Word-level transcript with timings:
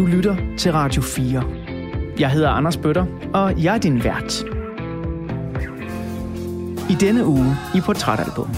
Du 0.00 0.06
lytter 0.06 0.36
til 0.58 0.72
Radio 0.72 1.02
4. 1.02 1.42
Jeg 2.18 2.30
hedder 2.30 2.50
Anders 2.50 2.76
Bøtter, 2.76 3.06
og 3.34 3.62
jeg 3.62 3.74
er 3.74 3.78
din 3.78 4.04
vært. 4.04 4.44
I 6.90 6.94
denne 6.94 7.26
uge 7.26 7.56
i 7.74 7.80
Portrætalbum. 7.80 8.48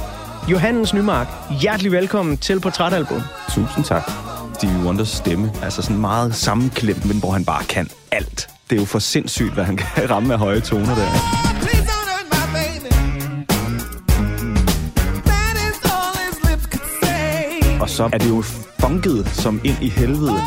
Johannes 0.51 0.95
Nymark, 0.95 1.27
hjertelig 1.61 1.93
velkommen 1.93 2.37
til 2.37 2.61
Portrætalbum. 2.61 3.21
Tusind 3.51 3.85
tak. 3.85 4.03
Stevie 4.55 4.87
Wonders 4.87 5.09
stemme, 5.09 5.53
altså 5.63 5.83
sådan 5.83 6.01
meget 6.01 6.35
sammenklemt, 6.35 7.05
men 7.05 7.19
hvor 7.19 7.31
han 7.31 7.45
bare 7.45 7.65
kan 7.65 7.89
alt. 8.13 8.49
Det 8.71 8.77
er 8.77 8.81
jo 8.81 8.87
for 8.87 8.99
sindssygt, 8.99 9.55
hvad 9.55 9.65
han 9.65 9.77
kan 9.77 10.11
ramme 10.11 10.33
af 10.33 10.39
høje 10.39 10.61
toner 10.61 10.95
der. 10.95 11.09
Og 17.81 17.89
så 17.89 18.05
er 18.13 18.19
det 18.19 18.29
jo 18.29 18.43
funket 18.81 19.29
som 19.29 19.61
ind 19.65 19.77
i 19.83 19.89
helvede. 19.89 20.41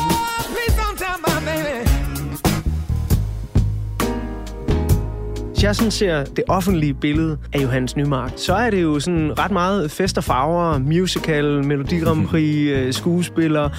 Jeg 5.66 5.76
sådan 5.76 5.90
ser 5.90 6.24
det 6.24 6.44
offentlige 6.48 6.94
billede 6.94 7.38
af 7.52 7.62
Johannes 7.62 7.96
Nymark, 7.96 8.32
så 8.36 8.54
er 8.54 8.70
det 8.70 8.82
jo 8.82 9.00
sådan 9.00 9.38
ret 9.38 9.50
meget 9.50 9.90
fest 9.90 10.18
og 10.18 10.24
farver, 10.24 10.78
musical, 10.78 11.64
Melodi 11.64 11.98
Grand 11.98 12.26
Prix, 12.26 12.56
øh, 12.56 12.92
skuespiller. 12.92 13.70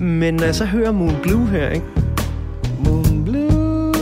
Men 0.00 0.34
når 0.34 0.44
jeg 0.44 0.54
så 0.54 0.64
hører 0.64 0.92
Moon 0.92 1.16
Blue 1.22 1.46
her, 1.46 1.68
ikke? 1.68 1.86
Moon 2.84 3.24
Blue, 3.24 3.92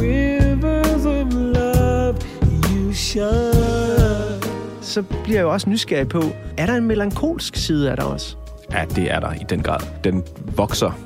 rivers 0.00 1.06
of 1.06 1.34
love, 1.34 2.14
you 2.74 2.92
shine. 2.92 4.42
Så 4.80 5.02
bliver 5.02 5.38
jeg 5.38 5.42
jo 5.42 5.52
også 5.52 5.70
nysgerrig 5.70 6.08
på, 6.08 6.22
er 6.56 6.66
der 6.66 6.74
en 6.74 6.86
melankolsk 6.86 7.56
side 7.56 7.90
af 7.90 7.96
dig 7.96 8.06
også? 8.06 8.36
Ja, 8.72 8.84
det 8.96 9.10
er 9.10 9.20
der 9.20 9.32
i 9.32 9.44
den 9.48 9.62
grad. 9.62 9.80
Den 10.04 10.22
vokser. 10.56 10.98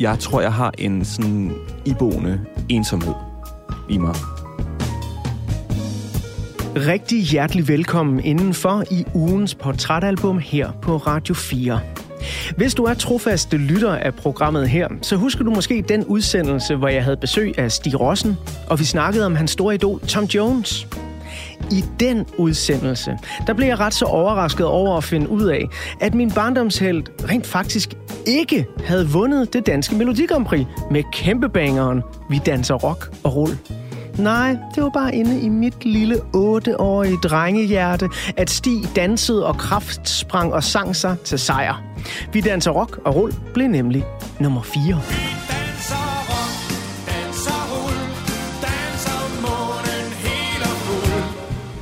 Jeg 0.00 0.18
tror, 0.18 0.40
jeg 0.40 0.52
har 0.52 0.72
en 0.78 1.04
sådan 1.04 1.52
iboende 1.84 2.40
ensomhed 2.68 3.14
i 3.90 3.98
mig. 3.98 4.14
Rigtig 6.76 7.22
hjertelig 7.22 7.68
velkommen 7.68 8.24
indenfor 8.24 8.84
i 8.90 9.04
ugens 9.14 9.54
portrætalbum 9.54 10.38
her 10.38 10.72
på 10.82 10.96
Radio 10.96 11.34
4. 11.34 11.80
Hvis 12.56 12.74
du 12.74 12.84
er 12.84 12.94
trofaste 12.94 13.56
lytter 13.56 13.94
af 13.94 14.14
programmet 14.14 14.68
her, 14.68 14.88
så 15.02 15.16
husker 15.16 15.44
du 15.44 15.50
måske 15.50 15.84
den 15.88 16.04
udsendelse, 16.04 16.76
hvor 16.76 16.88
jeg 16.88 17.04
havde 17.04 17.16
besøg 17.16 17.58
af 17.58 17.72
Stig 17.72 18.00
Rossen, 18.00 18.36
og 18.70 18.78
vi 18.78 18.84
snakkede 18.84 19.26
om 19.26 19.36
hans 19.36 19.50
store 19.50 19.74
idol 19.74 20.00
Tom 20.00 20.24
Jones. 20.24 20.86
I 21.70 21.84
den 22.00 22.26
udsendelse, 22.38 23.18
der 23.46 23.52
blev 23.52 23.66
jeg 23.66 23.80
ret 23.80 23.94
så 23.94 24.04
overrasket 24.04 24.66
over 24.66 24.96
at 24.96 25.04
finde 25.04 25.28
ud 25.28 25.44
af, 25.44 25.64
at 26.00 26.14
min 26.14 26.30
barndomshelt 26.30 27.10
rent 27.30 27.46
faktisk 27.46 27.94
ikke 28.26 28.66
havde 28.84 29.08
vundet 29.08 29.52
det 29.52 29.66
danske 29.66 29.94
Melodi 29.94 30.26
Grand 30.26 30.44
Prix 30.44 30.66
med 30.90 31.02
kæmpebangeren 31.12 32.02
Vi 32.30 32.40
danser 32.46 32.74
rock 32.74 33.16
og 33.24 33.36
roll. 33.36 33.58
Nej, 34.18 34.56
det 34.74 34.82
var 34.82 34.88
bare 34.88 35.14
inde 35.14 35.40
i 35.40 35.48
mit 35.48 35.84
lille 35.84 36.14
8-årige 36.14 37.16
drengehjerte, 37.16 38.08
at 38.36 38.50
Stig 38.50 38.82
dansede 38.96 39.46
og 39.46 39.56
kraft 39.56 40.08
sprang 40.08 40.52
og 40.52 40.64
sang 40.64 40.96
sig 40.96 41.16
til 41.24 41.38
sejr. 41.38 41.82
Vi 42.32 42.40
danser 42.40 42.70
rock 42.70 42.98
og 43.04 43.16
roll 43.16 43.34
blev 43.54 43.68
nemlig 43.68 44.04
nummer 44.40 44.62
4. 44.62 45.35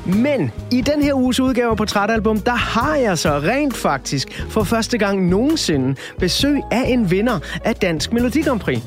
Men 0.07 0.53
i 0.71 0.81
den 0.81 1.03
her 1.03 1.15
uges 1.15 1.41
udgave 1.41 1.71
af 1.71 1.77
Portrætalbum, 1.77 2.41
der 2.41 2.55
har 2.55 2.97
jeg 2.97 3.19
så 3.19 3.39
rent 3.39 3.77
faktisk 3.77 4.45
for 4.49 4.63
første 4.63 4.99
gang 4.99 5.29
nogensinde 5.29 5.97
besøg 6.19 6.61
af 6.71 6.83
en 6.87 7.11
vinder 7.11 7.39
af 7.65 7.75
Dansk 7.75 8.13
Melodi 8.13 8.43
Grand 8.43 8.61
Prix. 8.61 8.81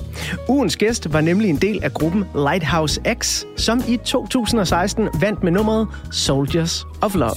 Ugens 0.49 0.77
gæst 0.77 1.13
var 1.13 1.21
nemlig 1.21 1.49
en 1.49 1.55
del 1.55 1.83
af 1.83 1.93
gruppen 1.93 2.25
Lighthouse 2.35 3.01
X, 3.19 3.43
som 3.57 3.83
i 3.87 3.97
2016 3.97 5.09
vandt 5.21 5.43
med 5.43 5.51
nummeret 5.51 5.87
Soldiers 6.11 6.85
of 7.01 7.15
Love. 7.15 7.35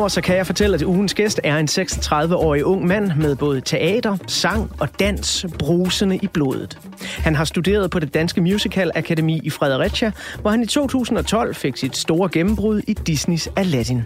Derudover 0.00 0.08
så 0.08 0.20
kan 0.20 0.36
jeg 0.36 0.46
fortælle, 0.46 0.74
at 0.74 0.82
ugens 0.82 1.14
gæst 1.14 1.40
er 1.44 1.58
en 1.58 1.68
36-årig 1.70 2.64
ung 2.64 2.86
mand 2.86 3.12
med 3.16 3.36
både 3.36 3.60
teater, 3.60 4.16
sang 4.26 4.72
og 4.80 4.88
dans 5.00 5.46
brusende 5.58 6.16
i 6.16 6.26
blodet. 6.26 6.78
Han 7.18 7.34
har 7.34 7.44
studeret 7.44 7.90
på 7.90 7.98
det 7.98 8.14
Danske 8.14 8.40
Musical 8.40 8.90
Akademi 8.94 9.40
i 9.44 9.50
Fredericia, 9.50 10.12
hvor 10.40 10.50
han 10.50 10.62
i 10.62 10.66
2012 10.66 11.54
fik 11.54 11.76
sit 11.76 11.96
store 11.96 12.28
gennembrud 12.32 12.80
i 12.86 12.92
Disneys 12.92 13.48
Aladdin. 13.56 14.02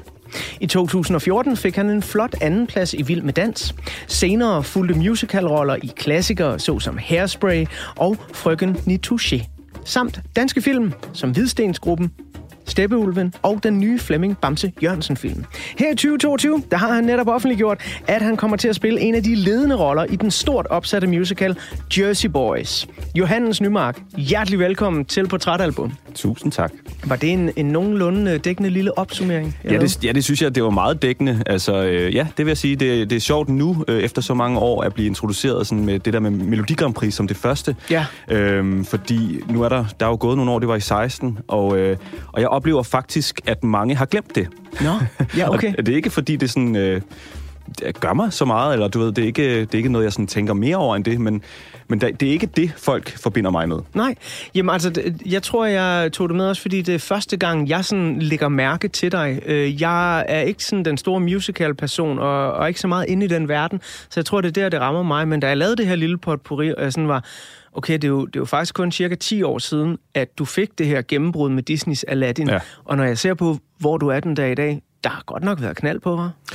I 0.60 0.66
2014 0.66 1.56
fik 1.56 1.77
han 1.77 1.91
en 1.91 2.03
flot 2.03 2.34
andenplads 2.41 2.94
i 2.94 3.03
Vild 3.03 3.22
med 3.22 3.33
Dans. 3.33 3.75
Senere 4.06 4.62
fulgte 4.62 4.99
musicalroller 4.99 5.77
i 5.83 5.93
klassikere 5.97 6.59
såsom 6.59 6.99
Hairspray 6.99 7.66
og 7.97 8.16
Frøken 8.33 8.77
Nitouche 8.87 9.47
Samt 9.84 10.21
danske 10.37 10.62
film 10.62 10.93
som 11.12 11.31
Hvidstensgruppen, 11.31 12.12
Steppeulven 12.66 13.34
og 13.42 13.60
den 13.62 13.80
nye 13.80 13.98
Flemming 13.98 14.38
Bamse 14.38 14.72
Jørgensen 14.82 15.16
film. 15.16 15.44
Her 15.78 15.92
i 15.92 15.94
2022, 15.94 16.62
der 16.70 16.76
har 16.76 16.92
han 16.92 17.04
netop 17.04 17.28
offentliggjort, 17.28 17.80
at 18.06 18.22
han 18.22 18.36
kommer 18.36 18.56
til 18.56 18.69
at 18.69 18.76
spille 18.76 19.00
en 19.00 19.14
af 19.14 19.22
de 19.22 19.34
ledende 19.34 19.76
roller 19.76 20.04
i 20.04 20.16
den 20.16 20.30
stort 20.30 20.66
opsatte 20.66 21.06
musical 21.06 21.56
Jersey 21.98 22.28
Boys. 22.28 22.86
Johannes 23.14 23.60
Nymark, 23.60 24.00
hjertelig 24.16 24.58
velkommen 24.58 25.04
til 25.04 25.28
Portrætalbum. 25.28 25.92
Tusind 26.14 26.53
tak. 26.53 26.72
Var 27.04 27.16
det 27.16 27.32
en, 27.32 27.50
en 27.56 27.66
nogenlunde 27.66 28.38
dækkende 28.38 28.70
lille 28.70 28.98
opsummering? 28.98 29.56
Ja 29.64 29.78
det, 29.78 30.04
ja, 30.04 30.12
det 30.12 30.24
synes 30.24 30.42
jeg, 30.42 30.54
det 30.54 30.62
var 30.62 30.70
meget 30.70 31.03
dækkende. 31.03 31.42
Altså, 31.47 31.84
øh, 31.84 32.14
ja, 32.14 32.26
det 32.36 32.47
vil 32.47 32.50
jeg 32.50 32.56
sige, 32.58 32.76
det, 32.76 33.10
det 33.10 33.16
er 33.16 33.20
sjovt 33.20 33.48
nu, 33.48 33.84
øh, 33.88 34.03
efter 34.03 34.22
så 34.22 34.34
mange 34.34 34.58
år, 34.58 34.82
at 34.82 34.94
blive 34.94 35.06
introduceret 35.06 35.66
sådan 35.66 35.84
med 35.84 35.98
det 35.98 36.12
der 36.12 36.20
med 36.20 36.30
Melodi 36.30 36.74
Grand 36.74 36.94
Prix 36.94 37.14
som 37.14 37.28
det 37.28 37.36
første. 37.36 37.76
Ja. 37.91 38.06
Øhm, 38.30 38.84
fordi 38.84 39.41
nu 39.48 39.62
er 39.62 39.69
der, 39.69 39.84
der 40.00 40.06
er 40.06 40.10
jo 40.10 40.16
gået 40.20 40.36
nogle 40.36 40.53
år, 40.53 40.58
det 40.58 40.69
var 40.69 40.76
i 40.76 40.80
16, 40.80 41.38
og, 41.48 41.78
øh, 41.78 41.97
og 42.32 42.41
jeg 42.41 42.48
oplever 42.54 42.82
faktisk, 42.82 43.41
at 43.47 43.65
mange 43.65 43.94
har 43.94 44.06
glemt 44.06 44.34
det. 44.34 44.48
Nå, 44.81 44.91
ja, 45.37 45.54
okay. 45.54 45.75
Og 45.78 45.87
det 45.87 45.92
er 45.92 45.97
ikke, 45.97 46.10
fordi 46.10 46.37
det 46.37 46.50
sådan... 46.50 46.76
Øh, 46.76 47.00
gør 48.00 48.12
mig 48.12 48.32
så 48.32 48.44
meget, 48.44 48.72
eller 48.72 48.88
du 48.88 48.98
ved, 48.98 49.12
det 49.12 49.22
er 49.22 49.26
ikke, 49.26 49.60
det 49.60 49.75
er 49.75 49.78
ikke 49.78 49.88
noget, 49.88 50.04
jeg 50.04 50.12
sådan 50.12 50.26
tænker 50.26 50.54
mere 50.54 50.76
over 50.76 50.97
end 50.97 51.04
det, 51.04 51.20
men, 51.20 51.42
men 51.88 52.00
det 52.00 52.22
er 52.22 52.30
ikke 52.30 52.47
det, 52.47 52.72
folk 52.76 53.19
forbinder 53.19 53.50
mig 53.50 53.69
med. 53.69 53.78
Nej, 53.94 54.14
jamen 54.54 54.70
altså, 54.70 55.12
jeg 55.26 55.42
tror, 55.42 55.64
jeg 55.64 56.12
tog 56.12 56.28
det 56.28 56.36
med 56.36 56.47
også, 56.48 56.62
fordi 56.62 56.82
det 56.82 56.94
er 56.94 56.98
første 56.98 57.36
gang, 57.36 57.69
jeg 57.69 57.84
sådan 57.84 58.19
lægger 58.19 58.48
mærke 58.48 58.88
til 58.88 59.12
dig. 59.12 59.41
Øh, 59.47 59.82
Jeg 59.82 60.24
er 60.28 60.41
ikke 60.41 60.64
sådan 60.64 60.84
den 60.84 60.97
store 60.97 61.20
musical-person, 61.20 62.19
og, 62.19 62.53
og 62.53 62.69
ikke 62.69 62.80
så 62.80 62.88
meget 62.88 63.06
inde 63.08 63.24
i 63.26 63.28
den 63.28 63.48
verden, 63.48 63.80
så 63.82 64.20
jeg 64.20 64.24
tror, 64.24 64.41
det 64.41 64.48
er 64.48 64.62
der, 64.62 64.69
det 64.69 64.80
rammer 64.80 65.03
mig. 65.03 65.28
Men 65.28 65.41
da 65.41 65.48
jeg 65.48 65.56
lavede 65.56 65.76
det 65.76 65.86
her 65.86 65.97
lille 65.97 66.19
potpourri, 66.19 66.74
og 66.74 66.82
jeg 66.82 66.92
sådan 66.92 67.08
var, 67.08 67.24
okay, 67.72 67.94
det 67.94 68.04
er, 68.04 68.08
jo, 68.08 68.26
det 68.26 68.36
er 68.36 68.41
jo 68.41 68.44
faktisk 68.44 68.74
kun 68.74 68.92
cirka 68.92 69.14
10 69.14 69.42
år 69.42 69.58
siden, 69.58 69.98
at 70.14 70.38
du 70.38 70.44
fik 70.44 70.78
det 70.78 70.86
her 70.86 71.03
gennembrud 71.08 71.50
med 71.50 71.62
Disneys 71.62 72.04
Aladdin. 72.04 72.48
Ja. 72.48 72.58
Og 72.84 72.97
når 72.97 73.04
jeg 73.04 73.19
ser 73.19 73.34
på, 73.34 73.58
hvor 73.78 73.98
du 73.98 74.08
er 74.08 74.20
den 74.20 74.34
dag 74.34 74.53
i 74.53 74.54
dag, 74.54 74.82
der 75.04 75.10
har 75.10 75.22
godt 75.26 75.44
nok 75.44 75.60
været 75.60 75.76
knald 75.76 76.00
på, 76.00 76.16
hva'? 76.24 76.54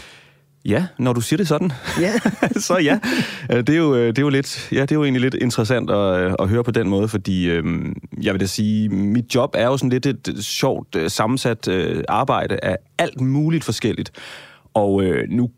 Ja, 0.66 0.86
når 0.98 1.14
du 1.14 1.22
siger 1.22 1.38
det 1.38 1.48
sådan, 1.48 1.72
Ja. 2.02 2.14
så 2.68 2.78
ja. 2.78 3.00
Øh, 3.52 3.58
Det 3.58 3.70
er, 3.70 3.78
jo, 3.78 3.96
øh, 3.96 4.08
det, 4.08 4.18
er 4.18 4.22
jo 4.22 4.30
lidt, 4.30 4.70
ja, 4.72 4.82
det 4.82 4.92
er 4.92 4.96
jo 4.96 5.04
egentlig 5.04 5.22
lidt 5.22 5.34
interessant 5.34 5.90
at, 5.92 6.20
øh, 6.20 6.34
at 6.40 6.50
høre 6.50 6.64
på 6.64 6.72
den 6.72 6.90
måde, 6.90 7.08
fordi 7.08 7.50
øhm, 7.50 7.96
jeg 8.24 8.34
vil 8.34 8.42
da 8.42 8.46
sige, 8.46 8.90
mit 8.90 9.36
job 9.36 9.56
er 9.58 9.66
jo 9.66 9.78
sådan 9.78 9.90
lidt 9.90 10.06
et 10.06 10.36
sjovt 10.42 10.98
sammensat 11.08 11.68
øh, 11.68 12.04
arbejde 12.08 12.60
af 12.64 12.78
alt 12.98 13.22
muligt 13.22 13.64
forskelligt. 13.64 14.12
Og 14.74 15.04
øh, 15.04 15.30
nu 15.30 15.50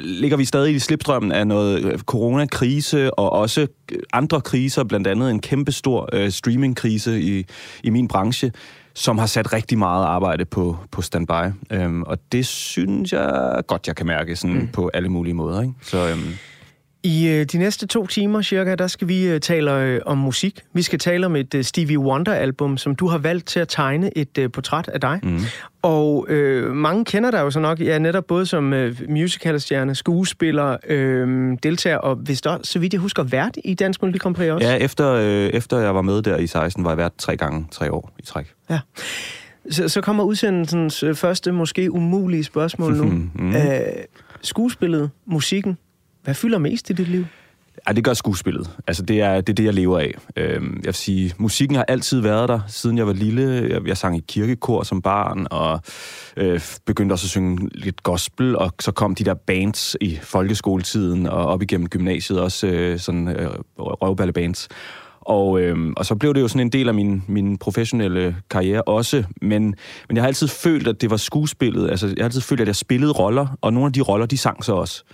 ligger 0.00 0.36
vi 0.36 0.44
stadig 0.44 0.74
i 0.74 0.78
slipstrømmen 0.78 1.32
af 1.32 1.46
noget 1.46 2.00
coronakrise 2.00 3.14
og 3.14 3.32
også 3.32 3.66
andre 4.12 4.40
kriser, 4.40 4.84
blandt 4.84 5.06
andet 5.06 5.30
en 5.30 5.40
kæmpestor 5.40 6.08
øh, 6.12 6.30
streamingkrise 6.30 7.20
i, 7.20 7.46
i 7.84 7.90
min 7.90 8.08
branche, 8.08 8.52
som 8.94 9.18
har 9.18 9.26
sat 9.26 9.52
rigtig 9.52 9.78
meget 9.78 10.04
arbejde 10.04 10.44
på, 10.44 10.76
på 10.90 11.02
standby. 11.02 11.52
Øhm, 11.70 12.02
og 12.02 12.18
det 12.32 12.46
synes 12.46 13.12
jeg 13.12 13.62
godt, 13.66 13.86
jeg 13.86 13.96
kan 13.96 14.06
mærke 14.06 14.36
sådan 14.36 14.56
mm. 14.56 14.68
på 14.68 14.90
alle 14.94 15.08
mulige 15.08 15.34
måder. 15.34 15.62
Ikke? 15.62 15.74
Så 15.82 16.08
øhm, 16.08 16.34
I 17.04 17.28
øh, 17.28 17.44
de 17.44 17.58
næste 17.58 17.86
to 17.86 18.06
timer 18.06 18.42
cirka, 18.42 18.74
der 18.74 18.86
skal 18.86 19.08
vi 19.08 19.26
øh, 19.26 19.40
tale 19.40 19.80
øh, 19.80 20.00
om 20.06 20.18
musik. 20.18 20.60
Vi 20.72 20.82
skal 20.82 20.98
tale 20.98 21.26
om 21.26 21.36
et 21.36 21.58
Stevie 21.62 21.98
Wonder-album, 21.98 22.76
som 22.76 22.94
du 22.94 23.06
har 23.06 23.18
valgt 23.18 23.46
til 23.46 23.60
at 23.60 23.68
tegne 23.68 24.18
et 24.18 24.52
portræt 24.52 24.88
af 24.88 25.00
dig. 25.00 25.20
Mm. 25.22 25.38
Og 25.82 26.26
øh, 26.28 26.74
mange 26.74 27.04
kender 27.04 27.30
dig 27.30 27.40
jo 27.40 27.50
så 27.50 27.60
nok, 27.60 27.80
ja, 27.80 27.98
netop 27.98 28.24
både 28.24 28.46
som 28.46 28.72
øh, 28.72 29.00
musicalstjerne, 29.08 29.94
skuespiller, 29.94 30.76
øh, 30.88 31.56
deltager, 31.62 31.96
og 31.96 32.14
hvis 32.16 32.40
der, 32.40 32.58
så 32.62 32.78
vidt 32.78 32.92
jeg 32.92 33.00
husker, 33.00 33.22
vært 33.22 33.56
i 33.64 33.74
Dansk 33.74 34.02
Melodi 34.02 34.18
Grand 34.18 34.34
Prix 34.34 34.50
også. 34.50 34.68
ja, 34.68 34.76
efter, 34.76 35.12
øh, 35.12 35.46
efter 35.46 35.78
jeg 35.78 35.94
var 35.94 36.02
med 36.02 36.22
der 36.22 36.36
i 36.36 36.46
16, 36.46 36.84
var 36.84 36.90
jeg 36.90 36.98
været 36.98 37.12
tre 37.18 37.36
gange 37.36 37.66
tre 37.70 37.92
år 37.92 38.12
i 38.18 38.22
træk. 38.22 38.52
ja. 38.70 38.80
Så, 39.70 39.88
så 39.88 40.00
kommer 40.00 40.24
udsendelsens 40.24 41.04
første, 41.14 41.52
måske 41.52 41.92
umulige 41.92 42.44
spørgsmål 42.44 42.96
nu. 42.96 43.04
Mm. 43.34 43.56
Øh, 43.56 43.80
skuespillet, 44.42 45.10
musikken, 45.26 45.78
hvad 46.22 46.34
fylder 46.34 46.58
mest 46.58 46.90
i 46.90 46.92
dit 46.92 47.08
liv? 47.08 47.26
Ja, 47.88 47.92
det 47.92 48.04
gør 48.04 48.14
skuespillet. 48.14 48.70
Altså, 48.86 49.02
det 49.02 49.20
er 49.20 49.40
det, 49.40 49.48
er 49.48 49.54
det 49.54 49.64
jeg 49.64 49.74
lever 49.74 49.98
af. 49.98 50.14
Øhm, 50.36 50.76
jeg 50.76 50.86
vil 50.86 50.94
sige, 50.94 51.32
musikken 51.38 51.76
har 51.76 51.84
altid 51.84 52.20
været 52.20 52.48
der, 52.48 52.60
siden 52.68 52.98
jeg 52.98 53.06
var 53.06 53.12
lille. 53.12 53.68
Jeg, 53.70 53.86
jeg 53.86 53.96
sang 53.96 54.16
i 54.16 54.22
kirkekor 54.28 54.82
som 54.82 55.02
barn, 55.02 55.46
og 55.50 55.80
øh, 56.36 56.60
begyndte 56.86 57.12
også 57.12 57.26
at 57.26 57.30
synge 57.30 57.68
lidt 57.74 58.02
gospel, 58.02 58.56
og 58.56 58.74
så 58.80 58.92
kom 58.92 59.14
de 59.14 59.24
der 59.24 59.34
bands 59.34 59.96
i 60.00 60.18
folkeskoletiden, 60.22 61.26
og 61.26 61.46
op 61.46 61.62
igennem 61.62 61.88
gymnasiet 61.88 62.40
også 62.40 62.66
øh, 62.66 62.98
sådan 62.98 63.28
øh, 63.28 63.50
røvballebands. 63.78 64.68
Og, 65.20 65.60
øh, 65.60 65.92
og 65.96 66.06
så 66.06 66.14
blev 66.14 66.34
det 66.34 66.40
jo 66.40 66.48
sådan 66.48 66.66
en 66.66 66.72
del 66.72 66.88
af 66.88 66.94
min, 66.94 67.24
min 67.28 67.58
professionelle 67.58 68.36
karriere 68.50 68.82
også, 68.82 69.24
men, 69.42 69.62
men 70.08 70.16
jeg 70.16 70.22
har 70.22 70.26
altid 70.26 70.48
følt, 70.48 70.88
at 70.88 71.00
det 71.00 71.10
var 71.10 71.16
skuespillet. 71.16 71.90
Altså, 71.90 72.06
jeg 72.06 72.16
har 72.18 72.24
altid 72.24 72.40
følt, 72.40 72.60
at 72.60 72.66
jeg 72.66 72.76
spillede 72.76 73.12
roller, 73.12 73.56
og 73.60 73.72
nogle 73.72 73.86
af 73.86 73.92
de 73.92 74.00
roller, 74.00 74.26
de 74.26 74.38
sang 74.38 74.64
så 74.64 74.72
også. 74.72 75.04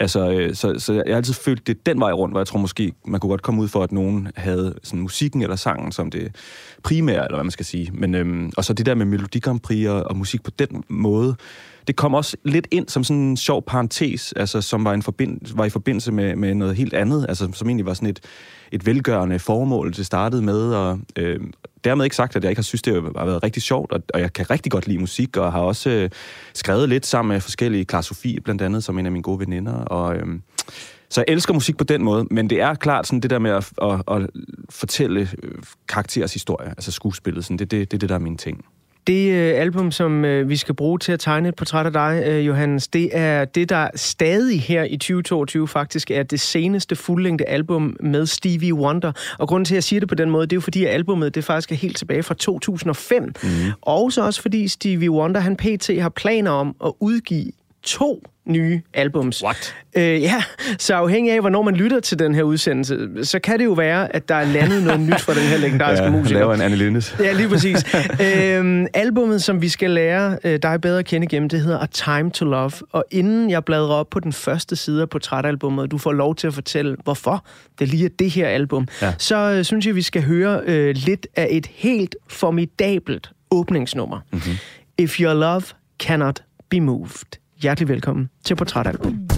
Altså, 0.00 0.30
øh, 0.30 0.54
så, 0.54 0.74
så 0.78 0.92
jeg 0.92 1.02
har 1.06 1.16
altid 1.16 1.34
følt 1.34 1.66
det 1.66 1.86
den 1.86 2.00
vej 2.00 2.12
rundt, 2.12 2.32
hvor 2.32 2.40
jeg 2.40 2.46
tror 2.46 2.58
måske, 2.58 2.92
man 3.06 3.20
kunne 3.20 3.30
godt 3.30 3.42
komme 3.42 3.62
ud 3.62 3.68
for, 3.68 3.82
at 3.82 3.92
nogen 3.92 4.28
havde 4.36 4.74
sådan 4.82 5.00
musikken 5.00 5.42
eller 5.42 5.56
sangen 5.56 5.92
som 5.92 6.10
det 6.10 6.36
primære, 6.82 7.24
eller 7.24 7.36
hvad 7.36 7.44
man 7.44 7.50
skal 7.50 7.66
sige. 7.66 7.90
Men, 7.92 8.14
øhm, 8.14 8.52
og 8.56 8.64
så 8.64 8.72
det 8.72 8.86
der 8.86 8.94
med 8.94 9.06
Melodi 9.06 9.38
Grand 9.38 9.60
Prix 9.60 9.88
og, 9.88 10.02
og 10.02 10.16
musik 10.16 10.42
på 10.42 10.50
den 10.50 10.84
måde, 10.88 11.36
det 11.88 11.96
kom 11.96 12.14
også 12.14 12.36
lidt 12.44 12.68
ind 12.70 12.88
som 12.88 13.04
sådan 13.04 13.22
en 13.22 13.36
sjov 13.36 13.62
parentes, 13.62 14.32
altså, 14.32 14.60
som 14.60 14.84
var, 14.84 14.94
en 14.94 15.02
forbind, 15.02 15.40
var 15.54 15.64
i 15.64 15.70
forbindelse 15.70 16.12
med, 16.12 16.36
med 16.36 16.54
noget 16.54 16.76
helt 16.76 16.94
andet, 16.94 17.26
altså, 17.28 17.48
som 17.52 17.68
egentlig 17.68 17.86
var 17.86 17.94
sådan 17.94 18.08
et, 18.08 18.20
et 18.72 18.86
velgørende 18.86 19.38
formål, 19.38 19.92
det 19.92 20.06
startede 20.06 20.42
med, 20.42 20.74
og 20.74 20.98
øh, 21.16 21.40
dermed 21.84 22.04
ikke 22.04 22.16
sagt, 22.16 22.36
at 22.36 22.42
jeg 22.44 22.50
ikke 22.50 22.58
har 22.58 22.64
synes, 22.64 22.82
det 22.82 22.94
har 22.94 23.24
været 23.24 23.42
rigtig 23.42 23.62
sjovt, 23.62 23.92
og, 23.92 24.00
og 24.14 24.20
jeg 24.20 24.32
kan 24.32 24.50
rigtig 24.50 24.72
godt 24.72 24.86
lide 24.86 24.98
musik, 24.98 25.36
og 25.36 25.52
har 25.52 25.60
også 25.60 25.90
øh, 25.90 26.10
skrevet 26.54 26.88
lidt 26.88 27.06
sammen 27.06 27.34
med 27.34 27.40
forskellige, 27.40 27.84
Clara 27.84 28.02
Sofie 28.02 28.40
blandt 28.40 28.62
andet, 28.62 28.84
som 28.84 28.98
en 28.98 29.06
af 29.06 29.12
mine 29.12 29.22
gode 29.22 29.40
veninder, 29.40 29.74
og... 29.74 30.16
Øh, 30.16 30.26
så 31.10 31.20
jeg 31.20 31.32
elsker 31.32 31.54
musik 31.54 31.76
på 31.76 31.84
den 31.84 32.04
måde, 32.04 32.26
men 32.30 32.50
det 32.50 32.60
er 32.60 32.74
klart 32.74 33.06
sådan 33.06 33.20
det 33.20 33.30
der 33.30 33.38
med 33.38 33.50
at, 33.50 33.72
at, 33.82 34.02
at 34.10 34.30
fortælle 34.70 35.20
øh, 35.42 35.52
karakterers 35.88 36.32
historie, 36.32 36.68
altså 36.68 36.92
skuespillet, 36.92 37.44
sådan, 37.44 37.56
det, 37.56 37.70
det, 37.70 37.90
det 37.90 37.96
er 37.96 37.98
det, 37.98 38.08
der 38.08 38.14
er 38.14 38.18
min 38.18 38.36
ting. 38.36 38.64
Det 39.08 39.32
øh, 39.32 39.60
album, 39.60 39.90
som 39.90 40.24
øh, 40.24 40.48
vi 40.48 40.56
skal 40.56 40.74
bruge 40.74 40.98
til 40.98 41.12
at 41.12 41.20
tegne 41.20 41.48
et 41.48 41.54
portræt 41.54 41.86
af 41.86 41.92
dig, 41.92 42.22
øh, 42.26 42.46
Johannes, 42.46 42.88
det 42.88 43.08
er 43.12 43.44
det, 43.44 43.68
der 43.68 43.88
stadig 43.94 44.62
her 44.62 44.84
i 44.84 44.96
2022 44.96 45.68
faktisk 45.68 46.10
er 46.10 46.22
det 46.22 46.40
seneste 46.40 46.96
fuldlængde 46.96 47.44
album 47.44 47.96
med 48.00 48.26
Stevie 48.26 48.74
Wonder. 48.74 49.12
Og 49.38 49.48
grunden 49.48 49.64
til, 49.64 49.74
at 49.74 49.76
jeg 49.76 49.84
siger 49.84 50.00
det 50.00 50.08
på 50.08 50.14
den 50.14 50.30
måde, 50.30 50.46
det 50.46 50.52
er 50.52 50.56
jo 50.56 50.60
fordi, 50.60 50.84
at 50.84 50.94
albumet 50.94 51.34
det 51.34 51.44
faktisk 51.44 51.72
er 51.72 51.76
helt 51.76 51.96
tilbage 51.96 52.22
fra 52.22 52.34
2005. 52.34 53.22
Mm. 53.22 53.48
Og 53.80 54.12
så 54.12 54.22
også 54.22 54.42
fordi 54.42 54.68
Stevie 54.68 55.10
Wonder, 55.10 55.40
han 55.40 55.56
pt. 55.56 55.90
har 56.00 56.08
planer 56.08 56.50
om 56.50 56.76
at 56.84 56.92
udgive 57.00 57.52
to 57.82 58.22
nye 58.48 58.80
albums. 58.94 59.44
What? 59.44 59.74
Øh, 59.96 60.02
ja, 60.22 60.42
så 60.78 60.94
afhængig 60.94 61.32
af, 61.32 61.40
hvornår 61.40 61.62
man 61.62 61.74
lytter 61.74 62.00
til 62.00 62.18
den 62.18 62.34
her 62.34 62.42
udsendelse, 62.42 63.08
så 63.22 63.38
kan 63.38 63.58
det 63.58 63.64
jo 63.64 63.72
være, 63.72 64.16
at 64.16 64.28
der 64.28 64.34
er 64.34 64.44
landet 64.44 64.82
noget 64.82 65.00
nyt 65.00 65.20
fra 65.20 65.34
den 65.34 65.42
her 65.42 65.58
legendariske 65.58 66.04
Ja, 66.04 66.10
musiker. 66.10 66.38
laver 66.38 66.54
en 66.54 66.60
Anne 66.60 66.76
Lindes. 66.76 67.16
Ja, 67.20 67.32
lige 67.32 67.48
præcis. 67.48 67.84
øhm, 68.20 68.86
albummet, 68.94 69.42
som 69.42 69.62
vi 69.62 69.68
skal 69.68 69.90
lære 69.90 70.38
øh, 70.44 70.58
dig 70.62 70.80
bedre 70.80 70.98
at 70.98 71.04
kende 71.04 71.24
igennem, 71.24 71.48
det 71.48 71.60
hedder 71.60 71.78
A 71.78 71.86
Time 71.86 72.30
to 72.30 72.44
Love. 72.44 72.70
Og 72.90 73.04
inden 73.10 73.50
jeg 73.50 73.64
bladrer 73.64 73.94
op 73.94 74.10
på 74.10 74.20
den 74.20 74.32
første 74.32 74.76
side 74.76 75.02
af 75.02 75.08
portrætalbummet, 75.08 75.82
og 75.82 75.90
du 75.90 75.98
får 75.98 76.12
lov 76.12 76.34
til 76.34 76.46
at 76.46 76.54
fortælle, 76.54 76.96
hvorfor 77.04 77.44
det 77.78 77.88
lige 77.88 78.04
er 78.04 78.08
det 78.18 78.30
her 78.30 78.48
album, 78.48 78.88
Ja. 79.02 79.12
så 79.18 79.36
øh, 79.36 79.64
synes 79.64 79.86
jeg, 79.86 79.94
vi 79.94 80.02
skal 80.02 80.22
høre 80.22 80.60
øh, 80.66 80.94
lidt 80.96 81.26
af 81.36 81.48
et 81.50 81.66
helt 81.66 82.16
formidabelt 82.28 83.30
åbningsnummer. 83.50 84.20
Mm-hmm. 84.32 84.52
If 84.98 85.20
Your 85.20 85.34
Love 85.34 85.62
Cannot 86.00 86.42
Be 86.70 86.80
Moved. 86.80 87.38
Hjertelig 87.62 87.88
velkommen 87.88 88.30
til 88.44 88.56
Portrætalbum. 88.56 89.37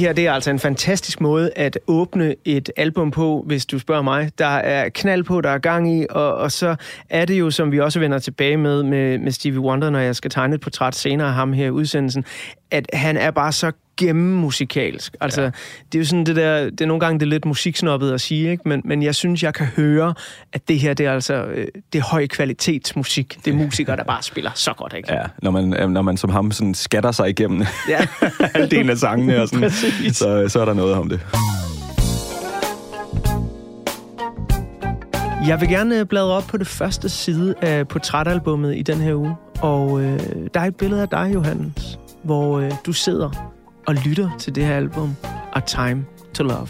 Her 0.00 0.12
det 0.12 0.26
er 0.26 0.32
altså 0.32 0.50
en 0.50 0.58
fantastisk 0.58 1.20
måde 1.20 1.50
at 1.56 1.78
åbne 1.86 2.34
et 2.44 2.70
album 2.76 3.10
på, 3.10 3.44
hvis 3.46 3.66
du 3.66 3.78
spørger 3.78 4.02
mig. 4.02 4.30
Der 4.38 4.46
er 4.46 4.88
knald 4.88 5.24
på, 5.24 5.40
der 5.40 5.50
er 5.50 5.58
gang 5.58 6.00
i, 6.00 6.06
og, 6.10 6.34
og 6.34 6.52
så 6.52 6.76
er 7.10 7.24
det 7.24 7.40
jo, 7.40 7.50
som 7.50 7.72
vi 7.72 7.80
også 7.80 8.00
vender 8.00 8.18
tilbage 8.18 8.56
med, 8.56 8.82
med 8.82 9.18
med 9.18 9.32
Stevie 9.32 9.60
Wonder, 9.60 9.90
når 9.90 9.98
jeg 9.98 10.16
skal 10.16 10.30
tegne 10.30 10.54
et 10.54 10.60
portræt 10.60 10.94
senere 10.94 11.28
af 11.28 11.34
ham 11.34 11.52
her 11.52 11.66
i 11.66 11.70
udsendelsen, 11.70 12.24
at 12.70 12.86
han 12.92 13.16
er 13.16 13.30
bare 13.30 13.52
så 13.52 13.72
gennemmusikalsk. 13.96 15.16
Altså, 15.20 15.42
ja. 15.42 15.50
det 15.92 15.94
er 15.94 15.98
jo 15.98 16.04
sådan 16.04 16.26
det 16.26 16.36
der, 16.36 16.64
det 16.64 16.80
er 16.80 16.86
nogle 16.86 17.00
gange 17.00 17.20
det 17.20 17.26
er 17.26 17.30
lidt 17.30 17.44
musiksnobbet 17.44 18.12
at 18.12 18.20
sige, 18.20 18.50
ikke? 18.50 18.68
Men, 18.68 18.82
men 18.84 19.02
jeg 19.02 19.14
synes, 19.14 19.42
jeg 19.42 19.54
kan 19.54 19.66
høre, 19.66 20.14
at 20.52 20.68
det 20.68 20.78
her, 20.78 20.94
det 20.94 21.06
er 21.06 21.12
altså, 21.12 21.34
øh, 21.34 21.66
det 21.92 21.98
er 21.98 22.02
høj 22.02 22.26
kvalitetsmusik. 22.26 23.38
Det 23.44 23.50
er 23.50 23.54
musikere, 23.54 23.96
der 23.96 24.04
bare 24.04 24.22
spiller 24.22 24.50
så 24.54 24.72
godt, 24.76 24.94
ikke? 24.96 25.12
Ja, 25.12 25.22
når 25.42 25.50
man, 25.50 25.74
øh, 25.74 25.90
når 25.90 26.02
man 26.02 26.16
som 26.16 26.30
ham 26.30 26.50
sådan 26.50 26.74
skatter 26.74 27.12
sig 27.12 27.28
igennem 27.28 27.66
Ja. 27.88 28.06
halvdelen 28.54 28.90
af 28.90 28.98
sangene, 28.98 29.42
og 29.42 29.48
sådan, 29.48 29.70
så, 30.12 30.44
så 30.48 30.60
er 30.60 30.64
der 30.64 30.74
noget 30.74 30.94
om 30.94 31.08
det. 31.08 31.20
Jeg 35.46 35.60
vil 35.60 35.68
gerne 35.68 36.04
bladre 36.06 36.32
op 36.32 36.42
på 36.42 36.56
det 36.56 36.66
første 36.66 37.08
side 37.08 37.54
af 37.62 37.88
portrætalbummet 37.88 38.76
i 38.76 38.82
den 38.82 38.96
her 39.00 39.14
uge. 39.14 39.36
Og 39.60 40.02
øh, 40.02 40.20
der 40.54 40.60
er 40.60 40.64
et 40.64 40.76
billede 40.76 41.02
af 41.02 41.08
dig, 41.08 41.30
Johannes, 41.34 41.98
hvor 42.22 42.58
øh, 42.58 42.72
du 42.86 42.92
sidder 42.92 43.52
og 43.86 43.94
lytter 43.94 44.30
til 44.38 44.54
det 44.54 44.64
her 44.64 44.76
album, 44.76 45.16
A 45.52 45.60
Time 45.60 46.04
to 46.34 46.44
Love. 46.44 46.68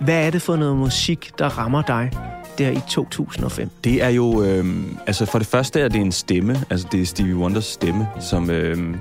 Hvad 0.00 0.26
er 0.26 0.30
det 0.30 0.42
for 0.42 0.56
noget 0.56 0.76
musik, 0.76 1.30
der 1.38 1.58
rammer 1.58 1.82
dig 1.82 2.10
der 2.58 2.70
i 2.70 2.80
2005? 2.88 3.70
Det 3.84 4.02
er 4.02 4.08
jo, 4.08 4.42
øh, 4.42 4.66
altså 5.06 5.26
for 5.26 5.38
det 5.38 5.48
første 5.48 5.80
er 5.80 5.88
det 5.88 6.00
en 6.00 6.12
stemme, 6.12 6.64
altså 6.70 6.88
det 6.92 7.02
er 7.02 7.06
Stevie 7.06 7.36
Wonders 7.36 7.64
stemme, 7.64 8.08
som, 8.20 8.50
øh, 8.50 8.96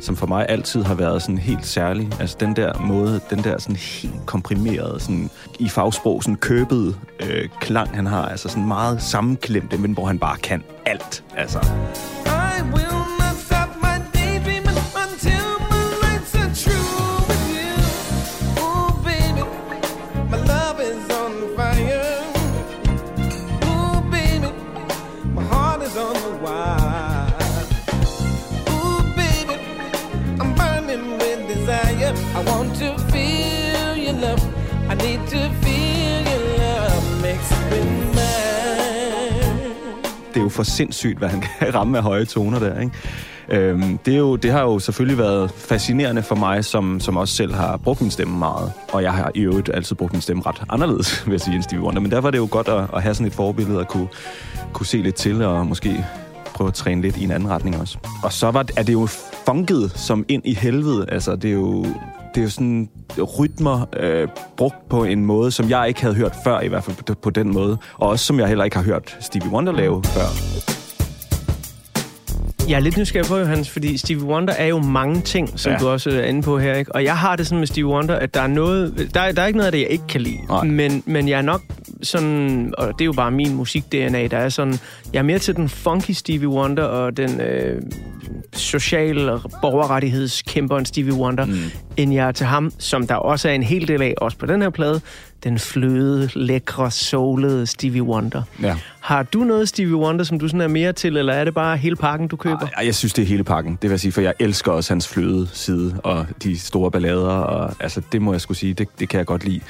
som 0.00 0.16
for 0.16 0.26
mig 0.26 0.46
altid 0.48 0.82
har 0.82 0.94
været 0.94 1.22
sådan 1.22 1.38
helt 1.38 1.66
særlig. 1.66 2.10
Altså 2.20 2.36
den 2.40 2.56
der 2.56 2.78
måde, 2.78 3.20
den 3.30 3.38
der 3.38 3.58
sådan 3.58 3.76
helt 3.76 4.26
komprimerede, 4.26 5.00
sådan 5.00 5.30
i 5.58 5.68
fagsprog, 5.68 6.22
sådan 6.22 6.36
købede 6.36 6.94
øh, 7.20 7.48
klang, 7.60 7.96
han 7.96 8.06
har, 8.06 8.28
altså 8.28 8.48
sådan 8.48 8.66
meget 8.66 9.02
sammenklemte, 9.02 9.78
men 9.78 9.92
hvor 9.92 10.06
han 10.06 10.18
bare 10.18 10.36
kan 10.36 10.62
alt, 10.86 11.24
altså. 11.36 11.58
For 40.58 40.62
sindssygt, 40.62 41.18
hvad 41.18 41.28
han 41.28 41.40
kan 41.58 41.74
ramme 41.74 41.98
af 41.98 42.04
høje 42.04 42.24
toner 42.24 42.58
der, 42.58 42.80
ikke? 42.80 42.92
Øhm, 43.48 43.98
det, 43.98 44.14
er 44.14 44.18
jo, 44.18 44.36
det 44.36 44.50
har 44.50 44.60
jo 44.60 44.78
selvfølgelig 44.78 45.18
været 45.18 45.50
fascinerende 45.50 46.22
for 46.22 46.34
mig, 46.34 46.64
som, 46.64 47.00
som 47.00 47.16
også 47.16 47.34
selv 47.34 47.54
har 47.54 47.76
brugt 47.76 48.00
min 48.00 48.10
stemme 48.10 48.38
meget. 48.38 48.72
Og 48.92 49.02
jeg 49.02 49.12
har 49.12 49.30
i 49.34 49.40
øvrigt 49.40 49.70
altid 49.74 49.96
brugt 49.96 50.12
min 50.12 50.22
stemme 50.22 50.42
ret 50.46 50.62
anderledes, 50.68 51.08
vil 51.26 51.32
jeg 51.32 51.40
sige, 51.40 51.54
end 51.54 51.62
Stevie 51.62 51.84
Wonder. 51.84 52.00
Men 52.00 52.10
derfor 52.10 52.28
er 52.28 52.30
det 52.30 52.38
jo 52.38 52.48
godt 52.50 52.68
at, 52.68 52.84
at 52.94 53.02
have 53.02 53.14
sådan 53.14 53.26
et 53.26 53.32
forbillede 53.32 53.80
at 53.80 53.88
kunne, 53.88 54.08
kunne 54.72 54.86
se 54.86 54.98
lidt 54.98 55.14
til, 55.14 55.42
og 55.42 55.66
måske 55.66 56.04
prøve 56.54 56.68
at 56.68 56.74
træne 56.74 57.02
lidt 57.02 57.16
i 57.16 57.24
en 57.24 57.30
anden 57.30 57.50
retning 57.50 57.80
også. 57.80 57.98
Og 58.22 58.32
så 58.32 58.50
var, 58.50 58.66
er 58.76 58.82
det 58.82 58.92
jo 58.92 59.06
funket 59.46 59.92
som 59.94 60.24
ind 60.28 60.42
i 60.44 60.54
helvede. 60.54 61.06
Altså, 61.08 61.36
det 61.36 61.48
er 61.50 61.54
jo, 61.54 61.86
det 62.34 62.40
er 62.40 62.44
jo 62.44 62.50
sådan 62.50 62.88
rytmer 63.38 63.86
øh, 63.96 64.28
brugt 64.56 64.88
på 64.88 65.04
en 65.04 65.24
måde, 65.24 65.50
som 65.50 65.70
jeg 65.70 65.88
ikke 65.88 66.00
havde 66.00 66.14
hørt 66.14 66.36
før, 66.44 66.60
i 66.60 66.68
hvert 66.68 66.84
fald 66.84 66.96
på, 66.96 67.14
på 67.14 67.30
den 67.30 67.52
måde. 67.52 67.78
Og 67.94 68.08
også 68.08 68.24
som 68.24 68.40
jeg 68.40 68.48
heller 68.48 68.64
ikke 68.64 68.76
har 68.76 68.84
hørt 68.84 69.16
Stevie 69.20 69.50
Wonder 69.50 69.72
lave 69.72 70.02
før. 70.04 70.77
Jeg 72.68 72.76
er 72.76 72.80
lidt 72.80 72.96
nysgerrig 72.96 73.26
på, 73.28 73.36
Johannes, 73.38 73.70
fordi 73.70 73.96
Stevie 73.98 74.24
Wonder 74.24 74.52
er 74.52 74.66
jo 74.66 74.78
mange 74.78 75.20
ting, 75.20 75.60
som 75.60 75.72
ja. 75.72 75.78
Du 75.78 75.88
også 75.88 76.10
er 76.10 76.22
inde 76.24 76.42
på 76.42 76.58
her. 76.58 76.74
Ikke? 76.74 76.94
Og 76.94 77.04
jeg 77.04 77.16
har 77.18 77.36
det 77.36 77.46
sådan 77.46 77.58
med 77.58 77.66
Stevie 77.66 77.86
Wonder, 77.86 78.14
at 78.16 78.34
der 78.34 78.40
er 78.40 78.46
noget... 78.46 79.10
Der, 79.14 79.20
er- 79.20 79.32
der 79.32 79.42
er 79.42 79.46
ikke 79.46 79.56
noget 79.56 79.66
af 79.66 79.72
det, 79.72 79.80
jeg 79.80 79.88
ikke 79.90 80.06
kan 80.08 80.20
lide. 80.20 80.38
Nej. 80.48 80.64
Men, 80.64 81.02
men 81.06 81.28
jeg 81.28 81.38
er 81.38 81.42
nok 81.42 81.62
sådan... 82.02 82.74
Og 82.78 82.86
det 82.88 83.00
er 83.00 83.04
jo 83.04 83.12
bare 83.12 83.30
min 83.30 83.54
musik-DNA, 83.54 84.26
der 84.26 84.36
er 84.38 84.48
sådan... 84.48 84.74
Jeg 85.12 85.18
er 85.18 85.22
mere 85.22 85.38
til 85.38 85.56
den 85.56 85.68
funky 85.68 86.10
Stevie 86.10 86.48
Wonder 86.48 86.82
og 86.84 87.16
den 87.16 87.40
øh, 87.40 87.82
social- 88.52 89.28
og 89.28 89.40
borgerrettighedskæmperen 89.62 90.84
Stevie 90.86 91.14
Wonder, 91.14 91.44
mm. 91.44 91.54
end 91.96 92.14
jeg 92.14 92.28
er 92.28 92.32
til 92.32 92.46
ham, 92.46 92.72
som 92.78 93.06
der 93.06 93.14
også 93.14 93.48
er 93.48 93.52
en 93.52 93.62
hel 93.62 93.88
del 93.88 94.02
af, 94.02 94.14
også 94.16 94.36
på 94.38 94.46
den 94.46 94.62
her 94.62 94.70
plade, 94.70 95.00
den 95.44 95.58
fløde, 95.58 96.30
lækre, 96.34 96.90
soulede 96.90 97.66
Stevie 97.66 98.02
Wonder. 98.02 98.42
Ja. 98.62 98.76
Har 99.00 99.22
du 99.22 99.38
noget 99.44 99.68
Stevie 99.68 99.96
Wonder, 99.96 100.24
som 100.24 100.38
du 100.38 100.48
sådan 100.48 100.60
er 100.60 100.68
mere 100.68 100.92
til, 100.92 101.16
eller 101.16 101.32
er 101.32 101.44
det 101.44 101.54
bare 101.54 101.76
hele 101.76 101.96
pakken, 101.96 102.28
du 102.28 102.36
køber? 102.36 102.66
Ej, 102.76 102.84
jeg 102.86 102.94
synes, 102.94 103.12
det 103.12 103.22
er 103.22 103.26
hele 103.26 103.44
pakken. 103.44 103.72
Det 103.72 103.82
vil 103.82 103.90
jeg 103.90 104.00
sige, 104.00 104.12
for 104.12 104.20
jeg 104.20 104.34
elsker 104.38 104.72
også 104.72 104.92
hans 104.94 105.08
fløde 105.08 105.48
side 105.52 106.00
og 106.04 106.26
de 106.42 106.58
store 106.58 106.90
ballader. 106.90 107.28
Og, 107.28 107.74
altså, 107.80 108.02
det 108.12 108.22
må 108.22 108.32
jeg 108.32 108.40
skulle 108.40 108.58
sige, 108.58 108.74
det, 108.74 108.88
det 109.00 109.08
kan 109.08 109.18
jeg 109.18 109.26
godt 109.26 109.44
lide. 109.44 109.60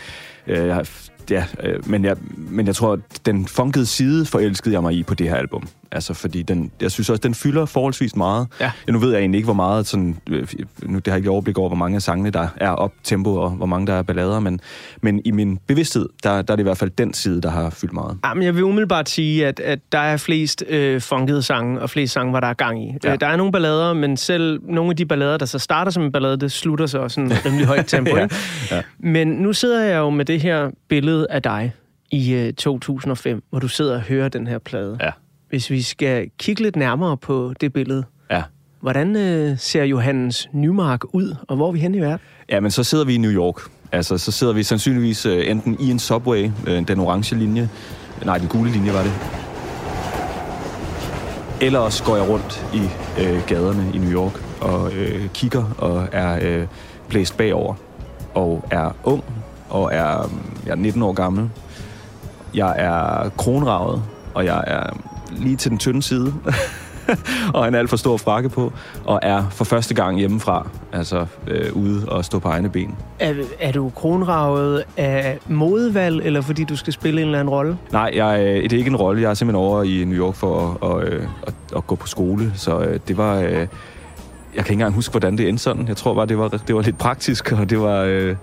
Øh, 0.46 0.66
Jeg, 0.66 0.86
ja, 1.30 1.44
øh, 1.62 1.90
men, 1.90 2.04
jeg, 2.04 2.16
men 2.36 2.66
jeg 2.66 2.74
tror, 2.74 2.92
at 2.92 3.00
den 3.26 3.46
funkede 3.46 3.86
side 3.86 4.26
forelskede 4.26 4.74
jeg 4.74 4.82
mig 4.82 4.94
i 4.94 5.02
på 5.02 5.14
det 5.14 5.28
her 5.28 5.36
album. 5.36 5.68
Altså, 5.92 6.14
fordi 6.14 6.42
den, 6.42 6.70
jeg 6.80 6.90
synes 6.90 7.10
også, 7.10 7.20
den 7.20 7.34
fylder 7.34 7.66
forholdsvis 7.66 8.16
meget. 8.16 8.46
Ja. 8.60 8.72
nu 8.88 8.98
ved 8.98 9.10
jeg 9.10 9.20
egentlig 9.20 9.38
ikke, 9.38 9.46
hvor 9.46 9.54
meget 9.54 9.86
sådan, 9.86 10.16
øh, 10.30 10.48
nu 10.82 10.98
det 10.98 11.06
har 11.06 11.12
jeg 11.12 11.16
ikke 11.16 11.30
overblik 11.30 11.58
over, 11.58 11.68
hvor 11.68 11.76
mange 11.76 11.96
af 11.96 12.02
sangene, 12.02 12.30
der 12.30 12.48
er 12.56 12.70
op 12.70 12.92
tempo, 13.04 13.34
og 13.34 13.50
hvor 13.50 13.66
mange 13.66 13.86
der 13.86 13.92
er 13.94 14.02
ballader, 14.02 14.40
men, 14.40 14.60
men 15.00 15.22
i 15.24 15.30
min 15.30 15.58
bevidsthed, 15.66 16.08
der, 16.22 16.42
der 16.42 16.52
er 16.52 16.56
det 16.56 16.62
i 16.62 16.62
hvert 16.62 16.78
fald 16.78 16.90
den 16.90 17.14
side, 17.14 17.42
der 17.42 17.50
har 17.50 17.70
fyldt 17.70 17.92
meget. 17.92 18.18
Jamen, 18.24 18.42
jeg 18.44 18.54
vil 18.54 18.64
umiddelbart 18.64 19.08
sige, 19.08 19.46
at, 19.46 19.60
at 19.60 19.78
der 19.92 19.98
er 19.98 20.16
flest 20.16 20.64
øh, 20.68 21.00
funkede 21.00 21.42
sange, 21.42 21.80
og 21.80 21.90
flest 21.90 22.12
sange, 22.12 22.30
hvor 22.30 22.40
der 22.40 22.48
er 22.48 22.54
gang 22.54 22.84
i. 22.84 22.94
Ja. 23.04 23.10
Ja. 23.10 23.16
Der 23.16 23.26
er 23.26 23.36
nogle 23.36 23.52
ballader, 23.52 23.92
men 23.92 24.16
selv 24.16 24.60
nogle 24.62 24.90
af 24.90 24.96
de 24.96 25.06
ballader, 25.06 25.36
der 25.36 25.46
så 25.46 25.58
starter 25.58 25.90
som 25.90 26.02
en 26.02 26.12
ballade, 26.12 26.36
det 26.36 26.52
slutter 26.52 26.86
så 26.86 26.98
også 26.98 27.14
sådan 27.14 27.44
rimelig 27.46 27.66
højt 27.66 27.86
tempo. 27.86 28.08
Ja, 28.16 28.22
ikke? 28.22 28.36
ja. 28.70 28.82
Men 28.98 29.28
nu 29.28 29.52
sidder 29.52 29.84
jeg 29.84 29.98
jo 29.98 30.10
med 30.10 30.24
det 30.24 30.40
her 30.40 30.70
billede 30.88 31.26
af 31.30 31.42
dig 31.42 31.72
i 32.10 32.32
øh, 32.34 32.52
2005, 32.52 33.42
hvor 33.50 33.58
du 33.58 33.68
sidder 33.68 33.94
og 33.94 34.00
hører 34.00 34.28
den 34.28 34.46
her 34.46 34.58
plade. 34.58 34.98
Ja. 35.00 35.10
Hvis 35.48 35.70
vi 35.70 35.82
skal 35.82 36.30
kigge 36.38 36.62
lidt 36.62 36.76
nærmere 36.76 37.16
på 37.16 37.52
det 37.60 37.72
billede, 37.72 38.04
Ja. 38.30 38.42
hvordan 38.80 39.16
øh, 39.16 39.58
ser 39.58 39.84
Johannes 39.84 40.48
Nymark 40.52 41.04
ud, 41.14 41.34
og 41.48 41.56
hvor 41.56 41.68
er 41.68 41.72
vi 41.72 41.78
henne 41.80 41.96
i 41.96 42.00
verden? 42.00 42.18
Ja, 42.50 42.60
men 42.60 42.70
så 42.70 42.84
sidder 42.84 43.04
vi 43.04 43.14
i 43.14 43.18
New 43.18 43.30
York. 43.30 43.60
Altså, 43.92 44.18
så 44.18 44.32
sidder 44.32 44.52
vi 44.52 44.62
sandsynligvis 44.62 45.26
øh, 45.26 45.50
enten 45.50 45.76
i 45.80 45.90
en 45.90 45.98
subway, 45.98 46.50
øh, 46.66 46.88
den 46.88 47.00
orange 47.00 47.36
linje, 47.36 47.68
nej, 48.24 48.38
den 48.38 48.48
gule 48.48 48.70
linje 48.70 48.92
var 48.92 49.02
det. 49.02 49.12
Eller 51.60 51.78
også 51.78 52.04
går 52.04 52.16
jeg 52.16 52.28
rundt 52.28 52.66
i 52.74 52.80
øh, 53.22 53.40
gaderne 53.46 53.90
i 53.94 53.98
New 53.98 54.10
York 54.12 54.32
og 54.60 54.92
øh, 54.92 55.28
kigger 55.28 55.64
og 55.78 56.08
er 56.12 56.38
øh, 56.42 56.66
blæst 57.08 57.36
bagover. 57.36 57.74
Og 58.34 58.64
er 58.70 58.96
ung 59.04 59.24
og 59.68 59.94
er, 59.94 60.30
jeg 60.66 60.70
er 60.72 60.74
19 60.76 61.02
år 61.02 61.12
gammel. 61.12 61.50
Jeg 62.54 62.74
er 62.78 63.28
kronravet, 63.28 64.02
og 64.34 64.44
jeg 64.44 64.64
er 64.66 64.82
lige 65.30 65.56
til 65.56 65.70
den 65.70 65.78
tynde 65.78 66.02
side. 66.02 66.34
og 67.54 67.68
en 67.68 67.74
alt 67.74 67.90
for 67.90 67.96
stor 67.96 68.16
frakke 68.16 68.48
på, 68.48 68.72
og 69.04 69.20
er 69.22 69.44
for 69.50 69.64
første 69.64 69.94
gang 69.94 70.18
hjemmefra, 70.18 70.68
altså 70.92 71.26
øh, 71.46 71.72
ude 71.72 72.08
og 72.08 72.24
stå 72.24 72.38
på 72.38 72.48
egne 72.48 72.68
ben. 72.68 72.94
Er, 73.18 73.34
er 73.60 73.72
du 73.72 73.92
kronravet 73.94 74.84
af 74.96 75.38
modevalg, 75.46 76.26
eller 76.26 76.40
fordi 76.40 76.64
du 76.64 76.76
skal 76.76 76.92
spille 76.92 77.20
en 77.20 77.26
eller 77.26 77.40
anden 77.40 77.54
rolle? 77.54 77.78
Nej, 77.92 78.12
jeg, 78.14 78.40
øh, 78.40 78.62
det 78.62 78.72
er 78.72 78.76
ikke 78.76 78.88
en 78.88 78.96
rolle. 78.96 79.22
Jeg 79.22 79.30
er 79.30 79.34
simpelthen 79.34 79.64
over 79.64 79.82
i 79.82 80.04
New 80.04 80.18
York 80.18 80.34
for 80.34 80.78
at, 80.82 80.90
at, 80.90 81.12
at, 81.12 81.22
at, 81.46 81.54
at 81.76 81.86
gå 81.86 81.94
på 81.94 82.06
skole, 82.06 82.52
så 82.54 82.80
øh, 82.80 83.00
det 83.08 83.16
var... 83.16 83.36
Øh, 83.36 83.66
jeg 84.54 84.64
kan 84.64 84.72
ikke 84.72 84.72
engang 84.72 84.94
huske, 84.94 85.12
hvordan 85.12 85.38
det 85.38 85.48
endte 85.48 85.62
sådan. 85.62 85.88
Jeg 85.88 85.96
tror 85.96 86.14
bare, 86.14 86.26
det 86.26 86.38
var, 86.38 86.48
det 86.48 86.74
var 86.74 86.82
lidt 86.82 86.98
praktisk, 86.98 87.52
og 87.60 87.70
det 87.70 87.80
var... 87.80 88.02
Øh, 88.02 88.36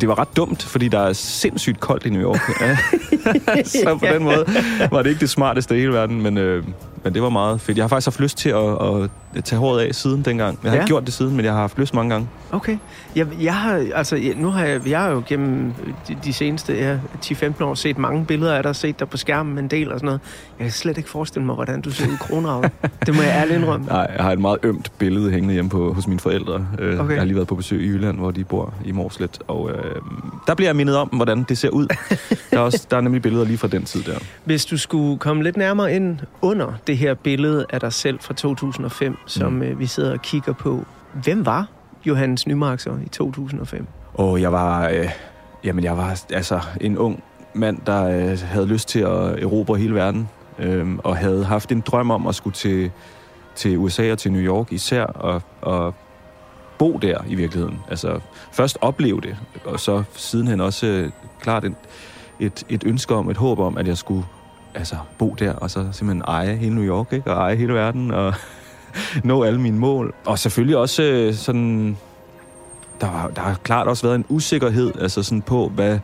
det 0.00 0.08
var 0.08 0.18
ret 0.18 0.36
dumt, 0.36 0.62
fordi 0.62 0.88
der 0.88 0.98
er 0.98 1.12
sindssygt 1.12 1.80
koldt 1.80 2.06
i 2.06 2.10
New 2.10 2.22
York. 2.22 2.40
så 3.66 3.96
på 4.00 4.06
den 4.06 4.22
måde 4.22 4.44
var 4.90 5.02
det 5.02 5.10
ikke 5.10 5.20
det 5.20 5.30
smarteste 5.30 5.76
i 5.76 5.78
hele 5.80 5.92
verden, 5.92 6.22
men, 6.22 6.38
øh, 6.38 6.64
men 7.04 7.14
det 7.14 7.22
var 7.22 7.28
meget 7.28 7.60
fedt. 7.60 7.78
Jeg 7.78 7.84
har 7.84 7.88
faktisk 7.88 8.06
haft 8.06 8.20
lyst 8.20 8.38
til 8.38 8.48
at, 8.48 8.70
at 8.72 9.10
tage 9.44 9.60
håret 9.60 9.80
af 9.80 9.94
siden 9.94 10.22
dengang. 10.24 10.58
Jeg 10.62 10.70
har 10.70 10.76
Ja. 10.76 10.82
ikke 10.82 10.88
gjort 10.88 11.06
det 11.06 11.12
siden, 11.14 11.36
men 11.36 11.44
jeg 11.44 11.52
har 11.52 11.60
haft 11.60 11.78
lyst 11.78 11.94
mange 11.94 12.10
gange. 12.10 12.28
Okay. 12.52 12.78
Jeg, 13.16 13.26
jeg 13.40 13.54
har, 13.54 13.84
altså, 13.94 14.32
nu 14.36 14.48
har 14.50 14.64
jeg, 14.64 14.88
jeg 14.88 15.00
har 15.00 15.08
jo 15.10 15.22
gennem 15.28 15.72
de, 16.08 16.16
de 16.24 16.32
seneste 16.32 16.72
ja, 16.74 16.96
10-15 17.24 17.64
år 17.64 17.74
set 17.74 17.98
mange 17.98 18.24
billeder 18.24 18.54
af 18.54 18.62
dig, 18.62 18.76
set 18.76 19.00
dig 19.00 19.08
på 19.08 19.16
skærmen 19.16 19.58
en 19.58 19.68
del 19.68 19.92
og 19.92 19.98
sådan 19.98 20.06
noget. 20.06 20.20
Jeg 20.58 20.64
kan 20.64 20.72
slet 20.72 20.98
ikke 20.98 21.10
forestille 21.10 21.46
mig, 21.46 21.54
hvordan 21.54 21.80
du 21.80 21.90
ser 21.90 22.06
ud 22.08 22.16
kronravet. 22.20 22.70
det 23.06 23.14
må 23.16 23.22
jeg 23.22 23.30
ærligt 23.36 23.58
indrømme. 23.58 23.86
Nej, 23.86 24.10
jeg 24.16 24.24
har 24.24 24.32
et 24.32 24.38
meget 24.40 24.58
ømt 24.62 24.92
billede 24.98 25.30
hængende 25.30 25.54
hjemme 25.54 25.70
på, 25.70 25.92
hos 25.92 26.06
mine 26.06 26.20
forældre. 26.20 26.66
Øh, 26.78 26.98
Okay. 27.00 27.10
Jeg 27.12 27.20
har 27.20 27.24
lige 27.24 27.36
været 27.36 27.48
på 27.48 27.54
besøg 27.54 27.80
i 27.82 27.86
Jylland, 27.86 28.18
hvor 28.18 28.30
de 28.30 28.44
bor 28.44 28.74
i 28.84 28.92
Morslet. 28.92 29.38
Og 29.48 29.70
øh, 29.70 29.94
der 30.46 30.54
bliver 30.54 30.68
jeg 30.68 30.76
mindet 30.76 30.96
om, 30.96 31.08
hvordan 31.08 31.42
det 31.48 31.58
ser 31.58 31.68
ud. 31.68 31.86
der, 32.50 32.56
er 32.56 32.58
også, 32.58 32.86
der 32.90 32.96
er 32.96 33.00
nemlig 33.00 33.22
billeder 33.22 33.44
lige 33.44 33.58
fra 33.58 33.68
den 33.68 33.84
tid 33.84 34.02
der. 34.02 34.18
Hvis 34.44 34.64
du 34.66 34.76
skulle 34.78 35.18
komme 35.18 35.42
lidt 35.42 35.56
nærmere 35.56 35.94
ind 35.94 36.18
under 36.42 36.72
det 36.86 36.96
her 36.98 37.14
billede 37.14 37.66
af 37.70 37.80
dig 37.80 37.92
selv 37.92 38.18
fra 38.20 38.34
2005, 38.34 39.16
som 39.28 39.52
mm. 39.52 39.62
øh, 39.62 39.78
vi 39.78 39.86
sidder 39.86 40.12
og 40.12 40.22
kigger 40.22 40.52
på. 40.52 40.84
Hvem 41.22 41.46
var 41.46 41.66
Johannes 42.06 42.46
Nymark 42.46 42.80
så 42.80 42.90
i 43.06 43.08
2005? 43.08 43.86
Og 44.14 44.40
jeg 44.40 44.52
var, 44.52 44.88
øh, 44.88 45.10
jamen 45.64 45.84
jeg 45.84 45.96
var 45.96 46.22
altså 46.32 46.60
en 46.80 46.98
ung 46.98 47.22
mand, 47.54 47.78
der 47.86 48.04
øh, 48.04 48.38
havde 48.44 48.66
lyst 48.66 48.88
til 48.88 49.00
at 49.00 49.42
erobre 49.42 49.78
hele 49.78 49.94
verden. 49.94 50.28
Øh, 50.58 50.88
og 50.98 51.16
havde 51.16 51.44
haft 51.44 51.72
en 51.72 51.80
drøm 51.80 52.10
om 52.10 52.26
at 52.26 52.34
skulle 52.34 52.54
til, 52.54 52.90
til 53.54 53.78
USA 53.78 54.12
og 54.12 54.18
til 54.18 54.32
New 54.32 54.42
York 54.42 54.72
især. 54.72 55.04
Og, 55.04 55.42
og 55.60 55.94
bo 56.78 56.98
der 57.02 57.18
i 57.28 57.34
virkeligheden. 57.34 57.78
Altså 57.88 58.20
først 58.52 58.78
opleve 58.80 59.20
det, 59.20 59.36
og 59.64 59.80
så 59.80 60.02
sidenhen 60.12 60.60
også 60.60 60.86
øh, 60.86 61.10
klart 61.40 61.64
et, 61.64 61.74
et, 62.40 62.64
et 62.68 62.84
ønske 62.86 63.14
om, 63.14 63.30
et 63.30 63.36
håb 63.36 63.58
om, 63.58 63.78
at 63.78 63.88
jeg 63.88 63.98
skulle 63.98 64.24
altså, 64.74 64.96
bo 65.18 65.34
der, 65.38 65.52
og 65.52 65.70
så 65.70 65.88
simpelthen 65.92 66.22
eje 66.22 66.56
hele 66.56 66.74
New 66.74 66.84
York, 66.84 67.12
ikke? 67.12 67.30
og 67.30 67.36
eje 67.36 67.56
hele 67.56 67.74
verden, 67.74 68.10
og 68.10 68.34
nå 69.24 69.42
alle 69.42 69.60
mine 69.60 69.78
mål. 69.78 70.14
Og 70.26 70.38
selvfølgelig 70.38 70.76
også 70.76 71.02
øh, 71.02 71.34
sådan, 71.34 71.96
der, 73.00 73.10
var, 73.10 73.30
der 73.36 73.40
har 73.40 73.54
klart 73.62 73.86
også 73.86 74.02
været 74.06 74.14
en 74.14 74.24
usikkerhed 74.28 74.92
altså 75.00 75.22
sådan 75.22 75.42
på, 75.42 75.68
hvad, 75.74 75.98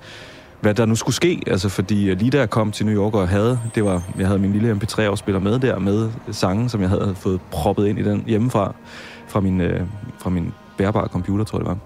hvad 0.61 0.75
der 0.75 0.87
nu 0.87 0.95
skulle 0.95 1.15
ske. 1.15 1.43
Altså 1.47 1.69
fordi 1.69 2.11
øh, 2.11 2.19
lige 2.19 2.31
da 2.31 2.39
jeg 2.39 2.51
kom 2.51 2.73
til 2.73 2.87
New 2.87 2.95
York 2.95 3.15
og 3.15 3.29
havde, 3.29 3.61
det 3.75 3.85
var, 3.85 4.03
jeg 4.19 4.27
havde 4.27 4.39
min 4.39 4.53
lille 4.53 4.73
MP3-afspiller 4.73 5.41
med 5.41 5.59
der, 5.59 5.79
med 5.79 6.11
sange, 6.33 6.71
som 6.71 6.81
jeg 6.81 6.89
havde 6.89 7.15
fået 7.19 7.41
proppet 7.51 7.87
ind 7.87 7.99
i 7.99 8.03
den 8.03 8.25
hjemmefra, 8.27 8.75
fra 9.29 9.41
min, 9.41 9.61
øh, 9.61 9.81
fra 10.19 10.31
min 10.31 10.53
bærbare 10.77 11.09
computer, 11.09 11.45
tror 11.45 11.59
jeg 11.59 11.65
det 11.65 11.69
var 11.69 11.79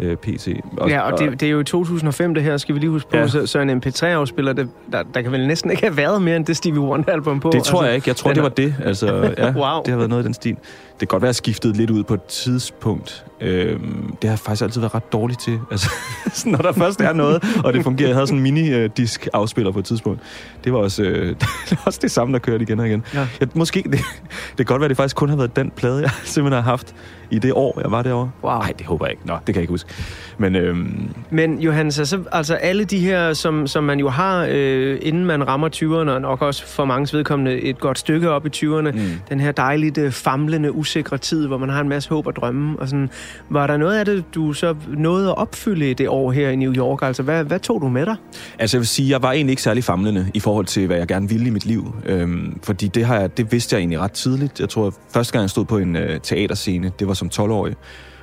øh, 0.00 0.16
PC. 0.16 0.60
Ja, 0.88 1.00
og 1.00 1.18
det, 1.18 1.40
det 1.40 1.46
er 1.46 1.50
jo 1.50 1.60
i 1.60 1.64
2005 1.64 2.34
det 2.34 2.42
her, 2.42 2.56
skal 2.56 2.74
vi 2.74 2.80
lige 2.80 2.90
huske 2.90 3.10
på. 3.10 3.16
Ja. 3.16 3.26
Så, 3.28 3.46
så 3.46 3.58
en 3.58 3.70
MP3-afspiller, 3.70 4.52
det, 4.52 4.68
der, 4.92 5.02
der 5.14 5.22
kan 5.22 5.32
vel 5.32 5.46
næsten 5.46 5.70
ikke 5.70 5.82
have 5.82 5.96
været 5.96 6.22
mere 6.22 6.36
end 6.36 6.44
det 6.46 6.56
Stevie 6.56 6.80
Wonder-album 6.80 7.40
på. 7.40 7.50
Det 7.52 7.62
tror 7.62 7.84
jeg 7.84 7.94
ikke. 7.94 8.08
Jeg 8.08 8.16
tror, 8.16 8.32
det 8.32 8.42
var 8.42 8.48
det. 8.48 8.74
Altså, 8.84 9.06
ja, 9.38 9.52
Wow. 9.56 9.82
Det 9.82 9.88
har 9.88 9.96
været 9.96 10.10
noget 10.10 10.22
i 10.22 10.26
den 10.26 10.34
stil. 10.34 10.56
Det 11.00 11.08
kan 11.08 11.14
godt 11.14 11.22
være, 11.22 11.34
skiftet 11.34 11.76
lidt 11.76 11.90
ud 11.90 12.02
på 12.02 12.14
et 12.14 12.22
tidspunkt. 12.22 13.24
Øhm, 13.40 14.16
det 14.22 14.24
har 14.24 14.34
jeg 14.34 14.38
faktisk 14.38 14.62
altid 14.62 14.80
været 14.80 14.94
ret 14.94 15.12
dårligt 15.12 15.40
til. 15.40 15.60
Altså, 15.70 16.48
når 16.48 16.58
der 16.58 16.72
først 16.72 17.00
er 17.00 17.12
noget, 17.12 17.44
og 17.64 17.72
det 17.72 17.82
fungerer. 17.84 18.08
Jeg 18.08 18.16
havde 18.16 18.26
sådan 18.26 18.38
en 18.38 18.42
mini-disk-afspiller 18.42 19.72
på 19.72 19.78
et 19.78 19.84
tidspunkt. 19.84 20.20
Det 20.64 20.72
var 20.72 20.78
også, 20.78 21.02
øh, 21.02 21.28
det, 21.68 21.70
var 21.70 21.82
også 21.86 21.98
det 22.02 22.10
samme, 22.10 22.32
der 22.32 22.38
kørte 22.38 22.62
igen 22.62 22.80
og 22.80 22.88
igen. 22.88 23.04
Ja. 23.14 23.28
Jeg, 23.40 23.48
måske, 23.54 23.82
det, 23.82 23.92
det 23.92 24.56
kan 24.56 24.64
godt 24.66 24.80
være, 24.80 24.84
at 24.84 24.88
det 24.88 24.96
faktisk 24.96 25.16
kun 25.16 25.28
har 25.28 25.36
været 25.36 25.56
den 25.56 25.70
plade, 25.70 26.02
jeg 26.02 26.10
simpelthen 26.24 26.62
har 26.62 26.70
haft 26.70 26.94
i 27.30 27.38
det 27.38 27.52
år, 27.52 27.80
jeg 27.82 27.90
var 27.90 28.02
derovre. 28.02 28.30
Wow. 28.42 28.58
Nej, 28.58 28.72
det 28.78 28.86
håber 28.86 29.06
jeg 29.06 29.12
ikke. 29.12 29.26
Nå, 29.26 29.34
det 29.34 29.44
kan 29.44 29.54
jeg 29.54 29.62
ikke 29.62 29.72
huske. 29.72 29.90
Men 30.38 30.56
øhm, 30.56 31.08
Men 31.30 31.58
Johannes, 31.58 31.98
altså, 31.98 32.22
altså 32.32 32.54
alle 32.54 32.84
de 32.84 32.98
her, 32.98 33.32
som, 33.32 33.66
som 33.66 33.84
man 33.84 33.98
jo 33.98 34.08
har, 34.08 34.46
øh, 34.50 34.98
inden 35.02 35.24
man 35.24 35.48
rammer 35.48 35.68
20'erne, 35.68 36.10
og 36.10 36.20
nok 36.20 36.42
også 36.42 36.66
for 36.66 36.84
mange 36.84 37.16
vedkommende 37.16 37.60
et 37.60 37.78
godt 37.78 37.98
stykke 37.98 38.30
op 38.30 38.46
i 38.46 38.48
20'erne, 38.56 38.90
mm. 38.90 39.00
den 39.28 39.40
her 39.40 39.52
dejligt 39.52 39.98
øh, 39.98 40.12
famlende, 40.12 40.72
usikre 40.86 41.18
tid, 41.18 41.46
hvor 41.46 41.58
man 41.58 41.68
har 41.68 41.80
en 41.80 41.88
masse 41.88 42.08
håb 42.08 42.26
og 42.26 42.36
drømme. 42.36 42.78
Og 42.78 42.88
sådan, 42.88 43.10
var 43.50 43.66
der 43.66 43.76
noget 43.76 43.98
af 43.98 44.04
det, 44.04 44.34
du 44.34 44.52
så 44.52 44.74
nåede 44.88 45.28
at 45.28 45.38
opfylde 45.38 45.90
i 45.90 45.94
det 45.94 46.08
år 46.08 46.32
her 46.32 46.50
i 46.50 46.56
New 46.56 46.74
York? 46.74 47.02
Altså, 47.02 47.22
hvad, 47.22 47.44
hvad 47.44 47.60
tog 47.60 47.80
du 47.80 47.88
med 47.88 48.06
dig? 48.06 48.16
Altså 48.58 48.76
jeg 48.76 48.80
vil 48.80 48.88
sige, 48.88 49.10
jeg 49.10 49.22
var 49.22 49.32
egentlig 49.32 49.52
ikke 49.52 49.62
særlig 49.62 49.84
famlende 49.84 50.30
i 50.34 50.40
forhold 50.40 50.66
til, 50.66 50.86
hvad 50.86 50.96
jeg 50.96 51.06
gerne 51.06 51.28
ville 51.28 51.46
i 51.46 51.50
mit 51.50 51.66
liv. 51.66 51.94
Øhm, 52.06 52.60
fordi 52.62 52.88
det, 52.88 53.04
har 53.04 53.20
jeg, 53.20 53.36
det 53.36 53.52
vidste 53.52 53.74
jeg 53.74 53.80
egentlig 53.80 53.98
ret 53.98 54.12
tidligt. 54.12 54.60
Jeg 54.60 54.68
tror, 54.68 54.86
at 54.86 54.94
første 55.14 55.32
gang 55.32 55.42
jeg 55.42 55.50
stod 55.50 55.64
på 55.64 55.78
en 55.78 55.96
øh, 55.96 56.20
teaterscene, 56.20 56.92
det 56.98 57.08
var 57.08 57.14
som 57.14 57.30
12-årig. 57.34 57.74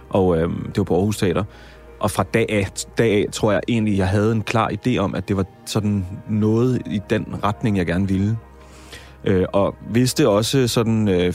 Og 0.09 0.37
øhm, 0.37 0.65
det 0.65 0.77
var 0.77 0.83
på 0.83 0.95
Aarhus 0.95 1.17
Teater. 1.17 1.43
Og 1.99 2.11
fra 2.11 2.23
dag 2.33 2.45
af, 2.49 2.67
dag 2.97 3.11
af, 3.11 3.25
tror 3.31 3.51
jeg 3.51 3.61
egentlig, 3.67 3.97
jeg 3.97 4.07
havde 4.07 4.31
en 4.31 4.41
klar 4.41 4.71
idé 4.71 4.97
om, 4.97 5.15
at 5.15 5.27
det 5.27 5.37
var 5.37 5.45
sådan 5.65 6.05
noget 6.29 6.81
i 6.85 7.01
den 7.09 7.25
retning, 7.43 7.77
jeg 7.77 7.85
gerne 7.85 8.07
ville. 8.07 8.37
Øh, 9.25 9.45
og 9.53 9.75
vidste 9.89 10.29
også 10.29 10.67
sådan 10.67 11.07
øh, 11.07 11.33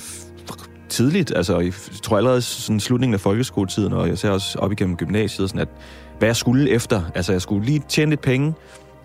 tidligt, 0.88 1.32
altså 1.36 1.58
jeg 1.58 1.72
tror 2.02 2.16
allerede 2.16 2.42
sådan 2.42 2.80
slutningen 2.80 3.14
af 3.14 3.20
folkeskoletiden, 3.20 3.92
og 3.92 4.08
jeg 4.08 4.18
ser 4.18 4.30
også 4.30 4.58
op 4.58 4.72
igennem 4.72 4.96
gymnasiet, 4.96 5.50
sådan 5.50 5.60
at 5.60 5.68
hvad 6.18 6.28
jeg 6.28 6.36
skulle 6.36 6.70
efter. 6.70 7.02
Altså 7.14 7.32
jeg 7.32 7.42
skulle 7.42 7.64
lige 7.64 7.82
tjene 7.88 8.10
lidt 8.10 8.20
penge, 8.20 8.54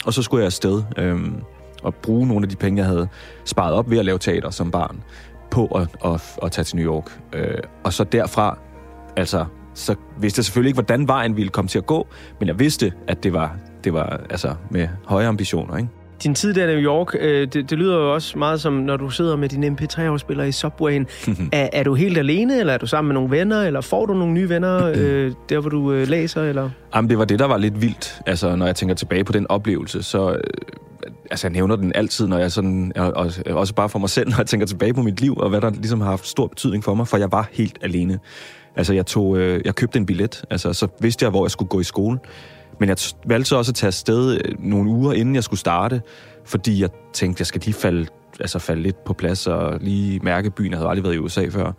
og 0.05 0.13
så 0.13 0.21
skulle 0.21 0.41
jeg 0.41 0.45
afsted 0.45 0.83
øhm, 0.97 1.35
og 1.83 1.95
bruge 1.95 2.27
nogle 2.27 2.45
af 2.45 2.49
de 2.49 2.55
penge, 2.55 2.77
jeg 2.77 2.85
havde 2.85 3.07
sparet 3.45 3.73
op 3.73 3.89
ved 3.89 3.97
at 3.99 4.05
lave 4.05 4.17
teater 4.19 4.49
som 4.49 4.71
barn, 4.71 5.03
på 5.51 5.65
at, 5.65 5.87
at, 6.05 6.21
at 6.43 6.51
tage 6.51 6.65
til 6.65 6.77
New 6.77 6.93
York. 6.93 7.19
Øh, 7.33 7.57
og 7.83 7.93
så 7.93 8.03
derfra, 8.03 8.57
altså, 9.15 9.45
så 9.73 9.95
vidste 10.19 10.39
jeg 10.39 10.45
selvfølgelig 10.45 10.69
ikke, 10.69 10.77
hvordan 10.77 11.07
vejen 11.07 11.37
ville 11.37 11.49
komme 11.49 11.67
til 11.69 11.77
at 11.77 11.85
gå, 11.85 12.07
men 12.39 12.47
jeg 12.47 12.59
vidste, 12.59 12.93
at 13.07 13.23
det 13.23 13.33
var, 13.33 13.55
det 13.83 13.93
var 13.93 14.21
altså, 14.29 14.55
med 14.69 14.87
høje 15.05 15.27
ambitioner, 15.27 15.77
ikke? 15.77 15.89
Din 16.24 16.36
tid 16.36 16.53
der 16.53 16.63
i 16.63 16.75
New 16.75 16.84
York, 16.84 17.15
øh, 17.20 17.48
det, 17.53 17.70
det 17.70 17.77
lyder 17.77 17.98
jo 17.98 18.13
også 18.13 18.38
meget 18.38 18.62
som, 18.62 18.74
når 18.74 18.98
du 18.98 19.10
sidder 19.10 19.36
med 19.36 19.50
din 19.50 19.63
MP3-afspiller 19.63 20.43
i 20.43 20.51
Subwayen. 20.51 21.08
er, 21.51 21.70
er 21.74 21.84
du 21.84 21.93
helt 21.93 22.17
alene, 22.17 22.60
eller 22.60 22.74
er 22.74 22.77
du 22.77 22.88
sammen 22.88 23.08
med 23.08 23.13
nogle 23.13 23.32
venner, 23.32 23.62
eller 23.62 23.82
får 23.82 24.05
du 24.05 24.13
nogle 24.13 24.34
nye 24.34 24.50
venner, 24.50 24.91
øh, 24.96 25.32
der 25.50 25.60
hvor 25.60 25.70
du 25.70 25.91
øh, 25.91 26.08
læser, 26.08 26.43
eller... 26.43 26.70
Jamen, 26.96 27.10
det 27.10 27.17
var 27.17 27.25
det, 27.25 27.39
der 27.39 27.46
var 27.46 27.58
lidt 27.58 27.82
vildt. 27.82 28.22
Altså, 28.25 28.55
når 28.55 28.65
jeg 28.65 28.75
tænker 28.75 28.96
tilbage 28.96 29.24
på 29.24 29.32
den 29.32 29.48
oplevelse, 29.50 30.03
så... 30.03 30.32
Øh, 30.32 30.39
altså, 31.32 31.48
jeg 31.48 31.53
nævner 31.53 31.75
den 31.75 31.91
altid, 31.96 32.27
når 32.27 32.38
jeg 32.38 32.51
sådan... 32.51 32.91
Og, 32.96 33.13
og, 33.15 33.32
også 33.50 33.74
bare 33.74 33.89
for 33.89 34.00
mig 34.00 34.10
selv, 34.10 34.29
når 34.29 34.38
jeg 34.38 34.48
tænker 34.48 34.67
tilbage 34.67 34.93
på 34.93 35.01
mit 35.01 35.22
liv, 35.22 35.38
og 35.38 35.50
hvad 35.50 35.62
der 35.62 35.70
ligesom 35.70 36.01
har 36.01 36.10
haft 36.10 36.27
stor 36.27 36.48
betydning 36.48 36.84
for 36.84 36.93
mig, 36.93 37.08
for 37.08 37.17
jeg 37.17 37.32
var 37.32 37.50
helt 37.51 37.77
alene. 37.82 38.20
Altså, 38.75 38.93
jeg, 38.93 39.05
tog, 39.05 39.38
øh, 39.38 39.62
jeg 39.65 39.75
købte 39.75 40.00
en 40.00 40.05
billet, 40.05 40.43
altså, 40.50 40.74
så 40.74 40.88
vidste 41.00 41.24
jeg, 41.24 41.29
hvor 41.29 41.46
jeg 41.46 41.51
skulle 41.51 41.70
gå 41.70 41.79
i 41.79 41.84
skole. 41.84 42.20
Men 42.79 42.89
jeg 42.89 42.97
valgte 43.25 43.49
så 43.49 43.57
også 43.57 43.71
at 43.71 43.75
tage 43.75 43.87
afsted 43.87 44.41
øh, 44.45 44.55
nogle 44.59 44.89
uger, 44.89 45.13
inden 45.13 45.35
jeg 45.35 45.43
skulle 45.43 45.59
starte, 45.59 46.01
fordi 46.45 46.81
jeg 46.81 46.89
tænkte, 47.13 47.41
jeg 47.41 47.47
skal 47.47 47.61
lige 47.65 47.73
falde, 47.73 48.07
altså 48.39 48.59
falde 48.59 48.81
lidt 48.81 49.03
på 49.03 49.13
plads 49.13 49.47
og 49.47 49.77
lige 49.81 50.19
mærke 50.19 50.49
byen. 50.49 50.71
Jeg 50.71 50.77
havde 50.79 50.89
aldrig 50.89 51.03
været 51.03 51.15
i 51.15 51.19
USA 51.19 51.47
før. 51.49 51.71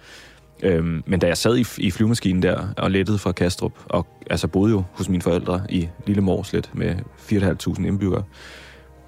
Øhm, 0.63 1.03
men 1.07 1.21
da 1.21 1.27
jeg 1.27 1.37
sad 1.37 1.57
i, 1.57 1.65
i 1.79 1.91
flyvemaskinen 1.91 2.43
der 2.43 2.69
og 2.77 2.91
lettede 2.91 3.19
fra 3.19 3.33
Kastrup, 3.33 3.73
og 3.85 4.07
altså 4.31 4.49
boede 4.49 4.73
jo 4.73 4.83
hos 4.93 5.09
mine 5.09 5.23
forældre 5.23 5.63
i 5.69 5.89
Lille 6.07 6.23
Morslet 6.23 6.71
med 6.75 6.95
4.500 7.19 7.87
indbyggere, 7.87 8.23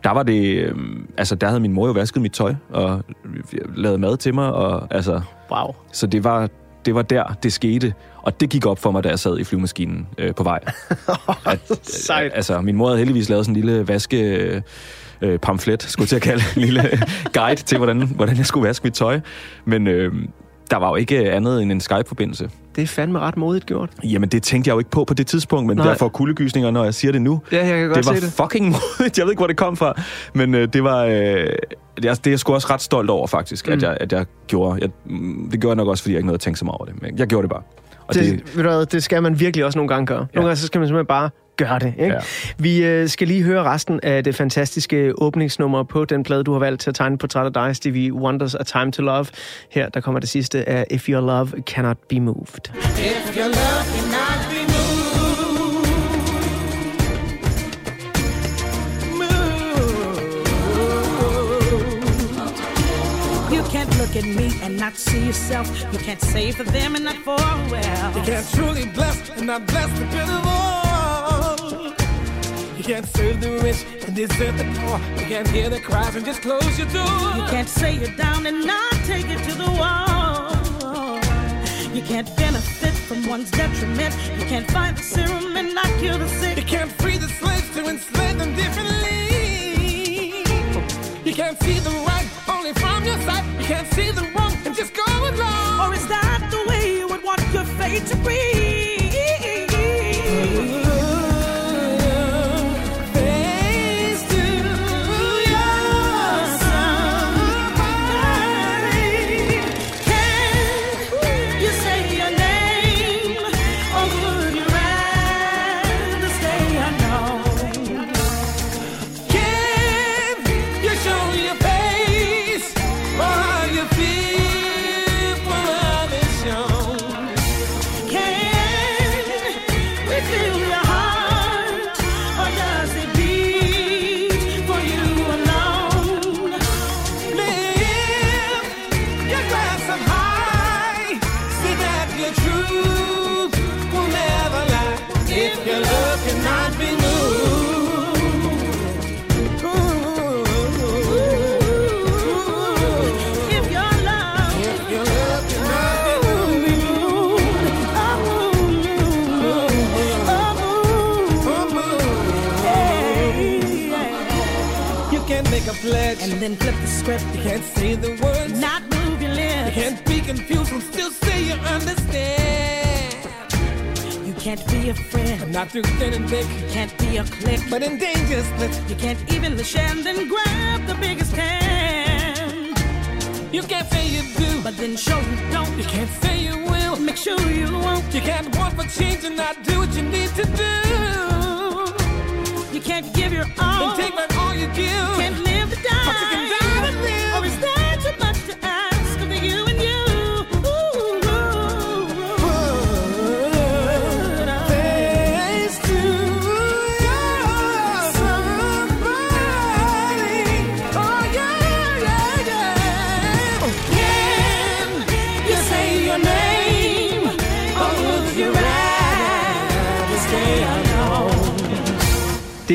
der 0.05 0.11
var 0.11 0.23
det, 0.23 0.57
øhm, 0.57 1.07
altså 1.19 1.35
der 1.35 1.47
havde 1.47 1.61
min 1.61 1.73
mor 1.73 1.87
jo 1.87 1.93
vasket 1.93 2.23
mit 2.23 2.33
tøj 2.33 2.55
og 2.71 3.05
lavet 3.77 4.01
mad 4.01 4.17
til 4.17 4.35
mig, 4.35 4.53
og 4.53 4.95
altså, 4.95 5.21
Wow. 5.51 5.75
så 5.93 6.07
det 6.07 6.25
var, 6.25 6.49
det 6.87 6.95
var 6.95 7.03
der, 7.03 7.25
det 7.43 7.53
skete. 7.53 7.95
Og 8.23 8.41
det 8.41 8.51
gik 8.51 8.67
op 8.67 8.79
for 8.79 8.91
mig, 8.91 9.05
da 9.05 9.09
jeg 9.09 9.19
sad 9.19 9.39
i 9.39 9.45
flyvemaskinen 9.45 10.07
øh, 10.19 10.35
på 10.35 10.43
vej. 10.43 10.61
At, 11.47 11.61
Sejt. 11.83 12.33
altså, 12.35 12.61
min 12.61 12.77
mor 12.77 12.87
havde 12.87 12.99
heldigvis 12.99 13.29
lavet 13.29 13.47
sådan 13.47 13.57
en 13.57 13.65
lille 13.65 13.89
vaske... 13.89 14.21
Øh, 14.21 14.63
øh, 15.21 15.39
pamflet, 15.39 15.83
skulle 15.83 16.09
til 16.09 16.17
at 16.17 16.23
kalde 16.23 16.43
en 16.57 16.63
lille 16.63 16.83
guide 17.35 17.63
til, 17.63 17.79
hvordan, 17.79 18.03
hvordan 18.03 18.37
jeg 18.37 18.47
skulle 18.47 18.67
vaske 18.67 18.85
mit 18.85 18.95
tøj. 18.95 19.21
Men 19.65 19.87
øh, 19.87 20.13
der 20.71 20.77
var 20.77 20.89
jo 20.89 20.95
ikke 20.95 21.33
andet 21.33 21.63
end 21.63 21.73
en 21.73 21.81
Skype-forbindelse. 21.81 22.51
Det 22.77 22.83
er 22.83 22.87
fandme 22.87 23.19
ret 23.19 23.37
modigt 23.37 23.67
gjort. 23.67 23.91
Jamen, 24.05 24.29
det 24.29 24.43
tænkte 24.43 24.69
jeg 24.69 24.75
jo 24.75 24.79
ikke 24.79 24.91
på 24.91 25.05
på 25.05 25.15
det 25.15 25.27
tidspunkt, 25.27 25.67
men 25.67 25.77
Nej. 25.77 25.97
Får 25.97 26.09
kuldegysninger, 26.09 26.71
når 26.71 26.85
jeg 26.85 26.95
siger 26.95 27.13
det 27.13 27.23
nu. 27.23 27.43
Ja, 27.53 27.67
jeg 27.67 27.79
kan 27.79 27.87
godt 27.87 27.97
det 27.97 28.07
var 28.07 28.15
se 28.15 28.21
det. 28.21 28.33
fucking 28.33 28.67
modigt. 28.99 29.19
Jeg 29.19 29.25
ved 29.27 29.33
ikke, 29.33 29.41
hvor 29.41 29.47
det 29.47 29.57
kom 29.57 29.77
fra. 29.77 29.95
Men 30.35 30.55
øh, 30.55 30.69
det 30.73 30.85
var... 30.85 31.05
Øh, 31.05 31.13
det, 31.13 32.05
er, 32.05 32.15
det 32.15 32.27
er 32.27 32.31
jeg 32.31 32.39
sgu 32.39 32.55
også 32.55 32.67
ret 32.71 32.83
stolt 32.83 33.11
over, 33.11 33.27
faktisk, 33.27 33.67
mm. 33.67 33.73
at, 33.73 33.83
jeg, 33.83 33.97
at 34.01 34.13
jeg 34.13 34.27
gjorde. 34.47 34.79
Jeg, 34.81 34.91
mm, 35.07 35.49
det 35.51 35.61
gjorde 35.61 35.71
jeg 35.71 35.77
nok 35.77 35.89
også, 35.89 36.03
fordi 36.03 36.13
jeg 36.13 36.19
ikke 36.19 36.27
nåede 36.27 36.37
at 36.37 36.41
tænke 36.41 36.59
så 36.59 36.65
meget 36.65 36.77
over 36.79 36.85
det. 36.87 37.03
Men 37.03 37.19
jeg 37.19 37.27
gjorde 37.27 37.43
det 37.43 37.51
bare. 37.51 37.63
Og 38.09 38.15
Det, 38.15 38.25
det, 38.25 38.57
ved 38.57 38.63
du 38.65 38.69
hvad, 38.71 38.87
det 38.87 39.03
skal 39.03 39.23
man 39.23 39.41
virkelig 39.41 39.65
også 39.65 39.79
nogle 39.79 39.89
gange 39.89 40.07
gøre. 40.07 40.19
Nogle 40.19 40.31
Ja. 40.35 40.41
gange 40.41 40.57
så 40.57 40.67
skal 40.67 40.79
man 40.79 40.89
simpelthen 40.89 41.07
bare 41.07 41.31
gøre 41.57 41.79
det. 41.79 41.95
Ikke? 41.99 42.15
Ja. 42.15 42.21
Vi 42.59 42.85
øh, 42.85 43.09
skal 43.09 43.29
lige 43.29 43.43
høre 43.43 43.63
resten 43.65 44.01
af 44.03 44.25
det 44.25 44.35
fantastiske 44.35 45.13
åbningsnummer 45.23 45.83
på 45.83 46.05
den 46.05 46.23
plade, 46.23 46.45
du 46.45 46.53
har 46.53 46.59
valgt 46.59 46.81
til 46.81 46.91
at 46.91 46.95
tegne 46.95 47.19
portræt 47.19 47.47
af 47.47 47.53
dig, 47.53 47.77
Stevie 47.77 48.13
Wonders 48.15 48.55
A 48.55 48.63
Time 48.63 48.93
to 48.93 49.03
Love. 49.03 49.27
Her 49.71 49.89
der 49.89 50.01
kommer 50.01 50.21
det 50.21 50.29
sidste 50.29 50.69
af 50.69 50.87
If 50.91 51.09
Your 51.09 51.21
Love 51.21 51.49
Cannot 51.67 51.97
Be 52.09 52.21
Moved. 52.21 52.69
If 52.75 53.37
your 53.37 53.45
love 53.45 53.85
cannot 53.97 54.26
look 64.17 64.25
at 64.25 64.37
me 64.37 64.51
and 64.63 64.77
not 64.79 64.95
see 64.97 65.27
yourself. 65.27 65.69
You 65.93 65.99
can't 65.99 66.21
save 66.21 66.57
for 66.57 66.65
them 66.65 66.95
and 66.95 67.05
not 67.05 67.17
for 67.17 67.37
well. 67.37 68.17
You 68.17 68.23
can't 68.23 68.49
truly 68.55 68.87
bless 68.87 69.31
and 69.31 69.47
not 69.47 69.67
bless 69.67 69.91
the 69.99 70.07
pitiful. 70.07 70.57
You 72.79 72.85
can't 72.85 73.07
serve 73.07 73.41
the 73.41 73.59
rich 73.63 73.85
and 74.07 74.15
desert 74.17 74.57
the 74.57 74.65
poor. 74.79 74.99
You 75.21 75.27
can't 75.27 75.49
hear 75.49 75.69
the 75.69 75.81
cries 75.81 76.15
and 76.17 76.25
just 76.25 76.41
close 76.43 76.79
your 76.79 76.89
door. 76.89 77.05
You 77.37 77.45
can't 77.51 77.69
say 77.69 77.95
you're 77.97 78.17
down 78.17 78.47
and 78.47 78.65
not 78.67 78.93
take 79.05 79.29
it 79.29 79.43
to 79.49 79.55
the 79.55 79.71
wall. 79.81 80.55
You 81.95 82.03
can't 82.03 82.35
benefit 82.37 82.95
from 83.09 83.27
one's 83.27 83.51
detriment. 83.51 84.15
You 84.39 84.47
can't 84.47 84.71
find 84.71 84.97
the 84.97 85.03
serum 85.03 85.57
and 85.57 85.75
not 85.75 85.89
cure 85.99 86.19
the 86.19 86.29
sick. 86.29 86.57
You 86.57 86.65
can't 86.65 86.93
free 86.93 87.19
the 87.19 87.29
slaves 87.29 87.69
to 87.75 87.89
enslave 87.89 88.39
them 88.39 88.55
differently. 88.55 89.27
You 91.25 91.35
can't 91.35 91.61
see 91.63 91.79
the 91.81 92.06
only 92.67 92.81
from 92.81 93.05
your 93.05 93.19
sight. 93.21 93.45
You 93.61 93.67
can't 93.67 93.87
see 93.95 94.11
the 94.11 94.23
wrong 94.35 94.53
and 94.65 94.75
just 94.75 94.95
go 94.95 95.05
along. 95.07 95.89
Or 95.89 95.95
is 95.95 96.07
that 96.09 96.49
the 96.51 96.69
way 96.69 96.99
you 96.99 97.09
would 97.09 97.23
want 97.23 97.41
your 97.53 97.65
fate 97.65 98.07
to 98.07 98.17
be? 98.17 98.56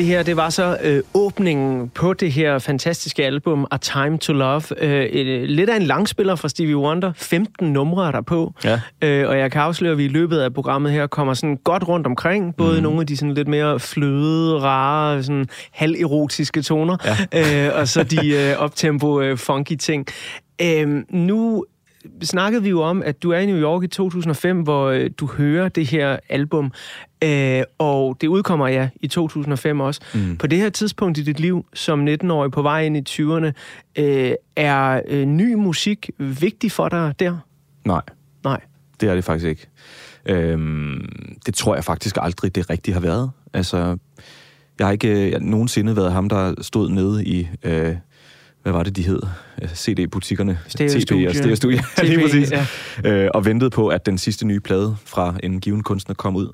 Det 0.02 0.10
her, 0.10 0.22
det 0.22 0.36
var 0.36 0.50
så 0.50 0.78
øh, 0.82 1.02
åbningen 1.14 1.88
på 1.88 2.12
det 2.12 2.32
her 2.32 2.58
fantastiske 2.58 3.24
album, 3.24 3.66
A 3.70 3.76
Time 3.76 4.18
to 4.18 4.32
Love. 4.32 4.62
Øh, 4.78 5.04
et, 5.04 5.26
øh, 5.26 5.42
lidt 5.42 5.70
af 5.70 5.76
en 5.76 5.82
langspiller 5.82 6.36
fra 6.36 6.48
Stevie 6.48 6.76
Wonder. 6.76 7.12
15 7.16 7.72
numre 7.72 8.06
er 8.06 8.10
der 8.10 8.20
på. 8.20 8.54
Ja. 8.64 8.80
Øh, 9.02 9.28
og 9.28 9.38
jeg 9.38 9.52
kan 9.52 9.60
afsløre, 9.60 9.92
at 9.92 9.98
vi 9.98 10.04
i 10.04 10.08
løbet 10.08 10.38
af 10.38 10.54
programmet 10.54 10.92
her 10.92 11.06
kommer 11.06 11.34
sådan 11.34 11.56
godt 11.56 11.88
rundt 11.88 12.06
omkring. 12.06 12.56
Både 12.56 12.76
mm. 12.76 12.82
nogle 12.82 13.00
af 13.00 13.06
de 13.06 13.16
sådan 13.16 13.34
lidt 13.34 13.48
mere 13.48 13.80
fløde, 13.80 14.58
rare, 14.58 15.22
sådan 15.22 15.46
halverotiske 15.70 16.62
toner. 16.62 16.96
Ja. 17.32 17.66
Øh, 17.68 17.80
og 17.80 17.88
så 17.88 18.02
de 18.02 18.34
øh, 18.34 18.58
optempo 18.58 19.20
øh, 19.20 19.38
funky 19.38 19.76
ting. 19.76 20.06
Øh, 20.62 21.02
nu 21.10 21.64
snakkede 22.22 22.62
vi 22.62 22.68
jo 22.68 22.82
om, 22.82 23.02
at 23.02 23.22
du 23.22 23.30
er 23.30 23.38
i 23.38 23.46
New 23.46 23.56
York 23.56 23.82
i 23.82 23.86
2005, 23.86 24.62
hvor 24.62 24.90
øh, 24.90 25.10
du 25.18 25.26
hører 25.26 25.68
det 25.68 25.86
her 25.86 26.16
album, 26.28 26.72
øh, 27.24 27.62
og 27.78 28.16
det 28.20 28.26
udkommer 28.28 28.68
ja 28.68 28.88
i 29.00 29.08
2005 29.08 29.80
også. 29.80 30.00
Mm. 30.14 30.36
På 30.36 30.46
det 30.46 30.58
her 30.58 30.70
tidspunkt 30.70 31.18
i 31.18 31.22
dit 31.22 31.40
liv, 31.40 31.66
som 31.74 32.08
19-årig 32.08 32.50
på 32.50 32.62
vej 32.62 32.84
ind 32.84 32.96
i 32.96 33.22
20'erne, 33.22 33.52
øh, 34.02 34.32
er 34.56 35.00
øh, 35.08 35.24
ny 35.24 35.54
musik 35.54 36.10
vigtig 36.18 36.72
for 36.72 36.88
dig 36.88 37.14
der? 37.18 37.36
Nej, 37.84 38.02
Nej. 38.44 38.60
det 39.00 39.08
er 39.08 39.14
det 39.14 39.24
faktisk 39.24 39.46
ikke. 39.46 39.66
Øhm, 40.26 41.08
det 41.46 41.54
tror 41.54 41.74
jeg 41.74 41.84
faktisk 41.84 42.16
aldrig, 42.20 42.54
det 42.54 42.70
rigtigt 42.70 42.94
har 42.94 43.00
været. 43.00 43.30
Altså, 43.52 43.96
jeg 44.78 44.86
har 44.86 44.92
ikke 44.92 45.08
øh, 45.08 45.30
jeg 45.30 45.38
har 45.40 45.46
nogensinde 45.46 45.96
været 45.96 46.12
ham, 46.12 46.28
der 46.28 46.54
stod 46.62 46.90
nede 46.90 47.24
i... 47.24 47.48
Øh, 47.62 47.96
hvad 48.62 48.72
var 48.72 48.82
det, 48.82 48.96
de 48.96 49.02
hed? 49.02 49.20
Øh, 49.62 49.68
CD-butikkerne. 49.68 50.58
Stereostudio. 50.68 51.30
TP 51.32 51.64
og. 51.64 51.72
Ja, 52.04 52.08
lige 52.08 52.20
præcis. 52.20 52.50
ja. 52.50 52.66
Øh, 53.04 53.30
og 53.34 53.44
ventede 53.44 53.70
på, 53.70 53.88
at 53.88 54.06
den 54.06 54.18
sidste 54.18 54.46
nye 54.46 54.60
plade 54.60 54.96
fra 55.04 55.36
en 55.42 55.60
given 55.60 55.82
kunstner 55.82 56.14
kom 56.14 56.36
ud. 56.36 56.48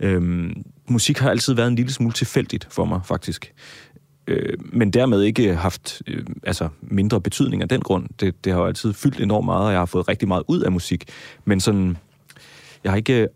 Øhm, 0.00 0.62
musik 0.88 1.18
har 1.18 1.30
altid 1.30 1.54
været 1.54 1.68
en 1.68 1.74
lille 1.74 1.92
smule 1.92 2.12
tilfældigt 2.12 2.68
for 2.70 2.84
mig, 2.84 3.00
faktisk. 3.04 3.52
Øh, 4.26 4.58
men 4.72 4.90
dermed 4.90 5.22
ikke 5.22 5.54
haft 5.54 6.02
øh, 6.06 6.26
altså 6.42 6.68
mindre 6.82 7.20
betydning 7.20 7.62
af 7.62 7.68
den 7.68 7.80
grund. 7.80 8.08
Det, 8.20 8.44
det 8.44 8.52
har 8.52 8.60
jo 8.60 8.66
altid 8.66 8.92
fyldt 8.92 9.20
enormt 9.20 9.44
meget, 9.44 9.66
og 9.66 9.72
jeg 9.72 9.80
har 9.80 9.86
fået 9.86 10.08
rigtig 10.08 10.28
meget 10.28 10.42
ud 10.48 10.60
af 10.60 10.72
musik. 10.72 11.04
Men 11.44 11.60
sådan, 11.60 11.96
jeg 12.84 12.92
har 12.92 12.96
ikke 12.96 13.28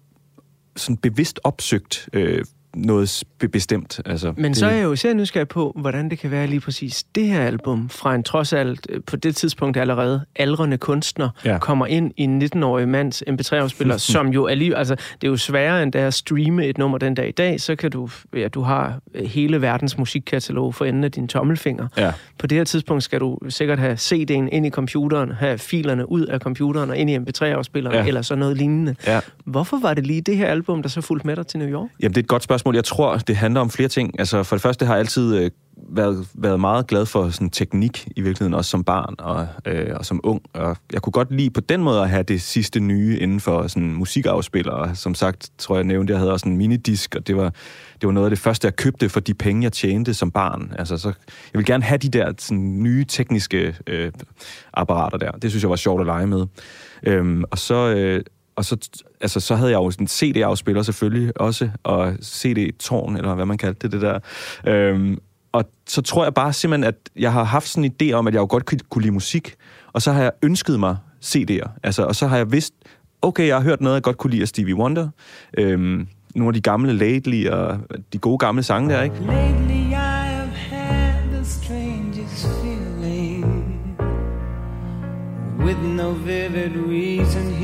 sådan 0.76 0.96
bevidst 0.96 1.40
opsøgt 1.44 2.08
øh, 2.12 2.44
noget 2.76 3.08
bestemt. 3.46 4.00
Altså, 4.06 4.32
Men 4.36 4.44
det, 4.44 4.56
så 4.56 4.66
er 4.66 4.70
jeg 4.70 4.84
jo 4.84 4.92
især 4.92 5.14
nysgerrig 5.14 5.48
på, 5.48 5.72
hvordan 5.80 6.10
det 6.10 6.18
kan 6.18 6.30
være 6.30 6.46
lige 6.46 6.60
præcis 6.60 7.02
det 7.14 7.26
her 7.26 7.40
album, 7.42 7.88
fra 7.88 8.14
en 8.14 8.22
trods 8.22 8.52
alt 8.52 8.86
øh, 8.90 9.00
på 9.06 9.16
det 9.16 9.36
tidspunkt 9.36 9.76
allerede 9.76 10.24
aldrende 10.36 10.78
kunstner, 10.78 11.28
Ja. 11.44 11.58
kommer 11.58 11.86
ind 11.86 12.12
i 12.16 12.22
en 12.22 12.42
19-årig 12.42 12.88
mands 12.88 13.22
MP3-afspiller, 13.28 13.96
som 13.96 14.26
jo 14.28 14.46
lige, 14.54 14.76
altså 14.76 14.94
det 14.94 15.26
er 15.26 15.30
jo 15.30 15.36
sværere 15.36 15.82
end 15.82 15.92
det 15.92 15.98
at 15.98 16.14
streame 16.14 16.66
et 16.66 16.78
nummer 16.78 16.98
den 16.98 17.14
dag 17.14 17.28
i 17.28 17.32
dag, 17.32 17.60
så 17.60 17.76
kan 17.76 17.90
du, 17.90 18.08
ja, 18.34 18.48
du 18.48 18.60
har 18.60 18.98
hele 19.26 19.62
verdens 19.62 19.98
musikkatalog 19.98 20.74
for 20.74 20.84
enden 20.84 21.04
af 21.04 21.12
din 21.12 21.28
tommelfinger. 21.28 21.88
Ja. 21.96 22.12
På 22.38 22.46
det 22.46 22.58
her 22.58 22.64
tidspunkt 22.64 23.02
skal 23.02 23.20
du 23.20 23.38
sikkert 23.48 23.78
have 23.78 23.94
CD'en 23.94 24.48
ind 24.52 24.66
i 24.66 24.70
computeren, 24.70 25.32
have 25.32 25.58
filerne 25.58 26.10
ud 26.10 26.26
af 26.26 26.40
computeren 26.40 26.90
og 26.90 26.96
ind 26.96 27.10
i 27.10 27.16
MP3-afspilleren, 27.16 27.94
Ja. 27.94 28.00
ja. 28.02 28.06
eller 28.08 28.22
sådan 28.22 28.38
noget 28.38 28.56
lignende. 28.56 28.94
Ja. 29.06 29.20
Hvorfor 29.44 29.78
var 29.82 29.94
det 29.94 30.06
lige 30.06 30.20
det 30.20 30.36
her 30.36 30.46
album, 30.46 30.82
der 30.82 30.88
så 30.88 31.00
fulgte 31.00 31.26
med 31.26 31.36
dig 31.36 31.46
til 31.46 31.58
New 31.58 31.68
York? 31.68 31.88
Jamen, 32.00 32.12
det 32.14 32.18
er 32.20 32.22
et 32.22 32.28
godt 32.28 32.42
spørgsmål. 32.42 32.74
Jeg 32.74 32.84
tror, 32.84 33.18
det 33.28 33.36
handler 33.36 33.60
om 33.60 33.70
flere 33.70 33.88
ting. 33.88 34.18
Altså, 34.18 34.42
for 34.42 34.56
det 34.56 34.62
første 34.62 34.86
har 34.86 34.94
jeg 34.94 35.00
altid 35.00 35.36
øh, 35.36 35.50
været, 35.88 36.28
været 36.34 36.60
meget 36.60 36.86
glad 36.86 37.06
for 37.06 37.30
sådan, 37.30 37.50
teknik, 37.50 38.08
i 38.16 38.20
virkeligheden 38.20 38.54
også 38.54 38.70
som 38.70 38.84
barn 38.84 39.14
og, 39.18 39.46
øh, 39.66 39.96
og 39.96 40.04
som 40.04 40.20
ung. 40.24 40.42
Og 40.54 40.76
jeg 40.92 41.02
kunne 41.02 41.12
godt 41.12 41.32
lide 41.32 41.50
på 41.50 41.60
den 41.60 41.82
måde 41.82 42.00
at 42.00 42.08
have 42.08 42.22
det 42.22 42.42
sidste 42.42 42.80
nye 42.80 43.18
inden 43.18 43.40
for 43.40 43.66
sådan, 43.66 43.92
musikafspiller. 43.92 44.72
Og 44.72 44.96
som 44.96 45.14
sagt, 45.14 45.50
tror 45.58 45.74
jeg 45.74 45.84
nævnte, 45.84 46.10
jeg 46.10 46.18
havde 46.18 46.32
også 46.32 46.48
en 46.48 46.56
minidisk, 46.56 47.14
og 47.14 47.26
det 47.26 47.36
var, 47.36 47.52
det 48.00 48.06
var 48.06 48.12
noget 48.12 48.26
af 48.26 48.30
det 48.30 48.38
første, 48.38 48.66
jeg 48.66 48.76
købte 48.76 49.08
for 49.08 49.20
de 49.20 49.34
penge, 49.34 49.64
jeg 49.64 49.72
tjente 49.72 50.14
som 50.14 50.30
barn. 50.30 50.72
Altså, 50.78 50.96
så, 50.96 51.08
jeg 51.52 51.58
vil 51.58 51.64
gerne 51.64 51.84
have 51.84 51.98
de 51.98 52.08
der 52.08 52.32
sådan, 52.38 52.82
nye 52.82 53.04
tekniske 53.04 53.76
øh, 53.86 54.12
apparater 54.74 55.18
der. 55.18 55.30
Det 55.30 55.50
synes 55.50 55.62
jeg 55.62 55.70
var 55.70 55.76
sjovt 55.76 56.00
at 56.00 56.06
lege 56.06 56.26
med. 56.26 56.46
Øhm, 57.02 57.44
og 57.50 57.58
så... 57.58 57.74
Øh, 57.74 58.24
og 58.58 58.64
så, 58.64 58.76
altså, 59.20 59.40
så 59.40 59.54
havde 59.54 59.70
jeg 59.70 59.76
jo 59.76 59.92
en 60.00 60.08
CD-afspiller 60.08 60.82
selvfølgelig 60.82 61.40
også, 61.40 61.70
og 61.82 62.12
CD-tårn, 62.24 63.16
eller 63.16 63.34
hvad 63.34 63.46
man 63.46 63.58
kaldte 63.58 63.88
det, 63.88 63.92
det 63.92 64.00
der. 64.02 64.18
Øhm, 64.72 65.18
og 65.52 65.64
så 65.86 66.02
tror 66.02 66.24
jeg 66.24 66.34
bare 66.34 66.52
simpelthen, 66.52 66.84
at 66.84 66.94
jeg 67.16 67.32
har 67.32 67.44
haft 67.44 67.68
sådan 67.68 67.84
en 67.84 67.92
idé 68.02 68.12
om, 68.12 68.26
at 68.26 68.34
jeg 68.34 68.40
jo 68.40 68.46
godt 68.50 68.64
kunne- 68.66 68.80
kunne 68.90 69.02
lide 69.02 69.12
musik, 69.14 69.54
og 69.92 70.02
så 70.02 70.12
har 70.12 70.22
jeg 70.22 70.30
ønsket 70.42 70.80
mig 70.80 70.96
CD'er. 71.24 71.70
Altså, 71.82 72.02
og 72.04 72.16
så 72.16 72.26
har 72.26 72.36
jeg 72.36 72.52
vidst, 72.52 72.74
okay, 73.22 73.46
jeg 73.46 73.56
har 73.56 73.62
hørt 73.62 73.80
noget, 73.80 73.94
jeg 73.94 74.02
godt 74.02 74.18
kunne 74.18 74.30
lide 74.30 74.42
af 74.42 74.48
Stevie 74.48 74.74
Wonder. 74.76 75.08
Øhm, 75.58 76.06
nogle 76.34 76.48
af 76.48 76.54
de 76.54 76.60
gamle 76.60 76.92
Lately 76.92 77.46
og 77.48 77.78
de 78.12 78.18
gode 78.18 78.38
gamle 78.38 78.62
sange 78.62 78.94
der, 78.94 79.02
ikke? 79.02 79.16
Lately 79.26 79.90
I 79.90 79.94
have 79.94 80.48
had 80.48 81.12
the 81.34 81.44
strangest 81.44 82.46
feeling 82.62 83.44
with 85.64 85.78
no 85.82 86.10
vivid 86.12 86.76
reason. 86.90 87.57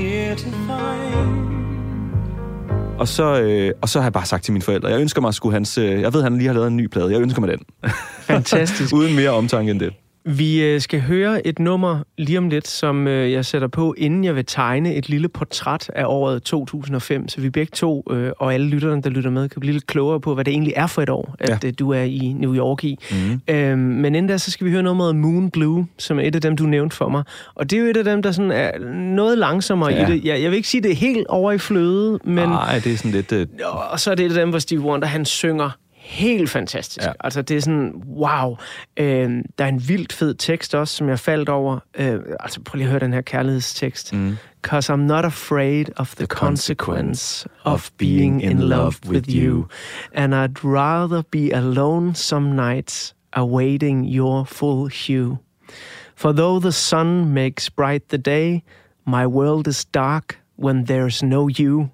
Og 2.98 3.08
så, 3.08 3.40
øh, 3.40 3.72
og 3.82 3.88
så 3.88 3.98
har 3.98 4.04
jeg 4.06 4.12
bare 4.12 4.26
sagt 4.26 4.44
til 4.44 4.52
mine 4.52 4.62
forældre, 4.62 4.88
jeg 4.88 5.00
ønsker 5.00 5.20
mig 5.20 5.28
at 5.28 5.34
skulle 5.34 5.52
hans... 5.52 5.78
Øh, 5.78 6.00
jeg 6.00 6.12
ved, 6.12 6.22
han 6.22 6.36
lige 6.36 6.46
har 6.46 6.54
lavet 6.54 6.66
en 6.66 6.76
ny 6.76 6.86
plade. 6.86 7.12
Jeg 7.12 7.20
ønsker 7.20 7.40
mig 7.40 7.50
den. 7.50 7.90
Fantastisk. 8.20 8.94
Uden 8.96 9.16
mere 9.16 9.30
omtanke 9.30 9.70
end 9.70 9.80
det. 9.80 9.92
Vi 10.26 10.62
øh, 10.64 10.80
skal 10.80 11.00
høre 11.00 11.46
et 11.46 11.58
nummer 11.58 11.98
lige 12.18 12.38
om 12.38 12.48
lidt, 12.48 12.68
som 12.68 13.08
øh, 13.08 13.32
jeg 13.32 13.44
sætter 13.44 13.68
på, 13.68 13.94
inden 13.98 14.24
jeg 14.24 14.34
vil 14.36 14.44
tegne 14.46 14.94
et 14.94 15.08
lille 15.08 15.28
portræt 15.28 15.90
af 15.94 16.04
året 16.06 16.42
2005, 16.42 17.28
så 17.28 17.40
vi 17.40 17.50
begge 17.50 17.70
to 17.74 18.04
øh, 18.10 18.32
og 18.38 18.54
alle 18.54 18.66
lytterne, 18.66 19.02
der 19.02 19.10
lytter 19.10 19.30
med, 19.30 19.48
kan 19.48 19.60
blive 19.60 19.72
lidt 19.72 19.86
klogere 19.86 20.20
på, 20.20 20.34
hvad 20.34 20.44
det 20.44 20.50
egentlig 20.52 20.72
er 20.76 20.86
for 20.86 21.02
et 21.02 21.10
år, 21.10 21.34
at 21.38 21.64
Ja. 21.64 21.70
du 21.70 21.90
er 21.90 22.02
i 22.02 22.34
New 22.38 22.54
York 22.56 22.84
i. 22.84 22.98
Mm. 23.10 23.54
Øhm, 23.54 23.78
men 23.78 24.14
inden 24.14 24.26
da, 24.26 24.38
så 24.38 24.50
skal 24.50 24.66
vi 24.66 24.70
høre 24.72 24.82
noget 24.82 24.96
med 24.96 25.12
Moon 25.12 25.50
Blue, 25.50 25.86
som 25.98 26.18
er 26.18 26.22
et 26.22 26.34
af 26.34 26.40
dem, 26.40 26.56
du 26.56 26.64
nævnte 26.64 26.96
for 26.96 27.08
mig. 27.08 27.22
Og 27.54 27.70
det 27.70 27.76
er 27.78 27.80
jo 27.82 27.86
et 27.90 27.96
af 27.96 28.04
dem, 28.04 28.22
der 28.22 28.32
sådan 28.32 28.50
er 28.50 28.70
noget 28.94 29.38
langsommere 29.38 29.92
Ja. 29.92 30.08
i 30.08 30.12
det. 30.12 30.24
Jeg, 30.24 30.42
jeg 30.42 30.50
vil 30.50 30.56
ikke 30.56 30.68
sige, 30.68 30.82
det 30.82 30.90
er 30.90 30.94
helt 30.96 31.26
over 31.26 31.52
i 31.52 31.58
fløde, 31.58 32.18
men... 32.24 32.48
Nej, 32.48 32.78
det 32.84 32.92
er 32.92 32.96
sådan 32.96 33.10
lidt... 33.10 33.32
Øh, 33.32 33.46
Og 33.90 34.00
så 34.00 34.10
er 34.10 34.14
det 34.14 34.26
et 34.26 34.30
af 34.30 34.36
dem, 34.40 34.50
hvor 34.50 34.58
Steve 34.58 34.80
Wonder, 34.80 35.08
han 35.08 35.24
synger 35.24 35.70
helt 36.04 36.50
fantastisk. 36.50 37.06
Ja. 37.06 37.12
Altså, 37.20 37.42
det 37.42 37.56
er 37.56 37.60
sådan, 37.60 38.02
wow. 38.08 38.56
Øh, 38.96 39.42
der 39.58 39.64
er 39.64 39.68
en 39.68 39.88
vildt 39.88 40.12
fed 40.12 40.34
tekst 40.34 40.74
også, 40.74 40.96
som 40.96 41.08
jeg 41.08 41.18
faldt 41.18 41.48
over. 41.48 41.78
Øh, 41.94 42.20
altså, 42.40 42.60
prøv 42.60 42.76
lige 42.76 42.84
at 42.84 42.90
høre 42.90 43.00
den 43.00 43.12
her 43.12 43.20
kærlighedstekst. 43.20 44.12
Mm. 44.12 44.36
Cause 44.62 44.92
I'm 44.92 44.96
not 44.96 45.24
afraid 45.24 45.84
of 45.96 46.14
the, 46.14 46.26
the 46.26 46.26
consequence 46.26 47.48
of 47.64 47.90
being 47.98 48.42
in 48.42 48.58
love 48.58 48.94
with 49.08 49.28
you. 49.28 49.66
And 50.14 50.34
I'd 50.34 50.64
rather 50.64 51.22
be 51.22 51.54
alone 51.54 52.14
some 52.14 52.54
nights 52.54 53.14
awaiting 53.32 54.06
your 54.06 54.44
full 54.44 54.88
hue. 54.88 55.36
For 56.16 56.32
though 56.32 56.60
the 56.60 56.72
sun 56.72 57.34
makes 57.34 57.70
bright 57.70 58.08
the 58.08 58.18
day, 58.18 58.62
my 59.04 59.26
world 59.26 59.68
is 59.68 59.84
dark 59.84 60.38
when 60.56 60.84
there's 60.84 61.22
no 61.22 61.48
you. 61.48 61.90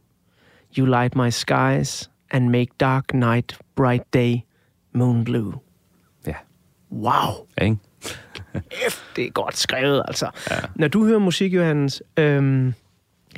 You 0.72 0.86
light 0.86 1.16
my 1.16 1.30
skies 1.30 2.09
and 2.30 2.48
make 2.48 2.68
dark 2.80 3.14
night 3.14 3.58
bright 3.76 4.14
day, 4.14 4.36
moon 4.94 5.24
blue. 5.24 5.52
ja, 6.26 6.34
Wow, 6.92 7.46
ja, 7.58 7.64
ikke? 7.64 7.76
F, 8.90 9.02
det 9.16 9.26
er 9.26 9.30
godt 9.30 9.56
skrevet, 9.56 10.02
altså. 10.08 10.30
Ja. 10.50 10.56
Når 10.74 10.88
du 10.88 11.06
hører 11.06 11.18
musik, 11.18 11.54
Johannes, 11.54 12.02
øhm, 12.16 12.74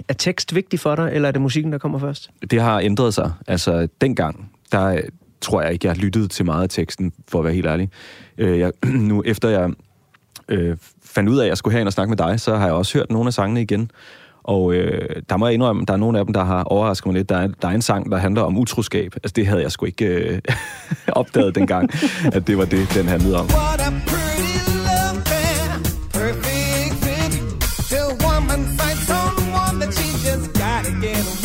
er 0.09 0.15
tekst 0.15 0.55
vigtig 0.55 0.81
for 0.81 0.95
dig, 0.97 1.11
eller 1.13 1.29
er 1.29 1.33
det 1.33 1.43
musikken, 1.43 1.73
der 1.73 1.79
kommer 1.79 1.99
først? 1.99 2.31
det 2.51 2.61
har 2.61 2.81
ændret 2.81 3.15
sig. 3.15 3.33
Altså, 3.47 3.89
dengang, 4.01 4.53
der, 4.73 5.01
tror 5.41 5.63
jeg 5.63 5.73
ikke, 5.73 5.87
jeg 5.87 5.95
har 5.95 6.01
lyttet 6.01 6.31
til 6.31 6.45
meget 6.45 6.63
af 6.63 6.69
teksten, 6.69 7.13
for 7.29 7.39
at 7.39 7.45
være 7.45 7.55
helt 7.55 7.67
ærlig. 7.67 7.91
Øh, 8.39 8.59
jeg, 8.59 8.73
nu 9.11 9.23
efter 9.27 9.49
jeg 9.49 9.71
øh, 10.49 10.77
fandt 11.05 11.31
ud 11.31 11.39
af, 11.39 11.45
at 11.45 11.49
jeg 11.49 11.57
skulle 11.57 11.73
herind 11.73 11.87
og 11.87 11.93
snakke 11.93 12.09
med 12.09 12.17
dig, 12.17 12.41
så 12.41 12.57
har 12.57 12.65
jeg 12.65 12.75
også 12.75 12.99
hørt 12.99 13.11
nogle 13.11 13.27
af 13.27 13.33
sangene 13.33 13.63
igen. 13.63 13.91
Og 14.45 14.75
øh, 14.75 15.23
der 15.29 15.37
må 15.37 15.47
jeg 15.47 15.55
indrømme, 15.55 15.85
der 15.89 15.93
er 15.93 15.97
nogle 15.97 16.19
af 16.19 16.25
dem, 16.25 16.35
der 16.35 16.45
har 16.45 16.63
overrasket 16.63 17.07
mig 17.07 17.15
lidt. 17.15 17.29
Der 17.29 17.37
er, 17.37 17.49
der 17.63 17.69
er 17.69 17.73
en 17.73 17.83
sang, 17.83 18.11
der 18.11 18.17
handler 18.19 18.43
om 18.43 18.59
utroskab. 18.59 19.15
Altså, 19.15 19.33
det 19.37 19.47
havde 19.47 19.63
jeg 19.63 19.73
sgu 19.73 19.87
ikke 19.87 20.05
øh, 20.05 20.39
opdaget 21.09 21.55
dengang, 21.55 21.91
at 22.33 22.47
det 22.47 22.59
var 22.59 22.65
det, 22.65 22.95
den 22.95 23.09
handlede 23.09 23.39
om. 23.41 23.47
Perfect 26.13 26.95
fit. 27.05 27.33
Woman 28.25 28.65
fights 28.79 29.11
on 29.11 29.81
that 29.81 29.95
she 29.95 30.09
just 30.29 30.53
gotta 30.53 30.91
get 31.01 31.17
away. 31.17 31.42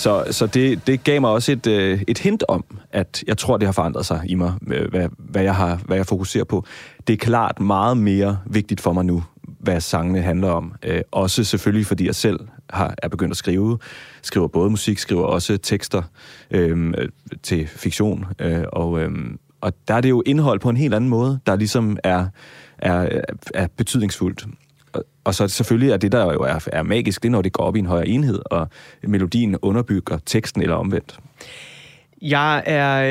Så, 0.00 0.24
så 0.30 0.46
det, 0.46 0.86
det 0.86 1.04
gav 1.04 1.20
mig 1.20 1.30
også 1.30 1.52
et, 1.52 1.66
øh, 1.66 2.02
et 2.08 2.18
hint 2.18 2.44
om, 2.48 2.64
at 2.90 3.24
jeg 3.26 3.38
tror, 3.38 3.56
det 3.56 3.66
har 3.66 3.72
forandret 3.72 4.06
sig 4.06 4.22
i 4.26 4.34
mig, 4.34 4.52
hvad, 4.60 5.08
hvad, 5.18 5.42
jeg 5.42 5.54
har, 5.54 5.80
hvad 5.84 5.96
jeg 5.96 6.06
fokuserer 6.06 6.44
på. 6.44 6.64
Det 7.06 7.12
er 7.12 7.16
klart 7.16 7.60
meget 7.60 7.96
mere 7.96 8.38
vigtigt 8.46 8.80
for 8.80 8.92
mig 8.92 9.04
nu, 9.04 9.24
hvad 9.42 9.80
sangene 9.80 10.20
handler 10.20 10.50
om. 10.50 10.74
Øh, 10.82 11.00
også 11.10 11.44
selvfølgelig, 11.44 11.86
fordi 11.86 12.06
jeg 12.06 12.14
selv 12.14 12.40
har, 12.70 12.94
er 13.02 13.08
begyndt 13.08 13.30
at 13.30 13.36
skrive. 13.36 13.78
Skriver 14.22 14.48
både 14.48 14.70
musik, 14.70 14.98
skriver 14.98 15.22
også 15.22 15.56
tekster 15.56 16.02
øhm, 16.50 16.94
øh, 16.98 17.08
til 17.42 17.66
fiktion. 17.66 18.26
Øh, 18.38 18.64
og, 18.72 19.00
øh, 19.00 19.10
og 19.60 19.72
der 19.88 19.94
er 19.94 20.00
det 20.00 20.10
jo 20.10 20.22
indhold 20.26 20.60
på 20.60 20.70
en 20.70 20.76
helt 20.76 20.94
anden 20.94 21.10
måde, 21.10 21.40
der 21.46 21.56
ligesom 21.56 21.98
er, 22.04 22.26
er, 22.78 23.20
er 23.54 23.66
betydningsfuldt. 23.76 24.46
Og- 25.24 25.34
så 25.34 25.48
selvfølgelig 25.48 25.90
er 25.92 25.96
det, 25.96 26.12
der 26.12 26.32
jo 26.32 26.38
er, 26.40 26.68
er 26.72 26.82
magisk, 26.82 27.22
det 27.22 27.28
er, 27.28 27.32
når 27.32 27.42
det 27.42 27.52
går 27.52 27.64
op 27.64 27.76
i 27.76 27.78
en 27.78 27.86
højere 27.86 28.08
enhed, 28.08 28.38
og 28.50 28.68
melodien 29.02 29.56
underbygger 29.62 30.18
teksten 30.26 30.62
eller 30.62 30.74
omvendt. 30.76 31.18
Jeg 32.22 32.62
er 32.66 33.02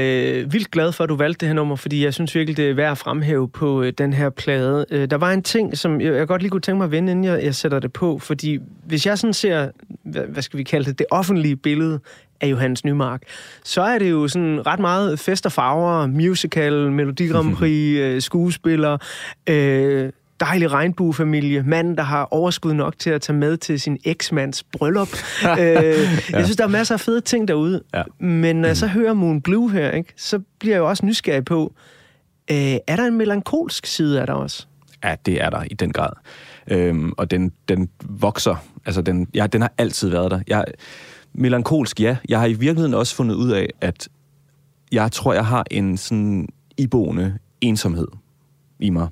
øh, 0.41 0.53
vildt 0.53 0.71
glad 0.71 0.91
for, 0.91 1.03
at 1.03 1.09
du 1.09 1.15
valgte 1.15 1.39
det 1.39 1.47
her 1.47 1.53
nummer, 1.53 1.75
fordi 1.75 2.03
jeg 2.03 2.13
synes 2.13 2.35
virkelig, 2.35 2.57
det 2.57 2.69
er 2.69 2.73
værd 2.73 2.91
at 2.91 2.97
fremhæve 2.97 3.49
på 3.49 3.83
øh, 3.83 3.93
den 3.97 4.13
her 4.13 4.29
plade. 4.29 4.85
Øh, 4.91 5.09
der 5.09 5.17
var 5.17 5.31
en 5.31 5.43
ting, 5.43 5.77
som 5.77 6.01
jeg, 6.01 6.13
jeg 6.13 6.27
godt 6.27 6.41
lige 6.41 6.49
kunne 6.49 6.61
tænke 6.61 6.77
mig 6.77 6.85
at 6.85 6.91
vende, 6.91 7.11
inden 7.11 7.25
jeg, 7.25 7.43
jeg 7.43 7.55
sætter 7.55 7.79
det 7.79 7.93
på, 7.93 8.19
fordi 8.19 8.59
hvis 8.85 9.05
jeg 9.05 9.17
sådan 9.17 9.33
ser, 9.33 9.69
hvad, 10.03 10.21
hvad 10.21 10.43
skal 10.43 10.57
vi 10.57 10.63
kalde 10.63 10.85
det, 10.85 10.99
det 10.99 11.05
offentlige 11.11 11.55
billede 11.55 11.99
af 12.41 12.47
Johannes 12.47 12.85
Nymark, 12.85 13.21
så 13.63 13.81
er 13.81 13.99
det 13.99 14.11
jo 14.11 14.27
sådan 14.27 14.67
ret 14.67 14.79
meget 14.79 15.19
fest 15.19 15.45
og 15.45 15.51
farver, 15.51 16.07
musical, 16.07 16.91
Melodi 16.91 17.27
Grand 17.27 17.55
Prix, 17.55 17.97
øh, 17.99 18.21
skuespiller, 18.21 18.97
øh, 19.49 20.09
dejlig 20.39 20.71
regnbuefamilie, 20.71 21.63
mand, 21.63 21.97
der 21.97 22.03
har 22.03 22.27
overskud 22.31 22.73
nok 22.73 22.99
til 22.99 23.09
at 23.09 23.21
tage 23.21 23.37
med 23.37 23.57
til 23.57 23.79
sin 23.79 23.97
eksmands 24.05 24.63
bryllup. 24.63 25.07
øh, 25.59 25.65
jeg 26.29 26.43
synes, 26.43 26.55
der 26.55 26.63
er 26.63 26.67
masser 26.67 26.95
af 26.95 26.99
fede 26.99 27.21
ting 27.21 27.47
derude. 27.47 27.83
Ja. 27.93 28.03
Men 28.19 28.55
når 28.55 28.67
jeg 28.67 28.77
så 28.77 28.87
hører 28.87 29.13
Moon 29.13 29.41
Blue 29.41 29.71
her, 29.71 29.91
ikke, 29.91 30.13
så 30.17 30.39
bliver 30.59 30.75
jeg 30.75 30.79
jo 30.79 30.89
også 30.89 31.05
nysgerrig 31.05 31.45
på, 31.45 31.73
øh, 32.51 32.57
er 32.87 32.95
der 32.95 33.05
en 33.05 33.17
melankolsk 33.17 33.85
side 33.85 34.21
af 34.21 34.27
dig 34.27 34.35
også? 34.35 34.65
Ja, 35.03 35.15
det 35.25 35.41
er 35.41 35.49
der 35.49 35.63
i 35.63 35.73
den 35.73 35.91
grad. 35.93 36.11
Øhm, 36.67 37.13
og 37.17 37.31
den, 37.31 37.51
den 37.69 37.89
vokser. 38.03 38.55
Altså, 38.85 39.01
den, 39.01 39.27
ja, 39.33 39.47
den 39.47 39.61
har 39.61 39.71
altid 39.77 40.09
været 40.09 40.31
der. 40.31 40.39
Jeg, 40.47 40.65
melankolsk, 41.33 41.99
ja. 41.99 42.17
Jeg 42.29 42.39
har 42.39 42.47
i 42.47 42.53
virkeligheden 42.53 42.93
også 42.93 43.15
fundet 43.15 43.35
ud 43.35 43.51
af, 43.51 43.69
at 43.81 44.09
jeg 44.91 45.11
tror, 45.11 45.33
jeg 45.33 45.45
har 45.45 45.65
en 45.71 45.97
sådan 45.97 46.47
iboende 46.77 47.37
ensomhed 47.61 48.07
i 48.79 48.89
mig, 48.89 49.07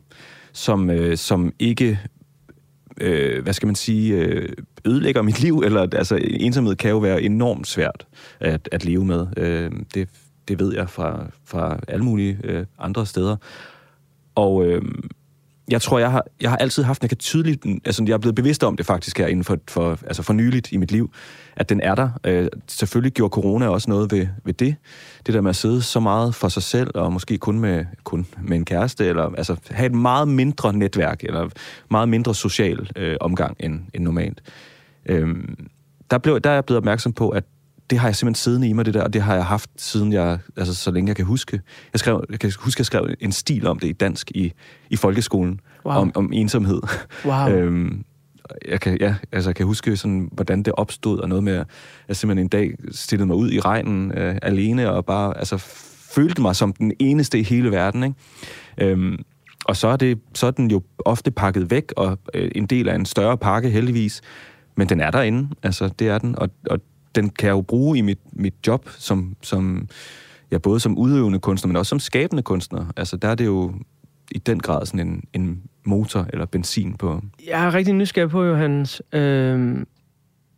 som, 0.58 0.90
øh, 0.90 1.18
som 1.18 1.54
ikke, 1.60 2.00
øh, 3.02 3.44
hvad 3.44 3.54
skal 3.54 3.66
man 3.66 3.76
sige, 3.76 4.16
øh, 4.16 4.50
ødelægger 4.86 5.22
mit 5.22 5.42
liv. 5.42 5.62
Eller, 5.66 5.82
altså, 5.82 6.20
ensomhed 6.22 6.76
kan 6.76 6.90
jo 6.90 6.98
være 6.98 7.22
enormt 7.22 7.68
svært 7.68 8.08
at, 8.40 8.70
at 8.72 8.86
leve 8.86 9.06
med. 9.06 9.28
Øh, 9.38 9.72
det, 9.94 10.10
det 10.48 10.60
ved 10.60 10.74
jeg 10.76 10.90
fra, 10.90 11.26
fra 11.46 11.80
alle 11.88 12.06
mulige 12.06 12.38
øh, 12.44 12.66
andre 12.80 13.06
steder. 13.06 13.36
Og 14.36 14.66
øh, 14.66 14.82
jeg 15.72 15.82
tror, 15.82 16.00
jeg 16.00 16.12
har, 16.12 16.26
jeg 16.42 16.50
har 16.50 16.58
altid 16.58 16.84
haft, 16.84 17.02
jeg 17.02 17.10
kan 17.10 17.18
tydeligt, 17.18 17.66
altså 17.86 18.04
jeg 18.08 18.14
er 18.14 18.18
blevet 18.18 18.36
bevidst 18.36 18.64
om 18.64 18.78
det 18.78 18.86
faktisk 18.86 19.18
her 19.18 19.28
inden 19.28 19.44
for, 19.44 19.58
for, 19.68 20.00
altså 20.08 20.24
for 20.24 20.34
nyligt 20.34 20.72
i 20.72 20.78
mit 20.78 20.92
liv, 20.92 21.12
at 21.56 21.70
den 21.70 21.82
er 21.82 21.96
der. 21.96 22.10
Øh, 22.24 22.48
selvfølgelig 22.68 23.14
gjorde 23.14 23.32
corona 23.32 23.68
også 23.68 23.90
noget 23.90 24.12
ved, 24.12 24.28
ved 24.44 24.54
det. 24.54 24.76
Det 25.26 25.34
der 25.34 25.42
med 25.42 25.50
at 25.50 25.56
sidde 25.56 25.82
så 25.82 26.00
meget 26.00 26.36
for 26.36 26.48
sig 26.48 26.64
selv, 26.64 26.92
og 26.96 27.14
måske 27.14 27.38
kun 27.38 27.60
med, 27.60 27.86
kun 28.04 28.26
med 28.42 28.58
en 28.58 28.66
kæreste, 28.66 29.06
eller 29.06 29.36
altså 29.38 29.56
have 29.70 29.86
et 29.86 29.96
meget 29.96 30.28
mindre 30.28 30.74
netværk, 30.74 31.24
eller 31.24 31.50
meget 31.92 32.10
mindre 32.10 32.36
social 32.36 32.90
øh, 32.96 33.18
omgang 33.22 33.58
end, 33.60 33.80
end 33.94 34.04
normalt. 34.04 34.42
Øh, 35.06 35.36
der, 36.12 36.18
blev, 36.18 36.42
der 36.42 36.50
er 36.50 36.54
jeg 36.54 36.66
blevet 36.66 36.78
opmærksom 36.78 37.14
på, 37.14 37.30
at 37.30 37.44
det 37.90 38.00
har 38.00 38.08
jeg 38.08 38.16
simpelthen 38.16 38.36
siddende 38.36 38.68
i 38.68 38.74
mig, 38.74 38.86
det 38.86 38.94
der, 38.94 39.04
og 39.04 39.14
det 39.14 39.22
har 39.22 39.34
jeg 39.36 39.46
haft 39.46 39.70
siden 39.78 40.14
jeg, 40.14 40.40
altså 40.58 40.76
så 40.76 40.92
længe 40.92 41.08
jeg 41.08 41.16
kan 41.16 41.26
huske. 41.26 41.62
Jeg, 41.94 42.00
skrev, 42.00 42.24
jeg 42.30 42.40
kan 42.40 42.52
huske, 42.60 42.80
jeg 42.80 42.86
skrev 42.86 43.08
en 43.20 43.32
stil 43.32 43.68
om 43.68 43.80
det 43.80 43.88
i 43.88 43.94
dansk 43.94 44.32
i, 44.32 44.54
i 44.90 44.96
folkeskolen, 44.96 45.60
Wow. 45.86 45.96
om, 45.96 46.12
om 46.16 46.34
ensomhed. 46.34 46.82
Wow. 47.26 47.50
øhm, 47.54 48.04
jeg 48.68 48.82
kan, 48.82 48.98
ja, 49.00 49.16
altså, 49.32 49.50
jeg 49.50 49.56
kan 49.56 49.66
huske, 49.66 49.98
sådan, 49.98 50.30
hvordan 50.32 50.64
det 50.64 50.74
opstod, 50.74 51.20
og 51.20 51.30
noget 51.30 51.44
med, 51.44 51.54
at 51.54 51.68
jeg 52.08 52.16
simpelthen 52.16 52.46
en 52.46 52.50
dag 52.50 52.72
stillede 52.92 53.28
mig 53.28 53.36
ud 53.36 53.52
i 53.52 53.60
regnen 53.60 54.12
øh, 54.12 54.38
alene, 54.42 54.92
og 54.92 55.06
bare 55.06 55.38
altså, 55.38 55.58
følte 56.16 56.42
mig 56.42 56.56
som 56.56 56.74
den 56.74 56.94
eneste 57.00 57.40
i 57.40 57.44
hele 57.44 57.72
verden. 57.72 58.04
Ikke? 58.04 58.92
Øhm, 58.92 59.24
og 59.66 59.76
så 59.78 59.88
er, 59.88 59.96
det, 59.96 60.20
så 60.34 60.48
er 60.48 60.52
den 60.52 60.72
jo 60.72 60.82
ofte 61.06 61.32
pakket 61.32 61.72
væk, 61.72 61.94
og 61.98 62.20
øh, 62.34 62.52
en 62.56 62.66
del 62.66 62.90
af 62.90 62.96
en 62.96 63.06
større 63.06 63.38
pakke 63.38 63.70
heldigvis, 63.70 64.22
men 64.78 64.90
den 64.90 65.00
er 65.00 65.12
derinde, 65.12 65.50
altså 65.64 65.90
det 66.00 66.08
er 66.08 66.18
den, 66.18 66.40
og, 66.40 66.50
og 66.70 66.80
den 67.16 67.30
kan 67.30 67.48
jeg 67.48 67.54
jo 67.54 67.62
bruge 67.62 67.98
i 67.98 68.02
mit, 68.02 68.20
mit 68.34 68.54
job, 68.68 68.90
som, 68.90 69.36
som 69.42 69.88
ja, 70.52 70.58
både 70.58 70.80
som 70.80 70.98
udøvende 70.98 71.40
kunstner, 71.40 71.68
men 71.68 71.76
også 71.76 71.90
som 71.90 72.00
skabende 72.00 72.44
kunstner. 72.44 72.86
Altså 72.98 73.18
der 73.18 73.28
er 73.28 73.36
det 73.36 73.46
jo 73.46 73.74
i 74.32 74.38
den 74.38 74.60
grad 74.60 74.86
sådan 74.86 75.08
en, 75.08 75.24
en 75.34 75.62
motor 75.86 76.28
eller 76.34 76.46
benzin 76.46 76.94
på. 76.94 77.22
Jeg 77.48 77.66
er 77.66 77.74
rigtig 77.74 77.94
nysgerrig 77.94 78.30
på, 78.30 78.44
Johannes, 78.44 79.02
øh, 79.14 79.78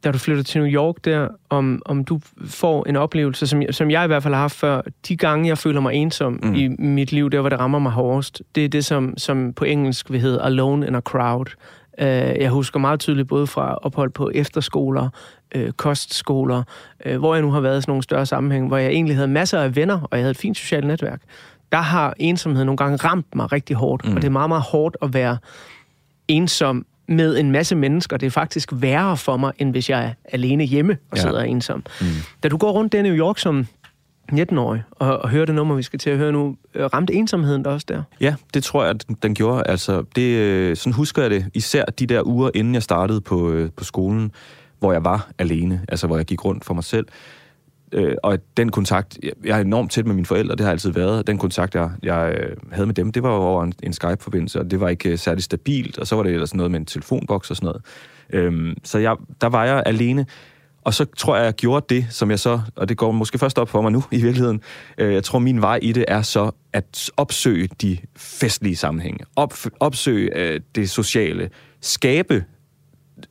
da 0.03 0.11
du 0.11 0.17
flytter 0.17 0.43
til 0.43 0.61
New 0.61 0.69
York 0.69 0.95
der, 1.05 1.27
om, 1.49 1.81
om 1.85 2.03
du 2.05 2.19
får 2.45 2.85
en 2.85 2.95
oplevelse, 2.95 3.47
som, 3.47 3.61
som 3.71 3.91
jeg 3.91 4.03
i 4.03 4.07
hvert 4.07 4.23
fald 4.23 4.33
har 4.33 4.41
haft 4.41 4.55
før. 4.55 4.81
De 5.07 5.17
gange, 5.17 5.47
jeg 5.47 5.57
føler 5.57 5.81
mig 5.81 5.93
ensom 5.93 6.39
mm. 6.43 6.53
i 6.53 6.67
mit 6.67 7.11
liv, 7.11 7.29
der 7.29 7.39
hvor 7.39 7.49
det 7.49 7.59
rammer 7.59 7.79
mig 7.79 7.91
hårdest, 7.91 8.41
det 8.55 8.65
er 8.65 8.69
det, 8.69 8.85
som, 8.85 9.13
som 9.17 9.53
på 9.53 9.65
engelsk 9.65 10.11
vil 10.11 10.19
hedde 10.19 10.41
alone 10.41 10.87
in 10.87 10.95
a 10.95 11.01
crowd. 11.01 11.55
Øh, 11.99 12.07
jeg 12.41 12.49
husker 12.49 12.79
meget 12.79 12.99
tydeligt 12.99 13.27
både 13.27 13.47
fra 13.47 13.75
ophold 13.75 14.09
på 14.11 14.31
efterskoler, 14.35 15.09
øh, 15.55 15.71
kostskoler, 15.71 16.63
øh, 17.05 17.17
hvor 17.19 17.33
jeg 17.35 17.41
nu 17.41 17.51
har 17.51 17.59
været 17.59 17.77
i 17.77 17.81
sådan 17.81 17.91
nogle 17.91 18.03
større 18.03 18.25
sammenhæng, 18.25 18.67
hvor 18.67 18.77
jeg 18.77 18.89
egentlig 18.91 19.15
havde 19.15 19.27
masser 19.27 19.59
af 19.59 19.75
venner, 19.75 20.01
og 20.01 20.09
jeg 20.11 20.19
havde 20.19 20.31
et 20.31 20.37
fint 20.37 20.57
socialt 20.57 20.87
netværk. 20.87 21.21
Der 21.71 21.77
har 21.77 22.13
ensomhed 22.17 22.65
nogle 22.65 22.77
gange 22.77 22.95
ramt 22.97 23.35
mig 23.35 23.51
rigtig 23.51 23.75
hårdt, 23.75 24.05
mm. 24.05 24.11
og 24.15 24.21
det 24.21 24.27
er 24.27 24.31
meget, 24.31 24.49
meget 24.49 24.63
hårdt 24.63 24.97
at 25.01 25.13
være 25.13 25.37
ensom 26.27 26.85
med 27.07 27.37
en 27.37 27.51
masse 27.51 27.75
mennesker. 27.75 28.17
Det 28.17 28.27
er 28.27 28.31
faktisk 28.31 28.69
værre 28.73 29.17
for 29.17 29.37
mig, 29.37 29.51
end 29.57 29.71
hvis 29.71 29.89
jeg 29.89 30.05
er 30.05 30.11
alene 30.33 30.63
hjemme 30.63 30.97
og 31.11 31.17
Ja. 31.17 31.21
sidder 31.21 31.41
ensom. 31.41 31.83
Mm. 32.01 32.07
Da 32.43 32.47
du 32.49 32.57
går 32.57 32.71
rundt 32.71 32.93
i 32.93 33.01
New 33.01 33.15
York 33.15 33.37
som 33.39 33.67
19-årig 34.33 34.83
og, 34.91 35.17
og 35.17 35.29
høre 35.29 35.45
det 35.45 35.55
nummer, 35.55 35.75
vi 35.75 35.83
skal 35.83 35.99
til 35.99 36.09
at 36.09 36.17
høre 36.17 36.31
nu, 36.31 36.55
øh, 36.75 36.85
ramte 36.85 37.13
ensomheden 37.13 37.63
der 37.65 37.71
også 37.71 37.85
der? 37.89 38.03
Ja, 38.21 38.35
det 38.53 38.63
tror 38.63 38.81
jeg, 38.83 38.89
at 38.89 39.05
den- 39.23 39.35
gjorde. 39.35 39.63
Altså, 39.65 40.03
det, 40.15 40.35
øh, 40.37 40.75
sådan 40.77 40.93
husker 40.93 41.21
jeg 41.21 41.31
det. 41.31 41.45
Især 41.53 41.85
de 41.85 42.05
der 42.05 42.27
uger, 42.27 42.49
inden 42.55 42.73
jeg 42.73 42.83
startede 42.83 43.21
på, 43.21 43.51
øh, 43.51 43.69
på 43.77 43.83
skolen, 43.83 44.31
hvor 44.79 44.91
jeg 44.93 45.05
var 45.05 45.29
alene. 45.39 45.81
Altså, 45.87 46.07
hvor 46.07 46.17
jeg 46.17 46.25
gik 46.25 46.45
rundt 46.45 46.65
for 46.65 46.73
mig 46.73 46.83
selv. 46.83 47.05
Øh, 47.91 48.15
og 48.23 48.37
den 48.57 48.69
kontakt, 48.71 49.17
jeg- 49.23 49.51
er 49.55 49.59
enormt 49.61 49.91
tæt 49.91 50.05
med 50.05 50.15
mine 50.15 50.25
forældre, 50.25 50.55
det 50.55 50.65
har 50.65 50.71
altid 50.71 50.91
været. 50.91 51.27
Den 51.27 51.37
kontakt, 51.37 51.75
jeg, 51.75 51.89
jeg 52.03 52.45
havde 52.71 52.85
med 52.85 52.95
dem, 52.95 53.11
det 53.11 53.23
var 53.23 53.29
over 53.29 53.63
en, 53.63 53.73
en 53.83 53.93
Skype-forbindelse, 53.93 54.59
og 54.59 54.71
det 54.71 54.79
var 54.79 54.89
ikke 54.89 55.17
særlig 55.17 55.43
stabilt, 55.43 55.97
og 55.97 56.07
så 56.07 56.15
var 56.15 56.23
det 56.23 56.31
ellers 56.33 56.53
noget 56.53 56.71
med 56.71 56.79
en 56.79 56.85
telefonboks 56.85 57.49
og 57.49 57.55
sådan 57.55 57.65
noget. 57.67 57.81
Øhm, 58.33 58.73
så 58.83 58.97
jeg, 58.99 59.15
der 59.41 59.47
var 59.49 59.65
jeg 59.65 59.83
alene, 59.85 60.25
og 60.83 60.93
så 60.93 61.05
tror 61.17 61.35
jeg, 61.35 61.45
jeg 61.45 61.53
gjorde 61.53 61.85
det, 61.95 62.07
som 62.09 62.31
jeg 62.31 62.39
så, 62.39 62.61
og 62.75 62.89
det 62.89 62.97
går 62.97 63.11
måske 63.11 63.37
først 63.37 63.59
op 63.59 63.69
for 63.69 63.81
mig 63.81 63.91
nu 63.91 64.03
i 64.11 64.21
virkeligheden, 64.21 64.61
øh, 64.97 65.13
jeg 65.13 65.23
tror, 65.23 65.39
min 65.39 65.61
vej 65.61 65.79
i 65.81 65.91
det 65.91 66.05
er 66.07 66.21
så 66.21 66.51
at 66.73 67.09
opsøge 67.17 67.69
de 67.81 67.97
festlige 68.15 68.75
sammenhænge, 68.75 69.25
op, 69.35 69.53
opsøge 69.79 70.37
øh, 70.37 70.59
det 70.75 70.89
sociale, 70.89 71.49
skabe 71.81 72.43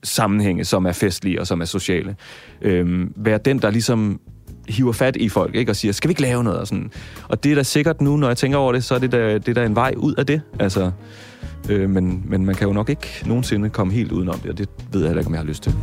sammenhænge, 0.03 0.65
som 0.65 0.87
er 0.87 0.93
festlige 0.93 1.41
og 1.41 1.47
som 1.47 1.61
er 1.61 1.65
sociale. 1.65 2.17
Øh, 2.63 3.07
være 3.17 3.39
den, 3.39 3.63
der 3.63 3.71
ligesom 3.71 4.21
hiver 4.69 4.93
fat 4.93 5.17
i 5.17 5.29
folk, 5.29 5.55
ikke? 5.55 5.73
og 5.73 5.77
siger, 5.77 5.93
skal 5.93 6.09
vi 6.09 6.11
ikke 6.11 6.23
lave 6.23 6.45
noget? 6.45 6.61
Og, 6.61 6.67
sådan. 6.67 6.91
og 7.29 7.45
det 7.45 7.53
er 7.53 7.57
da 7.57 7.63
sikkert 7.63 8.01
nu, 8.01 8.17
når 8.17 8.27
jeg 8.27 8.37
tænker 8.37 8.59
over 8.59 8.73
det, 8.73 8.85
så 8.85 8.95
er 8.95 8.99
det 8.99 9.13
da, 9.13 9.35
det 9.35 9.49
er 9.49 9.55
da 9.55 9.65
en 9.65 9.75
vej 9.75 9.95
ud 9.97 10.15
af 10.15 10.27
det. 10.27 10.41
Altså, 10.61 10.91
øh, 11.69 11.91
men, 11.91 12.23
men 12.27 12.45
man 12.47 12.55
kan 12.55 12.67
jo 12.67 12.73
nok 12.73 12.89
ikke 12.89 13.23
nogensinde 13.27 13.71
komme 13.71 13.93
helt 13.93 14.13
udenom 14.13 14.39
det, 14.39 14.51
og 14.51 14.59
det 14.59 14.69
ved 14.93 15.01
jeg 15.01 15.09
heller 15.09 15.21
ikke, 15.21 15.29
om 15.29 15.35
jeg 15.35 15.41
har 15.41 15.47
lyst 15.47 15.63
til. 15.63 15.75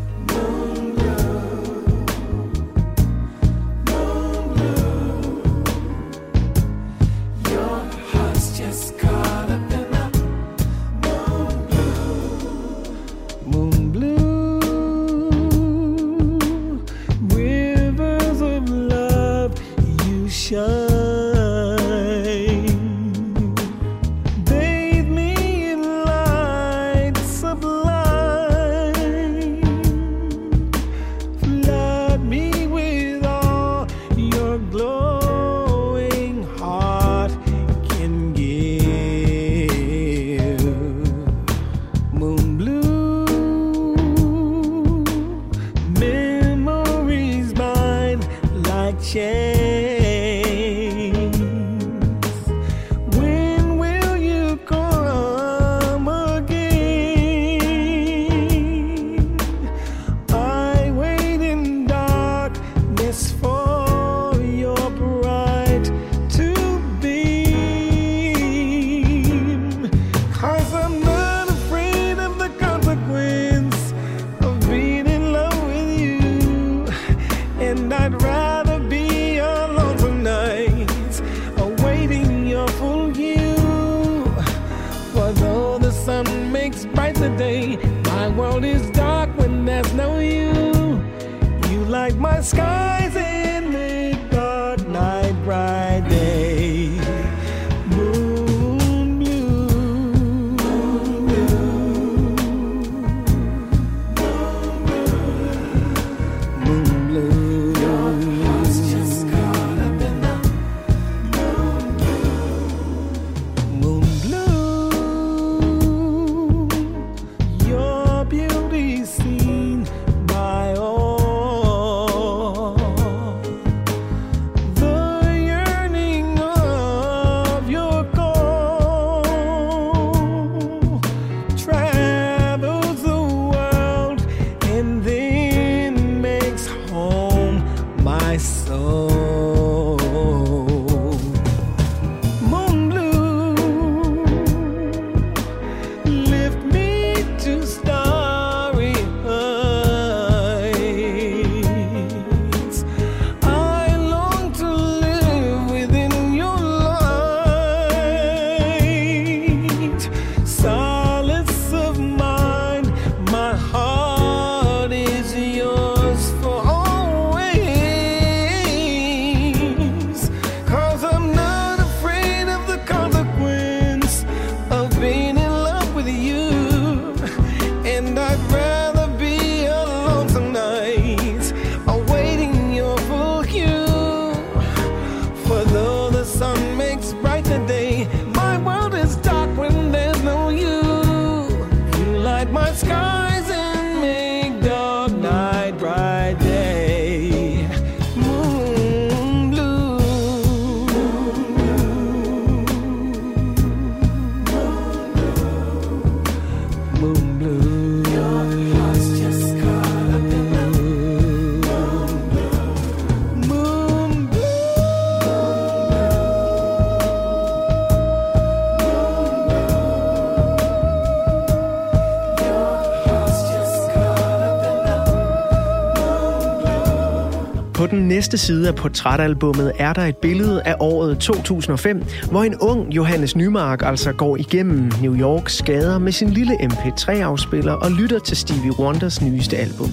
Næste 228.26 228.38
side 228.38 228.68
af 228.68 228.76
portrætalbummet 228.76 229.72
er 229.80 229.94
der 229.94 230.02
et 230.02 230.18
billede 230.18 230.62
af 230.64 230.76
året 230.80 231.20
2005, 231.20 232.04
hvor 232.32 232.44
en 232.44 232.56
ung 232.56 232.94
Johannes 232.94 233.36
Nymark 233.36 233.82
altså 233.82 234.12
går 234.12 234.38
igennem 234.38 234.92
New 235.02 235.16
Yorks 235.20 235.62
gader 235.62 236.00
med 236.00 236.12
sin 236.12 236.30
lille 236.30 236.54
MP3-afspiller 236.54 237.74
og 237.74 237.92
lytter 237.92 238.20
til 238.20 238.38
Stevie 238.38 238.80
Wonders 238.80 239.22
nyeste 239.22 239.58
album. 239.58 239.90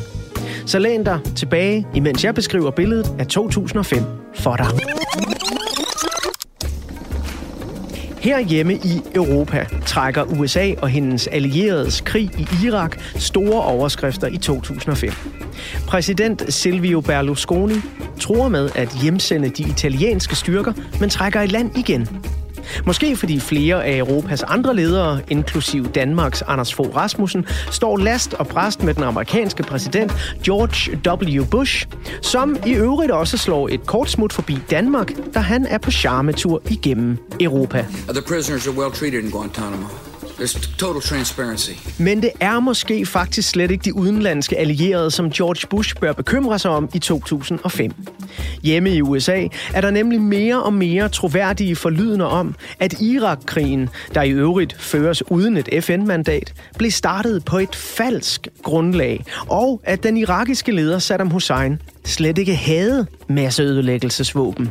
Så 0.67 0.79
læn 0.79 1.05
dig 1.05 1.19
tilbage, 1.37 1.87
imens 1.95 2.25
jeg 2.25 2.35
beskriver 2.35 2.71
billedet 2.71 3.07
af 3.19 3.27
2005 3.27 4.03
for 4.35 4.57
dig. 4.57 4.67
Her 8.19 8.41
hjemme 8.41 8.75
i 8.75 9.01
Europa 9.15 9.67
trækker 9.87 10.23
USA 10.23 10.75
og 10.83 10.89
hendes 10.89 11.27
allieredes 11.27 12.01
krig 12.01 12.31
i 12.39 12.67
Irak 12.67 13.01
store 13.17 13.63
overskrifter 13.63 14.27
i 14.27 14.37
2005. 14.37 15.11
Præsident 15.87 16.55
Silvio 16.55 17.01
Berlusconi 17.01 17.75
tror 18.21 18.49
med 18.49 18.71
at 18.75 18.89
hjemsende 19.03 19.49
de 19.49 19.63
italienske 19.63 20.37
styrker, 20.37 20.73
men 21.01 21.11
trækker 21.11 21.43
i 21.43 21.47
land 21.47 21.79
igen. 21.79 22.09
Måske 22.87 23.17
fordi 23.17 23.41
flere 23.41 23.85
af 23.85 23.99
Europas 23.99 24.43
andre 24.43 24.77
ledere, 24.77 25.21
inklusiv 25.29 25.87
Danmarks 25.93 26.43
Anders 26.43 26.75
Fogh 26.75 26.97
Rasmussen, 26.97 27.47
står 27.71 27.97
last 27.97 28.35
og 28.35 28.47
præst 28.47 28.83
med 28.83 28.95
den 28.95 29.03
amerikanske 29.03 29.63
præsident 29.63 30.13
George 30.45 30.99
W. 31.41 31.45
Bush, 31.45 31.87
som 32.23 32.57
i 32.67 32.73
øvrigt 32.73 33.13
også 33.13 33.39
slår 33.39 33.69
et 33.69 33.87
kort 33.87 34.11
smut 34.11 34.33
forbi 34.33 34.59
Danmark, 34.71 35.13
da 35.35 35.39
han 35.39 35.67
er 35.67 35.79
på 35.79 35.91
charmetur 35.91 36.63
igennem 36.71 37.19
Europa. 37.41 37.87
The 38.09 38.23
prisoners 38.29 38.67
are 38.67 38.75
well 38.79 38.93
treated 38.93 39.23
in 39.23 39.31
Guantanamo. 39.31 40.12
There's 40.43 40.77
total 40.77 41.01
transparency. 41.01 41.71
Men 41.99 42.23
det 42.23 42.31
er 42.41 42.61
måske 42.61 43.07
faktisk 43.07 43.49
slet 43.49 43.71
ikke 43.71 43.85
de 43.85 43.95
udenlandske 43.95 44.59
allierede, 44.59 45.11
som 45.11 45.31
George 45.31 45.67
Bush 45.71 45.95
bør 46.01 46.13
bekymre 46.13 46.59
sig 46.59 46.71
om 46.71 46.89
i 46.95 46.99
2005. 46.99 47.93
Hjemme 48.63 48.91
i 48.91 49.03
USA 49.03 49.47
er 49.75 49.81
der 49.81 49.91
nemlig 49.91 50.21
mere 50.21 50.63
og 50.63 50.73
mere 50.73 51.09
troværdige 51.09 51.77
forlydende 51.77 52.29
om, 52.29 52.55
at 52.81 53.01
Irak-krigen, 53.01 53.89
der 54.15 54.23
i 54.23 54.31
øvrigt 54.31 54.77
føres 54.79 55.31
uden 55.31 55.57
et 55.57 55.85
FN-mandat, 55.85 56.55
blev 56.79 56.91
startet 56.91 57.45
på 57.45 57.59
et 57.59 57.77
falsk 57.77 58.49
grundlag, 58.63 59.25
og 59.49 59.81
at 59.85 60.03
den 60.03 60.17
irakiske 60.17 60.73
leder 60.73 60.99
Saddam 60.99 61.31
Hussein 61.31 61.83
slet 62.05 62.39
ikke 62.39 62.55
havde 62.55 63.07
masseødelæggelsesvåben. 63.29 64.71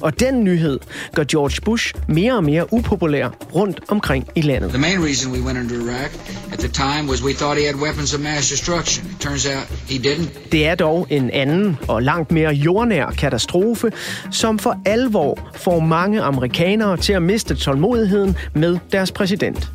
Og 0.00 0.20
den 0.20 0.44
nyhed 0.44 0.78
gør 1.14 1.24
George 1.24 1.60
Bush 1.64 1.94
mere 2.08 2.36
og 2.36 2.44
mere 2.44 2.72
upopulær 2.72 3.28
rundt 3.54 3.80
omkring 3.88 4.28
i 4.34 4.40
landet. 4.40 4.70
The 4.70 4.80
main 4.80 5.04
reason 5.04 5.32
we 5.32 5.40
went 5.46 5.58
into 5.58 5.74
Iraq 5.74 6.10
at 6.52 6.58
the 6.58 6.68
time 6.68 7.08
was 7.08 7.24
we 7.24 7.32
thought 7.32 7.60
he 7.60 7.66
had 7.66 7.74
weapons 7.74 8.14
of 8.14 8.20
mass 8.20 8.50
destruction. 8.50 9.06
It 9.06 9.20
turns 9.20 9.46
out 9.46 9.66
he 9.88 9.98
didn't. 9.98 10.50
Det 10.52 10.66
er 10.66 10.74
dog 10.74 11.06
en 11.10 11.30
anden 11.30 11.78
og 11.88 12.02
langt 12.02 12.32
mere 12.32 12.52
jordnær 12.52 13.06
katastrofe, 13.10 13.92
som 14.30 14.58
for 14.58 14.80
alvor 14.86 15.50
får 15.54 15.80
mange 15.80 16.22
amerikanere 16.22 16.96
til 16.96 17.12
at 17.12 17.22
miste 17.22 17.54
tålmodigheden 17.54 18.36
med 18.54 18.78
deres 18.92 19.12
præsident. 19.12 19.70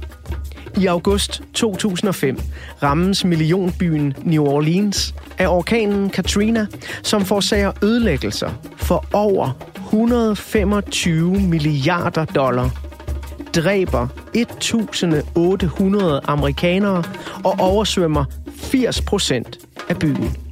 I 0.77 0.85
august 0.85 1.41
2005 1.53 2.39
rammes 2.83 3.25
millionbyen 3.25 4.13
New 4.23 4.45
Orleans 4.45 5.15
af 5.37 5.47
orkanen 5.47 6.09
Katrina, 6.09 6.67
som 7.03 7.25
forårsager 7.25 7.71
ødelæggelser 7.83 8.49
for 8.75 9.05
over 9.13 9.51
125 9.75 11.39
milliarder 11.39 12.25
dollar, 12.25 12.69
dræber 13.55 14.07
1.800 14.37 16.31
amerikanere 16.31 17.03
og 17.43 17.55
oversvømmer 17.59 18.25
80 18.55 19.01
procent 19.01 19.57
af 19.89 19.99
byen. 19.99 20.46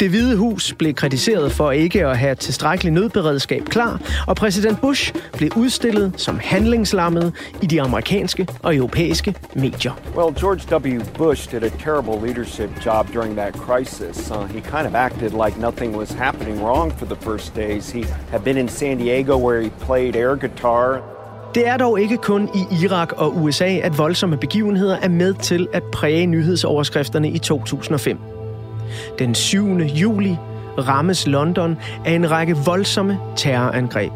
Det 0.00 0.10
hvide 0.10 0.36
hus 0.36 0.74
blev 0.78 0.94
kritiseret 0.94 1.52
for 1.52 1.70
ikke 1.70 2.06
at 2.06 2.18
have 2.18 2.34
tilstrækkelig 2.34 2.92
nødberedskab 2.92 3.64
klar, 3.64 4.00
og 4.26 4.36
præsident 4.36 4.80
Bush 4.80 5.14
blev 5.36 5.50
udstillet 5.56 6.12
som 6.16 6.38
handlingslammet 6.42 7.32
i 7.62 7.66
de 7.66 7.82
amerikanske 7.82 8.46
og 8.62 8.76
europæiske 8.76 9.34
medier. 9.54 9.92
Well, 10.16 10.34
George 10.40 10.96
W. 10.96 11.04
Bush 11.14 11.50
did 11.52 11.62
a 11.62 11.68
terrible 11.68 12.26
leadership 12.26 12.70
job 12.86 13.12
during 13.14 13.36
that 13.36 13.54
crisis. 13.54 14.30
Uh, 14.30 14.48
he 14.50 14.60
kind 14.60 14.86
of 14.86 14.94
acted 14.94 15.30
like 15.46 15.60
nothing 15.60 15.96
was 15.96 16.10
happening 16.10 16.62
wrong 16.62 16.98
for 16.98 17.06
the 17.06 17.16
first 17.16 17.56
days. 17.56 17.90
He 17.90 18.04
had 18.30 18.40
been 18.40 18.56
in 18.56 18.68
San 18.68 18.98
Diego 18.98 19.36
where 19.36 19.62
he 19.62 19.70
played 19.86 20.16
air 20.16 20.36
guitar. 20.36 21.02
Det 21.54 21.68
er 21.68 21.76
dog 21.76 22.00
ikke 22.00 22.16
kun 22.16 22.48
i 22.54 22.84
Irak 22.84 23.12
og 23.16 23.36
USA, 23.36 23.78
at 23.82 23.98
voldsomme 23.98 24.36
begivenheder 24.36 24.96
er 24.96 25.08
med 25.08 25.34
til 25.34 25.68
at 25.72 25.82
præge 25.82 26.26
nyhedsoverskrifterne 26.26 27.30
i 27.30 27.38
2005. 27.38 28.41
Den 29.18 29.34
7. 29.34 29.80
juli 29.80 30.36
rammes 30.78 31.26
London 31.26 31.78
af 32.04 32.12
en 32.12 32.30
række 32.30 32.56
voldsomme 32.56 33.18
terrorangreb. 33.36 34.12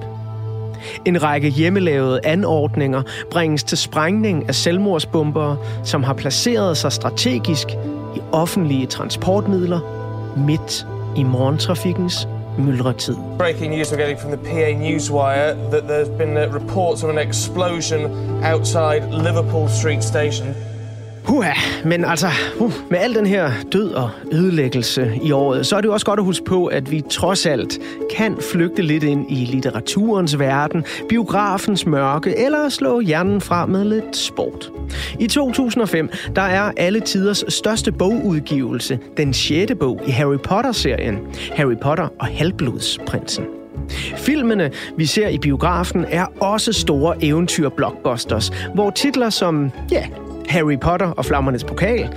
En 1.05 1.23
række 1.23 1.49
hjemmelavede 1.49 2.21
anordninger 2.25 3.03
bringes 3.31 3.65
til 3.65 3.79
sprængning 3.79 4.49
af 4.49 4.55
selvmordsbombere, 4.55 5.57
som 5.85 6.03
har 6.03 6.15
placeret 6.15 6.77
sig 6.77 6.93
strategisk 6.93 7.67
i 8.17 8.21
offentlige 8.33 8.87
transportmidler 8.87 9.81
midt 10.37 10.87
i 11.17 11.23
morgentrafikkens 11.23 12.29
myldretid. 12.59 13.17
Breaking 13.39 13.77
news 13.77 13.93
we're 13.93 13.97
getting 13.97 14.21
from 14.21 14.31
the 14.31 14.45
PA 14.45 14.73
Newswire 14.73 15.71
that 15.71 15.83
there's 15.89 16.19
been 16.19 16.55
reports 16.55 17.03
of 17.03 17.11
an 17.11 17.29
explosion 17.29 18.01
outside 18.45 19.03
Liverpool 19.13 19.69
Street 19.69 20.05
Station. 20.05 20.55
Huha, 21.27 21.53
men 21.85 22.05
altså, 22.05 22.27
uh, 22.59 22.73
med 22.91 22.99
al 22.99 23.15
den 23.15 23.27
her 23.27 23.51
død 23.73 23.93
og 23.93 24.11
ødelæggelse 24.33 25.21
i 25.23 25.33
året, 25.33 25.67
så 25.67 25.77
er 25.77 25.81
det 25.81 25.89
jo 25.89 25.93
også 25.93 26.07
godt 26.07 26.21
at 26.21 26.25
huske 26.25 26.45
på, 26.45 26.67
at 26.67 26.91
vi 26.91 27.03
trods 27.11 27.47
alt 27.47 27.79
kan 28.17 28.37
flygte 28.53 28.83
lidt 28.83 29.03
ind 29.03 29.31
i 29.31 29.35
litteraturens 29.35 30.39
verden, 30.39 30.85
biografens 31.09 31.87
mørke, 31.87 32.39
eller 32.39 32.69
slå 32.69 33.01
hjernen 33.01 33.41
fra 33.41 33.67
med 33.67 33.85
lidt 33.85 34.17
sport. 34.17 34.71
I 35.19 35.27
2005, 35.27 36.11
der 36.37 36.43
er 36.43 36.73
alle 36.77 37.01
tiders 37.01 37.45
største 37.49 37.93
bogudgivelse, 37.93 38.99
den 39.17 39.35
sjette 39.35 39.75
bog 39.75 40.01
i 40.07 40.11
Harry 40.11 40.39
Potter-serien, 40.39 41.19
Harry 41.53 41.77
Potter 41.83 42.09
og 42.19 42.27
Halvblodsprinsen. 42.27 43.45
Filmene, 44.17 44.71
vi 44.97 45.07
ser 45.07 45.29
i 45.29 45.39
biografen, 45.39 46.05
er 46.09 46.27
også 46.41 46.73
store 46.73 47.25
eventyr-blockbusters, 47.25 48.51
hvor 48.75 48.91
titler 48.91 49.31
som, 49.31 49.71
ja, 49.93 50.07
Harry 50.49 50.77
Potter 50.81 51.07
og 51.07 51.25
Flammernes 51.25 51.65
Pokal, 51.65 52.09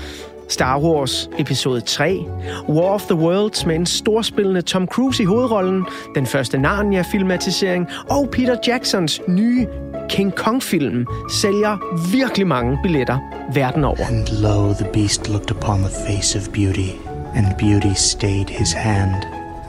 Star 0.48 0.80
Wars 0.80 1.30
episode 1.38 1.82
3, 1.82 2.26
War 2.70 2.94
of 2.94 3.02
the 3.02 3.16
Worlds 3.16 3.66
med 3.66 3.76
en 3.76 3.86
storspillende 3.86 4.62
Tom 4.62 4.88
Cruise 4.88 5.24
i 5.24 5.26
hovedrollen, 5.26 5.86
den 6.16 6.26
første 6.26 6.58
Narnia-filmatisering 6.58 7.90
og 8.10 8.30
Peter 8.32 8.56
Jacksons 8.68 9.22
nye 9.28 9.68
King 10.10 10.36
Kong-film 10.36 11.08
sælger 11.32 11.78
virkelig 12.12 12.48
mange 12.48 12.80
billetter 12.84 13.20
verden 13.54 13.84
over. 13.84 14.06
And 14.08 14.28
lo, 14.42 14.74
the 14.74 14.88
beast 14.94 15.30
looked 15.30 15.52
upon 15.52 15.80
the 15.80 15.92
face 16.08 16.40
of 16.40 16.54
beauty, 16.54 16.92
and 17.36 17.46
beauty 17.58 17.94
stayed 17.96 18.50
his 18.50 18.74
hand, 18.74 19.16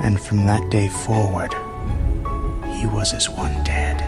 and 0.04 0.18
from 0.18 0.38
that 0.38 0.62
day 0.72 0.88
forward, 0.88 1.54
he 2.80 2.86
was 2.86 3.14
as 3.14 3.28
one 3.28 3.54
dead. 3.66 3.99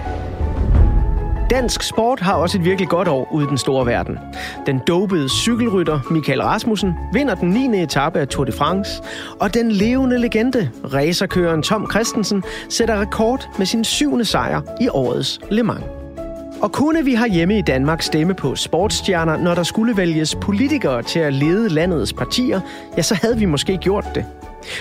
Dansk 1.53 1.83
sport 1.83 2.21
har 2.21 2.35
også 2.35 2.59
et 2.59 2.65
virkelig 2.65 2.89
godt 2.89 3.09
år 3.09 3.29
ude 3.33 3.45
i 3.45 3.49
den 3.49 3.59
store 3.59 3.87
verden. 3.87 4.19
Den 4.67 4.81
dopede 4.89 5.29
cykelrytter 5.29 6.01
Michael 6.11 6.43
Rasmussen 6.43 6.95
vinder 7.13 7.35
den 7.35 7.49
9. 7.49 7.83
etape 7.83 8.21
af 8.21 8.29
Tour 8.29 8.45
de 8.45 8.53
France, 8.53 9.03
og 9.41 9.55
den 9.55 9.73
levende 9.73 10.19
legende, 10.19 10.71
racerkøren 10.93 11.63
Tom 11.63 11.91
Christensen, 11.91 12.43
sætter 12.69 13.01
rekord 13.01 13.49
med 13.59 13.67
sin 13.67 13.85
syvende 13.85 14.25
sejr 14.25 14.61
i 14.81 14.89
årets 14.89 15.41
Le 15.51 15.63
Mans. 15.63 15.85
Og 16.63 16.73
kunne 16.73 17.05
vi 17.05 17.19
hjemme 17.31 17.59
i 17.59 17.63
Danmark 17.63 18.03
stemme 18.03 18.35
på 18.35 18.55
sportsstjerner, 18.55 19.37
når 19.37 19.55
der 19.55 19.63
skulle 19.63 19.97
vælges 19.97 20.35
politikere 20.35 21.03
til 21.03 21.21
at 21.21 21.33
lede 21.33 21.69
landets 21.69 22.13
partier, 22.13 22.61
ja, 22.97 23.03
så 23.03 23.15
havde 23.15 23.39
vi 23.39 23.45
måske 23.45 23.77
gjort 23.77 24.07
det. 24.15 24.25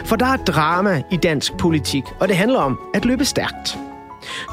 For 0.05 0.15
der 0.15 0.26
er 0.26 0.38
drama 0.38 1.03
i 1.11 1.17
dansk 1.17 1.57
politik, 1.57 2.03
og 2.19 2.28
det 2.28 2.36
handler 2.36 2.59
om 2.59 2.80
at 2.93 3.05
løbe 3.05 3.26
stærkt. 3.26 3.78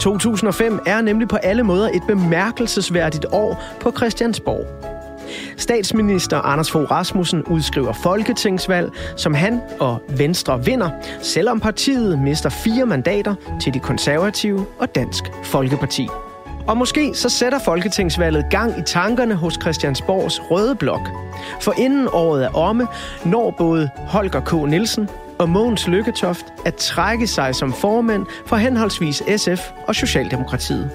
2005 0.00 0.80
er 0.86 1.00
nemlig 1.00 1.28
på 1.28 1.36
alle 1.36 1.62
måder 1.62 1.88
et 1.88 2.02
bemærkelsesværdigt 2.08 3.26
år 3.32 3.62
på 3.80 3.92
Christiansborg. 3.96 4.66
Statsminister 5.56 6.40
Anders 6.40 6.70
Fogh 6.70 6.90
Rasmussen 6.90 7.42
udskriver 7.42 7.92
folketingsvalg, 7.92 8.92
som 9.16 9.34
han 9.34 9.60
og 9.80 10.02
Venstre 10.08 10.64
vinder, 10.64 10.90
selvom 11.22 11.60
partiet 11.60 12.18
mister 12.18 12.48
fire 12.48 12.86
mandater 12.86 13.34
til 13.60 13.74
de 13.74 13.80
konservative 13.80 14.66
og 14.78 14.94
Dansk 14.94 15.24
Folkeparti. 15.44 16.08
Og 16.66 16.76
måske 16.76 17.14
så 17.14 17.28
sætter 17.28 17.58
folketingsvalget 17.58 18.46
gang 18.50 18.78
i 18.78 18.82
tankerne 18.82 19.34
hos 19.34 19.54
Christiansborgs 19.54 20.40
røde 20.50 20.74
blok. 20.74 21.08
For 21.60 21.74
inden 21.78 22.08
året 22.12 22.44
er 22.44 22.56
omme, 22.56 22.86
når 23.24 23.54
både 23.58 23.90
Holger 23.96 24.40
K. 24.40 24.70
Nielsen 24.70 25.08
og 25.38 25.48
Mogens 25.48 25.88
Lykketoft 25.88 26.46
at 26.66 26.74
trække 26.74 27.26
sig 27.26 27.54
som 27.54 27.72
formand 27.72 28.26
for 28.46 28.56
henholdsvis 28.56 29.22
SF 29.36 29.60
og 29.86 29.94
Socialdemokratiet. 29.94 30.90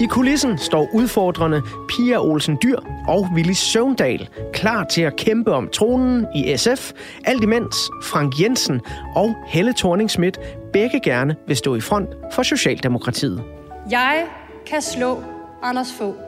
I 0.00 0.06
kulissen 0.06 0.58
står 0.58 0.88
udfordrende 0.94 1.62
Pia 1.88 2.18
Olsen 2.18 2.58
Dyr 2.62 2.78
og 3.08 3.28
Willy 3.34 3.52
Søvndal 3.52 4.28
klar 4.52 4.84
til 4.84 5.02
at 5.02 5.16
kæmpe 5.16 5.52
om 5.52 5.68
tronen 5.68 6.26
i 6.34 6.56
SF, 6.56 6.92
alt 7.24 7.42
imens 7.42 7.76
Frank 8.02 8.40
Jensen 8.40 8.80
og 9.14 9.34
Helle 9.46 9.74
thorning 9.78 10.10
Schmidt 10.10 10.38
begge 10.72 11.00
gerne 11.00 11.36
vil 11.46 11.56
stå 11.56 11.74
i 11.74 11.80
front 11.80 12.08
for 12.32 12.42
Socialdemokratiet. 12.42 13.44
Jeg 13.90 14.24
kan 14.66 14.82
slå 14.82 15.22
Anders 15.62 15.92
Fogh. 15.98 16.27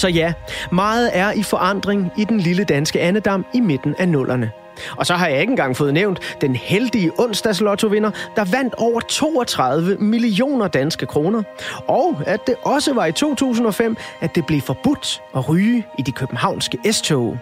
Så 0.00 0.08
ja, 0.08 0.32
meget 0.72 1.10
er 1.12 1.32
i 1.32 1.42
forandring 1.42 2.12
i 2.16 2.24
den 2.24 2.40
lille 2.40 2.64
danske 2.64 3.00
andedam 3.00 3.46
i 3.54 3.60
midten 3.60 3.94
af 3.98 4.08
nullerne. 4.08 4.50
Og 4.96 5.06
så 5.06 5.14
har 5.14 5.28
jeg 5.28 5.40
ikke 5.40 5.50
engang 5.50 5.76
fået 5.76 5.94
nævnt 5.94 6.36
den 6.40 6.56
heldige 6.56 7.10
onsdagslottovinder, 7.18 8.10
der 8.36 8.44
vandt 8.44 8.74
over 8.74 9.00
32 9.00 9.96
millioner 9.96 10.68
danske 10.68 11.06
kroner. 11.06 11.42
Og 11.88 12.20
at 12.26 12.46
det 12.46 12.54
også 12.62 12.94
var 12.94 13.06
i 13.06 13.12
2005, 13.12 13.96
at 14.20 14.34
det 14.34 14.46
blev 14.46 14.60
forbudt 14.60 15.22
at 15.36 15.48
ryge 15.48 15.86
i 15.98 16.02
de 16.02 16.12
københavnske 16.12 16.78
S-tog. 16.92 17.38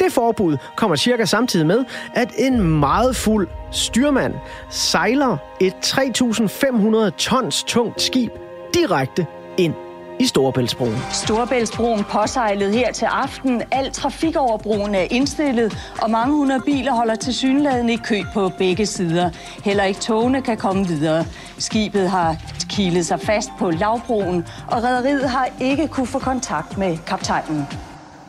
Det 0.00 0.12
forbud 0.12 0.56
kommer 0.76 0.96
cirka 0.96 1.24
samtidig 1.24 1.66
med, 1.66 1.84
at 2.14 2.28
en 2.38 2.60
meget 2.60 3.16
fuld 3.16 3.48
styrmand 3.72 4.34
sejler 4.70 5.36
et 5.60 5.74
3.500 5.84 7.10
tons 7.16 7.64
tungt 7.64 8.02
skib 8.02 8.32
direkte 8.74 9.26
ind 9.56 9.74
i 10.18 10.26
Storebæltsbroen. 10.26 10.96
Storebæltsbroen 11.12 12.04
påsejlede 12.04 12.72
her 12.72 12.92
til 12.92 13.04
aften. 13.04 13.62
Al 13.70 13.92
trafik 13.92 14.36
over 14.36 14.58
broen 14.58 14.94
er 14.94 15.06
indstillet, 15.10 15.78
og 16.02 16.10
mange 16.10 16.36
hundrede 16.36 16.60
biler 16.60 16.92
holder 16.92 17.14
til 17.14 17.34
synladen 17.34 17.88
i 17.88 17.96
kø 17.96 18.20
på 18.34 18.48
begge 18.58 18.86
sider. 18.86 19.30
Heller 19.64 19.84
ikke 19.84 20.00
togene 20.00 20.42
kan 20.42 20.56
komme 20.56 20.86
videre. 20.86 21.24
Skibet 21.58 22.10
har 22.10 22.36
kilet 22.68 23.06
sig 23.06 23.20
fast 23.20 23.50
på 23.58 23.70
lavbroen, 23.70 24.46
og 24.70 24.82
rederiet 24.82 25.30
har 25.30 25.48
ikke 25.60 25.88
kunne 25.88 26.06
få 26.06 26.18
kontakt 26.18 26.78
med 26.78 26.98
kaptajnen. 27.06 27.66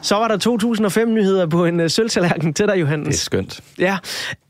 Så 0.08 0.16
var 0.16 0.28
der 0.28 0.38
2005-nyheder 0.38 1.46
på 1.48 1.66
en 1.66 1.80
uh, 1.80 1.88
sølvtallerken 1.88 2.54
til 2.54 2.68
dig, 2.68 2.80
Johannes. 2.80 3.08
Det 3.08 3.14
er 3.14 3.18
skønt. 3.18 3.62
Ja, 3.80 3.98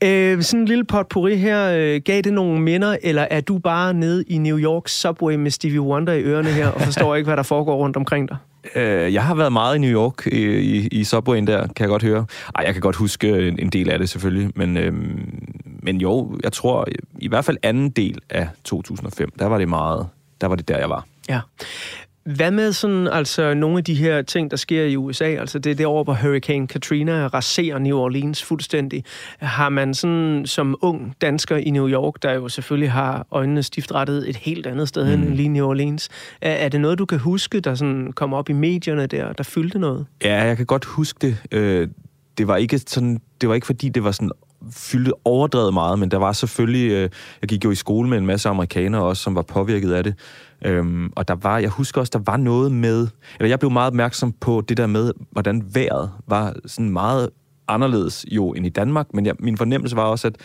øh, 0.04 0.42
sådan 0.42 0.60
en 0.60 0.66
lille 0.66 0.84
potpourri 0.84 1.36
her. 1.36 1.70
Øh, 1.70 2.00
gav 2.04 2.22
det 2.22 2.32
nogle 2.32 2.60
minder, 2.60 2.96
eller 3.02 3.26
er 3.30 3.40
du 3.40 3.58
bare 3.58 3.94
nede 3.94 4.24
i 4.24 4.38
New 4.38 4.58
York 4.58 4.88
Subway 4.88 5.34
med 5.34 5.50
Stevie 5.50 5.80
Wonder 5.80 6.12
i 6.12 6.22
ørerne 6.22 6.48
her, 6.48 6.68
og 6.68 6.80
forstår 6.80 7.14
ikke, 7.16 7.26
hvad 7.26 7.36
der 7.36 7.42
foregår 7.42 7.76
rundt 7.76 7.96
omkring 7.96 8.28
dig? 8.28 8.36
Øh, 8.74 9.14
jeg 9.14 9.24
har 9.24 9.34
været 9.34 9.52
meget 9.52 9.76
i 9.76 9.78
New 9.78 9.90
York 9.90 10.26
i, 10.26 10.58
i, 10.58 10.86
i 10.86 11.04
Subwayen 11.04 11.46
der, 11.46 11.60
kan 11.60 11.72
jeg 11.80 11.88
godt 11.88 12.02
høre. 12.02 12.26
Ej, 12.54 12.64
jeg 12.66 12.74
kan 12.74 12.80
godt 12.80 12.96
huske 12.96 13.48
en, 13.48 13.58
en 13.58 13.68
del 13.68 13.90
af 13.90 13.98
det 13.98 14.08
selvfølgelig, 14.08 14.50
men, 14.54 14.76
øhm, 14.76 15.52
men 15.82 16.00
jo, 16.00 16.38
jeg 16.44 16.52
tror 16.52 16.86
i 17.18 17.28
hvert 17.28 17.44
fald 17.44 17.56
anden 17.62 17.90
del 17.90 18.18
af 18.30 18.48
2005, 18.64 19.30
der 19.38 19.46
var 19.46 19.58
det 19.58 19.68
meget, 19.68 20.06
der 20.40 20.46
var 20.46 20.56
det 20.56 20.68
der, 20.68 20.78
jeg 20.78 20.90
var. 20.90 21.06
Ja. 21.28 21.40
Hvad 22.36 22.50
med 22.50 22.72
sådan, 22.72 23.06
altså, 23.06 23.54
nogle 23.54 23.78
af 23.78 23.84
de 23.84 23.94
her 23.94 24.22
ting, 24.22 24.50
der 24.50 24.56
sker 24.56 24.82
i 24.82 24.96
USA? 24.96 25.24
Altså, 25.24 25.58
det 25.58 25.80
er 25.80 25.88
år, 25.88 26.04
hvor 26.04 26.14
Hurricane 26.14 26.66
Katrina 26.66 27.26
raserer 27.26 27.78
New 27.78 27.98
Orleans 27.98 28.42
fuldstændig. 28.42 29.04
Har 29.38 29.68
man 29.68 29.94
sådan, 29.94 30.42
som 30.46 30.76
ung 30.80 31.14
dansker 31.20 31.56
i 31.56 31.70
New 31.70 31.88
York, 31.88 32.22
der 32.22 32.32
jo 32.32 32.48
selvfølgelig 32.48 32.92
har 32.92 33.26
øjnene 33.30 33.62
stift 33.62 33.94
rettet 33.94 34.28
et 34.28 34.36
helt 34.36 34.66
andet 34.66 34.88
sted 34.88 35.16
mm. 35.16 35.22
end 35.22 35.34
lige 35.34 35.48
New 35.48 35.66
Orleans, 35.66 36.08
er, 36.40 36.52
er 36.52 36.68
det 36.68 36.80
noget, 36.80 36.98
du 36.98 37.06
kan 37.06 37.18
huske, 37.18 37.60
der 37.60 37.74
sådan 37.74 38.12
kom 38.12 38.34
op 38.34 38.48
i 38.48 38.52
medierne 38.52 39.06
der, 39.06 39.32
der 39.32 39.44
fyldte 39.44 39.78
noget? 39.78 40.06
Ja, 40.24 40.44
jeg 40.44 40.56
kan 40.56 40.66
godt 40.66 40.84
huske 40.84 41.18
det. 41.20 41.36
Øh, 41.52 41.88
det 42.38 42.48
var 42.48 42.56
ikke 42.56 42.78
sådan, 42.78 43.20
det 43.40 43.48
var 43.48 43.54
ikke 43.54 43.66
fordi, 43.66 43.88
det 43.88 44.04
var 44.04 44.12
sådan 44.12 44.30
fyldte 44.70 45.12
overdrevet 45.24 45.74
meget, 45.74 45.98
men 45.98 46.10
der 46.10 46.16
var 46.16 46.32
selvfølgelig, 46.32 46.90
øh, 46.90 47.10
jeg 47.40 47.48
gik 47.48 47.64
jo 47.64 47.70
i 47.70 47.74
skole 47.74 48.08
med 48.08 48.18
en 48.18 48.26
masse 48.26 48.48
amerikanere 48.48 49.02
også, 49.02 49.22
som 49.22 49.34
var 49.34 49.42
påvirket 49.42 49.92
af 49.92 50.04
det. 50.04 50.14
Øhm, 50.64 51.12
og 51.16 51.28
der 51.28 51.34
var, 51.34 51.58
jeg 51.58 51.70
husker 51.70 52.00
også, 52.00 52.10
der 52.10 52.32
var 52.32 52.36
noget 52.36 52.72
med, 52.72 53.08
eller 53.40 53.48
jeg 53.48 53.58
blev 53.58 53.70
meget 53.70 53.86
opmærksom 53.86 54.32
på 54.32 54.62
det 54.68 54.76
der 54.76 54.86
med, 54.86 55.12
hvordan 55.30 55.64
vejret 55.74 56.10
var 56.26 56.54
sådan 56.66 56.90
meget 56.90 57.30
anderledes 57.68 58.26
jo 58.30 58.52
end 58.52 58.66
i 58.66 58.68
Danmark, 58.68 59.06
men 59.14 59.26
jeg, 59.26 59.34
min 59.38 59.56
fornemmelse 59.56 59.96
var 59.96 60.04
også, 60.04 60.26
at, 60.26 60.36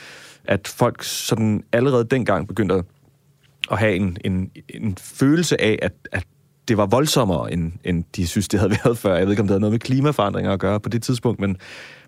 at 0.46 0.68
folk 0.68 1.04
sådan 1.04 1.64
allerede 1.72 2.04
dengang 2.04 2.48
begyndte 2.48 2.76
at, 2.76 2.86
at 3.72 3.80
have 3.80 3.96
en, 3.96 4.18
en, 4.26 4.52
en 4.70 4.98
følelse 4.98 5.62
af, 5.62 5.80
at, 5.82 5.94
at 6.12 6.26
det 6.68 6.78
var 6.78 6.86
voldsommere, 6.86 7.54
end, 7.54 7.72
end 7.84 8.04
de 8.16 8.28
synes, 8.28 8.48
det 8.48 8.60
havde 8.60 8.76
været 8.84 8.98
før. 8.98 9.16
Jeg 9.16 9.26
ved 9.26 9.32
ikke, 9.32 9.42
om 9.42 9.48
det 9.48 9.52
havde 9.52 9.62
noget 9.62 9.72
med 9.72 9.80
klimaforandringer 9.80 10.52
at 10.52 10.60
gøre 10.60 10.80
på 10.80 10.90
det 10.90 11.04
tidspunkt, 11.04 11.40
men, 11.40 11.58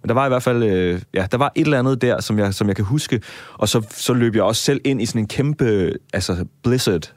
men 0.01 0.07
der 0.07 0.13
var 0.13 0.25
i 0.25 0.29
hvert 0.29 0.43
fald 0.43 0.63
øh, 0.63 1.01
ja, 1.13 1.27
der 1.31 1.37
var 1.37 1.51
et 1.55 1.65
eller 1.65 1.79
andet 1.79 2.01
der, 2.01 2.21
som 2.21 2.39
jeg, 2.39 2.53
som 2.53 2.67
jeg 2.67 2.75
kan 2.75 2.85
huske. 2.85 3.21
Og 3.53 3.69
så, 3.69 3.81
så 3.91 4.13
løb 4.13 4.35
jeg 4.35 4.43
også 4.43 4.61
selv 4.61 4.81
ind 4.83 5.01
i 5.01 5.05
sådan 5.05 5.21
en 5.21 5.27
kæmpe 5.27 5.93
altså 6.13 6.45
blizzard 6.63 7.13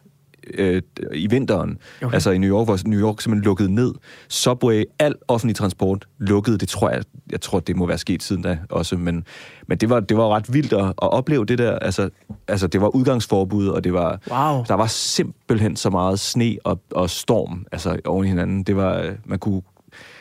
øh, 0.54 0.82
i 1.14 1.26
vinteren, 1.30 1.78
Okay. 2.02 2.14
altså 2.14 2.30
i 2.30 2.38
New 2.38 2.50
York, 2.50 2.66
hvor 2.66 2.78
New 2.88 3.00
York 3.00 3.20
simpelthen 3.20 3.44
lukkede 3.44 3.74
ned. 3.74 3.94
Subway, 4.28 4.84
al 4.98 5.14
offentlig 5.28 5.56
transport 5.56 6.06
lukkede. 6.18 6.58
Det 6.58 6.68
tror 6.68 6.90
jeg, 6.90 7.02
jeg 7.30 7.40
tror, 7.40 7.60
det 7.60 7.76
må 7.76 7.86
være 7.86 7.98
sket 7.98 8.22
siden 8.22 8.42
da 8.42 8.58
også, 8.70 8.96
men, 8.96 9.24
men 9.66 9.78
det, 9.78 9.90
var, 9.90 10.00
det 10.00 10.16
var 10.16 10.28
ret 10.28 10.52
vildt 10.52 10.72
at, 10.72 10.84
at 10.86 10.94
opleve 10.98 11.44
det 11.46 11.58
der. 11.58 11.78
Altså, 11.78 12.10
altså, 12.48 12.66
det 12.66 12.80
var 12.80 12.88
udgangsforbud, 12.88 13.68
og 13.68 13.84
det 13.84 13.92
var, 13.92 14.20
Wow. 14.30 14.64
der 14.68 14.74
var 14.74 14.86
simpelthen 14.86 15.76
så 15.76 15.90
meget 15.90 16.20
sne 16.20 16.56
og, 16.64 16.80
og 16.90 17.10
storm 17.10 17.66
altså, 17.72 17.98
oven 18.04 18.24
i 18.24 18.28
hinanden. 18.28 18.62
Det 18.62 18.76
var, 18.76 18.98
øh, 18.98 19.10
man 19.24 19.38
kunne, 19.38 19.62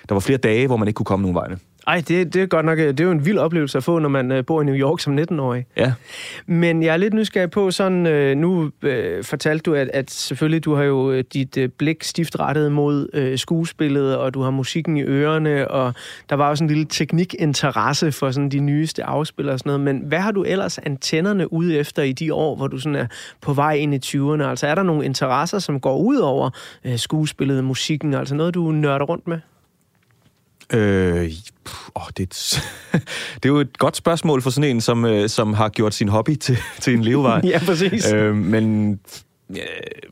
der 0.10 0.16
var 0.16 0.20
flere 0.20 0.38
dage, 0.38 0.68
hvor 0.68 0.78
man 0.78 0.88
ikke 0.88 0.96
kunne 0.98 1.06
komme 1.06 1.22
nogen 1.24 1.36
vegne. 1.36 1.58
Ej, 1.88 2.04
det, 2.08 2.34
det 2.34 2.42
er 2.42 2.46
godt 2.46 2.66
nok, 2.66 2.78
det 2.78 3.00
er 3.00 3.04
jo 3.04 3.12
en 3.12 3.26
vild 3.26 3.38
oplevelse 3.38 3.78
at 3.78 3.84
få, 3.84 4.00
når 4.00 4.10
man 4.10 4.32
øh, 4.32 4.46
bor 4.46 4.62
i 4.62 4.66
New 4.66 4.76
York 4.76 5.00
som 5.00 5.18
19-årig. 5.20 5.66
Ja. 5.78 5.94
Men 6.46 6.84
jeg 6.84 6.94
er 6.94 6.98
lidt 6.98 7.14
nysgerrig 7.14 7.52
på 7.52 7.72
sådan, 7.72 8.08
øh, 8.08 8.38
nu 8.38 8.72
øh, 8.82 9.24
fortalte 9.24 9.64
du, 9.64 9.76
at, 9.76 9.90
at 9.94 10.12
selvfølgelig 10.12 10.66
du 10.66 10.76
har 10.76 10.84
jo 10.84 11.12
øh, 11.12 11.24
dit 11.34 11.58
øh, 11.58 11.70
blik 11.70 12.04
stift 12.04 12.40
rettet 12.40 12.72
mod 12.72 13.10
øh, 13.14 13.38
skuespillet, 13.38 14.18
og 14.18 14.34
du 14.34 14.42
har 14.42 14.52
musikken 14.52 14.98
i 14.98 15.02
ørerne, 15.02 15.72
og 15.72 15.94
der 16.30 16.36
var 16.36 16.50
også 16.50 16.64
en 16.64 16.68
lille 16.68 16.86
teknikinteresse 16.86 18.12
for 18.12 18.32
sådan 18.32 18.50
de 18.50 18.60
nyeste 18.60 19.04
afspillere 19.04 19.56
og 19.56 19.60
sådan 19.60 19.70
noget. 19.70 19.82
Men 19.82 20.04
hvad 20.08 20.20
har 20.20 20.32
du 20.32 20.44
ellers 20.44 20.78
antennerne 20.78 21.54
ude 21.54 21.78
efter 21.78 22.04
i 22.04 22.12
de 22.12 22.34
år, 22.34 22.56
hvor 22.56 22.68
du 22.68 22.78
sådan 22.78 22.96
er 22.96 23.08
på 23.42 23.54
vej 23.54 23.74
ind 23.74 23.94
i 23.94 24.18
20'erne? 24.18 24.44
Altså 24.44 24.68
er 24.68 24.76
der 24.76 24.84
nogle 24.84 25.06
interesser, 25.06 25.60
som 25.60 25.80
går 25.80 25.98
ud 25.98 26.18
over 26.18 26.50
øh, 26.86 26.98
skuespillet, 26.98 27.64
musikken, 27.64 28.14
altså 28.14 28.36
noget, 28.36 28.54
du 28.54 28.72
nørder 28.72 29.06
rundt 29.06 29.28
med? 29.28 29.40
Øh, 30.74 31.32
det, 32.18 32.20
er 32.20 32.24
et, 32.24 32.64
det 33.44 33.46
er 33.46 33.50
jo 33.50 33.60
et 33.60 33.78
godt 33.78 33.98
spørgsmål 33.98 34.42
for 34.42 34.50
sådan 34.50 34.70
en, 34.70 34.82
som, 34.82 35.06
øh, 35.06 35.30
som 35.30 35.54
har 35.54 35.70
gjort 35.70 35.94
sin 35.94 36.08
hobby 36.08 36.36
til, 36.36 36.58
til 36.82 36.94
en 36.94 37.04
levevej. 37.04 37.42
Ja, 37.44 37.60
præcis. 37.66 38.12
Øh, 38.12 38.36
men 38.36 38.92
øh, 39.50 39.58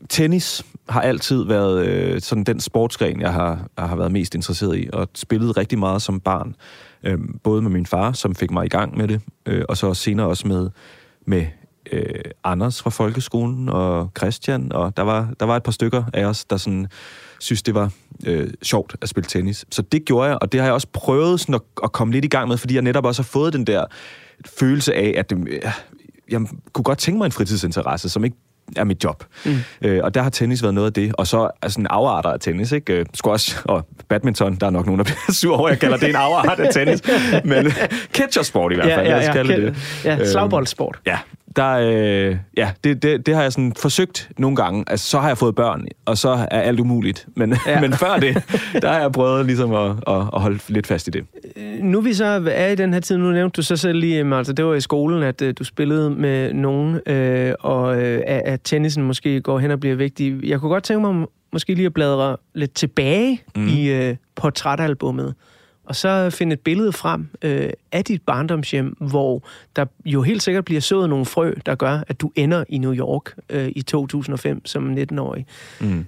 tennis 0.08 0.64
har 0.88 1.00
altid 1.00 1.44
været 1.44 1.86
øh, 1.86 2.20
sådan 2.20 2.44
den 2.44 2.60
sportsgren, 2.60 3.20
jeg 3.20 3.32
har, 3.32 3.68
har 3.78 3.96
været 3.96 4.12
mest 4.12 4.34
interesseret 4.34 4.78
i, 4.78 4.88
og 4.92 5.08
spillet 5.14 5.56
rigtig 5.56 5.78
meget 5.78 6.02
som 6.02 6.20
barn. 6.20 6.54
Øh, 7.02 7.18
både 7.42 7.62
med 7.62 7.70
min 7.70 7.86
far, 7.86 8.12
som 8.12 8.34
fik 8.34 8.50
mig 8.50 8.66
i 8.66 8.68
gang 8.68 8.96
med 8.96 9.08
det, 9.08 9.20
øh, 9.46 9.64
og 9.68 9.76
så 9.76 9.94
senere 9.94 10.26
også 10.26 10.48
med, 10.48 10.70
med 11.26 11.46
øh, 11.92 12.20
Anders 12.44 12.82
fra 12.82 12.90
folkeskolen, 12.90 13.68
og 13.68 14.10
Christian, 14.18 14.72
og 14.72 14.96
der 14.96 15.02
var, 15.02 15.28
der 15.40 15.46
var 15.46 15.56
et 15.56 15.62
par 15.62 15.72
stykker 15.72 16.04
af 16.12 16.24
os, 16.24 16.44
der 16.44 16.56
sådan 16.56 16.86
synes, 17.40 17.62
det 17.62 17.74
var 17.74 17.90
øh, 18.26 18.50
sjovt 18.62 18.96
at 19.02 19.08
spille 19.08 19.28
tennis. 19.28 19.64
Så 19.70 19.82
det 19.82 20.04
gjorde 20.04 20.28
jeg, 20.28 20.38
og 20.40 20.52
det 20.52 20.60
har 20.60 20.66
jeg 20.66 20.74
også 20.74 20.86
prøvet 20.92 21.40
sådan 21.40 21.54
at, 21.54 21.60
at 21.84 21.92
komme 21.92 22.12
lidt 22.12 22.24
i 22.24 22.28
gang 22.28 22.48
med, 22.48 22.56
fordi 22.56 22.74
jeg 22.74 22.82
netop 22.82 23.04
også 23.04 23.22
har 23.22 23.26
fået 23.26 23.52
den 23.52 23.66
der 23.66 23.84
følelse 24.58 24.94
af, 24.94 25.14
at 25.16 25.32
øh, 25.32 25.60
jeg 26.30 26.40
kunne 26.72 26.84
godt 26.84 26.98
tænke 26.98 27.18
mig 27.18 27.26
en 27.26 27.32
fritidsinteresse, 27.32 28.08
som 28.08 28.24
ikke 28.24 28.36
er 28.76 28.84
mit 28.84 29.04
job. 29.04 29.24
Mm. 29.44 29.56
Øh, 29.82 30.00
og 30.04 30.14
der 30.14 30.22
har 30.22 30.30
tennis 30.30 30.62
været 30.62 30.74
noget 30.74 30.86
af 30.86 30.92
det. 30.92 31.12
Og 31.18 31.26
så 31.26 31.50
er 31.62 31.68
sådan 31.68 31.86
afarter 31.90 32.30
af 32.30 32.40
tennis, 32.40 32.72
ikke? 32.72 32.92
Øh, 32.92 33.06
Squash 33.14 33.58
og 33.64 33.86
badminton, 34.08 34.54
der 34.56 34.66
er 34.66 34.70
nok 34.70 34.86
nogen, 34.86 34.98
der 34.98 35.04
bliver 35.10 35.32
sur 35.32 35.56
over, 35.56 35.68
jeg 35.68 35.78
kalder 35.78 35.96
det 35.96 36.08
en 36.08 36.16
afart 36.16 36.60
af 36.60 36.72
tennis. 36.72 37.02
Men 37.44 37.72
catchersport 38.14 38.72
i 38.72 38.74
hvert 38.74 38.94
fald, 38.94 39.08
lad 39.08 39.28
os 39.28 39.34
kalde 39.34 39.56
det. 39.62 39.76
Ja, 40.04 40.16
Øhm, 40.16 40.26
slagboldsport. 40.26 40.98
Ja, 41.06 41.18
der, 41.56 41.72
øh, 41.72 42.36
ja 42.56 42.70
det, 42.84 43.02
det, 43.02 43.26
det 43.26 43.34
har 43.34 43.42
jeg 43.42 43.52
sådan 43.52 43.72
forsøgt 43.78 44.30
nogle 44.38 44.56
gange. 44.56 44.84
Altså, 44.86 45.10
så 45.10 45.18
har 45.18 45.28
jeg 45.28 45.38
fået 45.38 45.54
børn, 45.54 45.86
og 46.04 46.18
så 46.18 46.28
er 46.50 46.60
alt 46.60 46.80
umuligt. 46.80 47.26
Men, 47.36 47.54
Ja. 47.66 47.80
men 47.84 47.92
før 47.92 48.16
det, 48.16 48.34
der 48.82 48.92
har 48.92 49.00
jeg 49.00 49.12
prøvet 49.12 49.46
ligesom 49.46 49.74
at, 49.74 49.90
at, 49.90 50.16
at 50.34 50.40
holde 50.40 50.58
lidt 50.68 50.86
fast 50.86 51.08
i 51.08 51.10
det. 51.10 51.24
nu 51.82 52.00
vi 52.00 52.14
så 52.14 52.42
er 52.50 52.68
i 52.68 52.74
den 52.74 52.92
her 52.92 53.00
tid, 53.00 53.16
nu 53.16 53.30
nævnte 53.32 53.56
du 53.56 53.62
så 53.62 53.76
selv 53.76 53.98
lige, 53.98 54.20
Emma, 54.20 54.38
altså 54.38 54.52
det 54.52 54.64
var 54.64 54.74
i 54.74 54.80
skolen, 54.80 55.22
at 55.22 55.42
øh, 55.42 55.54
du 55.58 55.64
spillede 55.64 56.10
med 56.10 56.52
nogen, 56.52 57.00
øh, 57.06 57.54
og 57.60 58.02
øh, 58.02 58.22
at, 58.26 58.60
tennisen 58.62 59.02
måske 59.02 59.40
går 59.40 59.58
hen 59.58 59.70
og 59.70 59.80
bliver 59.80 59.96
vigtig. 59.96 60.44
Jeg 60.44 60.60
kunne 60.60 60.70
godt 60.70 60.84
tænke 60.84 61.00
mig 61.00 61.26
måske 61.52 61.74
lige 61.74 61.86
at 61.86 61.94
bladre 61.94 62.36
lidt 62.54 62.74
tilbage 62.74 63.42
mm. 63.56 63.68
I 63.68 63.88
øh, 63.88 64.16
portrætalbummet, 64.36 65.34
og 65.86 65.96
så 65.96 66.30
finde 66.30 66.52
et 66.52 66.60
billede 66.60 66.92
frem 66.92 67.28
øh, 67.42 67.70
af 67.92 68.04
dit 68.04 68.22
barndomshjem, 68.22 68.96
hvor 69.00 69.42
der 69.76 69.84
jo 70.04 70.22
helt 70.22 70.42
sikkert 70.42 70.64
bliver 70.64 70.80
sået 70.80 71.08
nogle 71.08 71.24
frø, 71.24 71.52
der 71.66 71.74
gør, 71.74 72.00
at 72.08 72.20
du 72.20 72.30
ender 72.34 72.64
i 72.68 72.78
New 72.78 72.94
York 72.94 73.34
øh, 73.50 73.68
i 73.76 73.82
2005 73.82 74.66
som 74.66 74.94
19-årig. 74.94 75.46
Mm. 75.80 76.04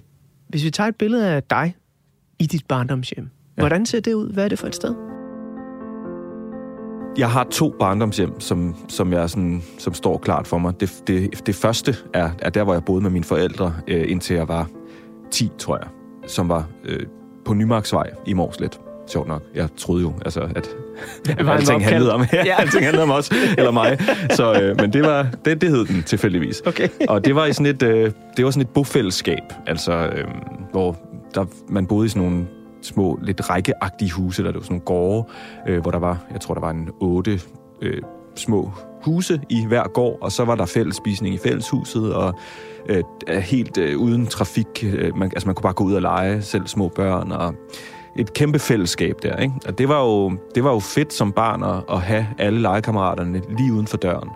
Hvis 0.47 0.63
vi 0.63 0.71
tager 0.71 0.87
et 0.87 0.95
billede 0.95 1.27
af 1.27 1.43
dig 1.43 1.75
i 2.39 2.45
dit 2.45 2.65
barndomshjem, 2.67 3.29
ja. 3.57 3.61
hvordan 3.61 3.85
ser 3.85 3.99
det 3.99 4.13
ud? 4.13 4.33
Hvad 4.33 4.45
er 4.45 4.49
det 4.49 4.59
for 4.59 4.67
et 4.67 4.75
sted? 4.75 4.95
Jeg 7.17 7.31
har 7.31 7.43
to 7.43 7.75
barndomshjem, 7.79 8.39
som, 8.39 8.75
som, 8.87 9.13
jeg 9.13 9.29
sådan, 9.29 9.63
som 9.77 9.93
står 9.93 10.17
klart 10.17 10.47
for 10.47 10.57
mig. 10.57 10.79
Det, 10.79 11.03
det, 11.07 11.47
det 11.47 11.55
første 11.55 11.95
er, 12.13 12.29
er 12.39 12.49
der, 12.49 12.63
hvor 12.63 12.73
jeg 12.73 12.85
boede 12.85 13.01
med 13.01 13.09
mine 13.09 13.25
forældre, 13.25 13.75
øh, 13.87 14.11
indtil 14.11 14.35
jeg 14.35 14.47
var 14.47 14.69
10, 15.31 15.49
tror 15.57 15.77
jeg, 15.77 15.87
som 16.27 16.49
var 16.49 16.67
øh, 16.85 17.05
på 17.45 17.53
Nymarksvej 17.53 18.11
i 18.25 18.33
Morslet. 18.33 18.79
Sjovt 19.11 19.27
nok. 19.27 19.41
Jeg 19.55 19.67
troede 19.77 20.01
jo, 20.01 20.13
altså, 20.25 20.39
at 20.55 20.69
Det 21.25 21.45
var 21.45 21.51
alting 21.53 21.85
handlede 21.85 22.13
om, 22.13 22.21
ja, 22.33 22.45
Ja. 22.45 22.55
alting 22.61 22.83
handlede 22.83 23.03
om 23.03 23.11
os, 23.11 23.31
eller 23.57 23.71
mig. 23.71 23.97
Så, 24.37 24.61
øh, 24.61 24.77
men 24.81 24.93
det, 24.93 25.03
var, 25.03 25.27
det, 25.45 25.61
det 25.61 25.69
hed 25.69 25.85
den 25.85 26.03
tilfældigvis. 26.03 26.61
Okay. 26.65 26.87
Og 27.09 27.25
det 27.25 27.35
var, 27.35 27.45
i 27.45 27.53
sådan 27.53 27.65
et, 27.65 27.83
øh, 27.83 28.11
det 28.37 28.45
var 28.45 28.51
sådan 28.51 28.61
et 28.61 28.69
bofællesskab, 28.69 29.43
altså, 29.67 29.91
øh, 29.93 30.25
hvor 30.71 30.97
der, 31.35 31.45
man 31.69 31.85
boede 31.85 32.05
i 32.05 32.09
sådan 32.09 32.29
nogle 32.29 32.47
små, 32.81 33.19
lidt 33.23 33.49
rækkeagtige 33.49 34.11
huse, 34.11 34.43
der 34.43 34.51
var 34.51 34.59
sådan 34.59 34.67
nogle 34.73 34.85
gårde, 34.85 35.27
øh, 35.67 35.81
hvor 35.81 35.91
der 35.91 35.99
var, 35.99 36.17
jeg 36.31 36.41
tror, 36.41 36.53
der 36.53 36.61
var 36.61 36.69
en 36.71 36.89
otte 37.01 37.39
øh, 37.81 38.01
små 38.35 38.71
huse 39.05 39.41
i 39.49 39.65
hver 39.67 39.83
gård, 39.93 40.17
og 40.21 40.31
så 40.31 40.45
var 40.45 40.55
der 40.55 40.65
fællesspisning 40.65 41.35
i 41.35 41.37
fælleshuset, 41.37 42.13
og 42.13 42.39
øh, 42.89 43.03
helt 43.41 43.77
øh, 43.77 43.97
uden 43.97 44.27
trafik. 44.27 44.67
Øh, 44.83 45.17
man, 45.17 45.31
altså, 45.33 45.47
man 45.47 45.55
kunne 45.55 45.63
bare 45.63 45.73
gå 45.73 45.83
ud 45.83 45.93
og 45.93 46.01
lege, 46.01 46.41
selv 46.41 46.67
små 46.67 46.87
børn, 46.87 47.31
og 47.31 47.55
et 48.19 48.33
kæmpe 48.33 48.59
fællesskab 48.59 49.15
der, 49.23 49.35
ikke? 49.35 49.53
Og 49.67 49.77
det 49.77 49.89
var 49.89 50.01
jo, 50.03 50.31
det 50.55 50.63
var 50.63 50.71
jo 50.73 50.79
fedt 50.79 51.13
som 51.13 51.31
barn 51.31 51.63
at, 51.63 51.83
at 51.95 52.01
have 52.01 52.27
alle 52.37 52.61
legekammeraterne 52.61 53.41
lige 53.57 53.73
uden 53.73 53.87
for 53.87 53.97
døren, 53.97 54.29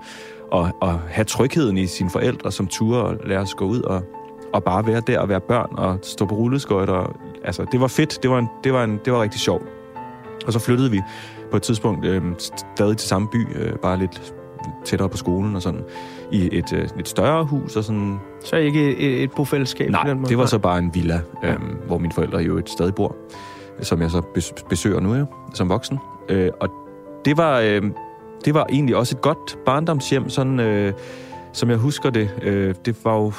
og, 0.51 0.69
og 0.81 0.99
have 1.09 1.25
trygheden 1.25 1.77
i 1.77 1.87
sine 1.87 2.09
forældre, 2.09 2.51
som 2.51 2.67
turde 2.67 3.03
og 3.03 3.15
lære 3.25 3.39
os 3.39 3.53
gå 3.53 3.65
ud 3.65 3.81
og, 3.81 4.01
og 4.53 4.63
bare 4.63 4.87
være 4.87 5.01
der 5.07 5.19
og 5.19 5.29
være 5.29 5.41
børn 5.41 5.69
og 5.77 5.99
stå 6.01 6.25
på 6.25 6.35
rulleskøjter. 6.35 7.17
Altså, 7.43 7.65
det 7.71 7.81
var 7.81 7.87
fedt. 7.87 8.23
Det 8.23 8.31
var, 8.31 8.39
en, 8.39 8.47
det 8.63 8.73
var, 8.73 8.83
en, 8.83 8.99
det 9.05 9.13
var 9.13 9.21
rigtig 9.21 9.39
sjovt. 9.39 9.63
Og 10.47 10.53
så 10.53 10.59
flyttede 10.59 10.91
vi 10.91 11.01
på 11.51 11.57
et 11.57 11.63
tidspunkt 11.63 12.05
øh, 12.05 12.21
stadig 12.75 12.97
til 12.97 13.09
samme 13.09 13.27
by, 13.27 13.47
øh, 13.55 13.73
bare 13.75 13.97
lidt 13.99 14.33
tættere 14.85 15.09
på 15.09 15.17
skolen 15.17 15.55
og 15.55 15.61
sådan, 15.61 15.81
i 16.31 16.49
et, 16.51 16.73
øh, 16.73 16.87
et 16.99 17.07
større 17.07 17.45
hus 17.45 17.75
og 17.75 17.83
sådan. 17.83 18.19
Så 18.43 18.55
ikke 18.55 18.97
et, 18.97 19.23
et 19.23 19.31
bofællesskab? 19.31 19.87
på 19.87 19.91
Nej, 19.91 20.03
den 20.03 20.17
måde. 20.17 20.29
det 20.29 20.37
var 20.37 20.45
så 20.45 20.59
bare 20.59 20.77
en 20.79 20.95
villa, 20.95 21.21
øh, 21.43 21.55
hvor 21.87 21.97
mine 21.97 22.13
forældre 22.13 22.37
jo 22.39 22.57
et 22.57 22.69
stadig 22.69 22.95
bor, 22.95 23.15
som 23.81 24.01
jeg 24.01 24.11
så 24.11 24.21
besøger 24.69 24.99
nu 24.99 25.15
jo, 25.15 25.25
som 25.53 25.69
voksen. 25.69 25.97
Øh, 26.29 26.51
og 26.59 26.69
det 27.25 27.37
var, 27.37 27.59
øh, 27.59 27.81
det 28.45 28.53
var 28.53 28.65
egentlig 28.69 28.95
også 28.95 29.15
et 29.15 29.21
godt 29.21 29.57
barndomshjem, 29.65 30.29
sådan, 30.29 30.59
øh, 30.59 30.93
som 31.53 31.69
jeg 31.69 31.77
husker 31.77 32.09
det. 32.09 32.29
Øh, 32.41 32.75
det 32.85 33.05
var 33.05 33.15
jo 33.15 33.33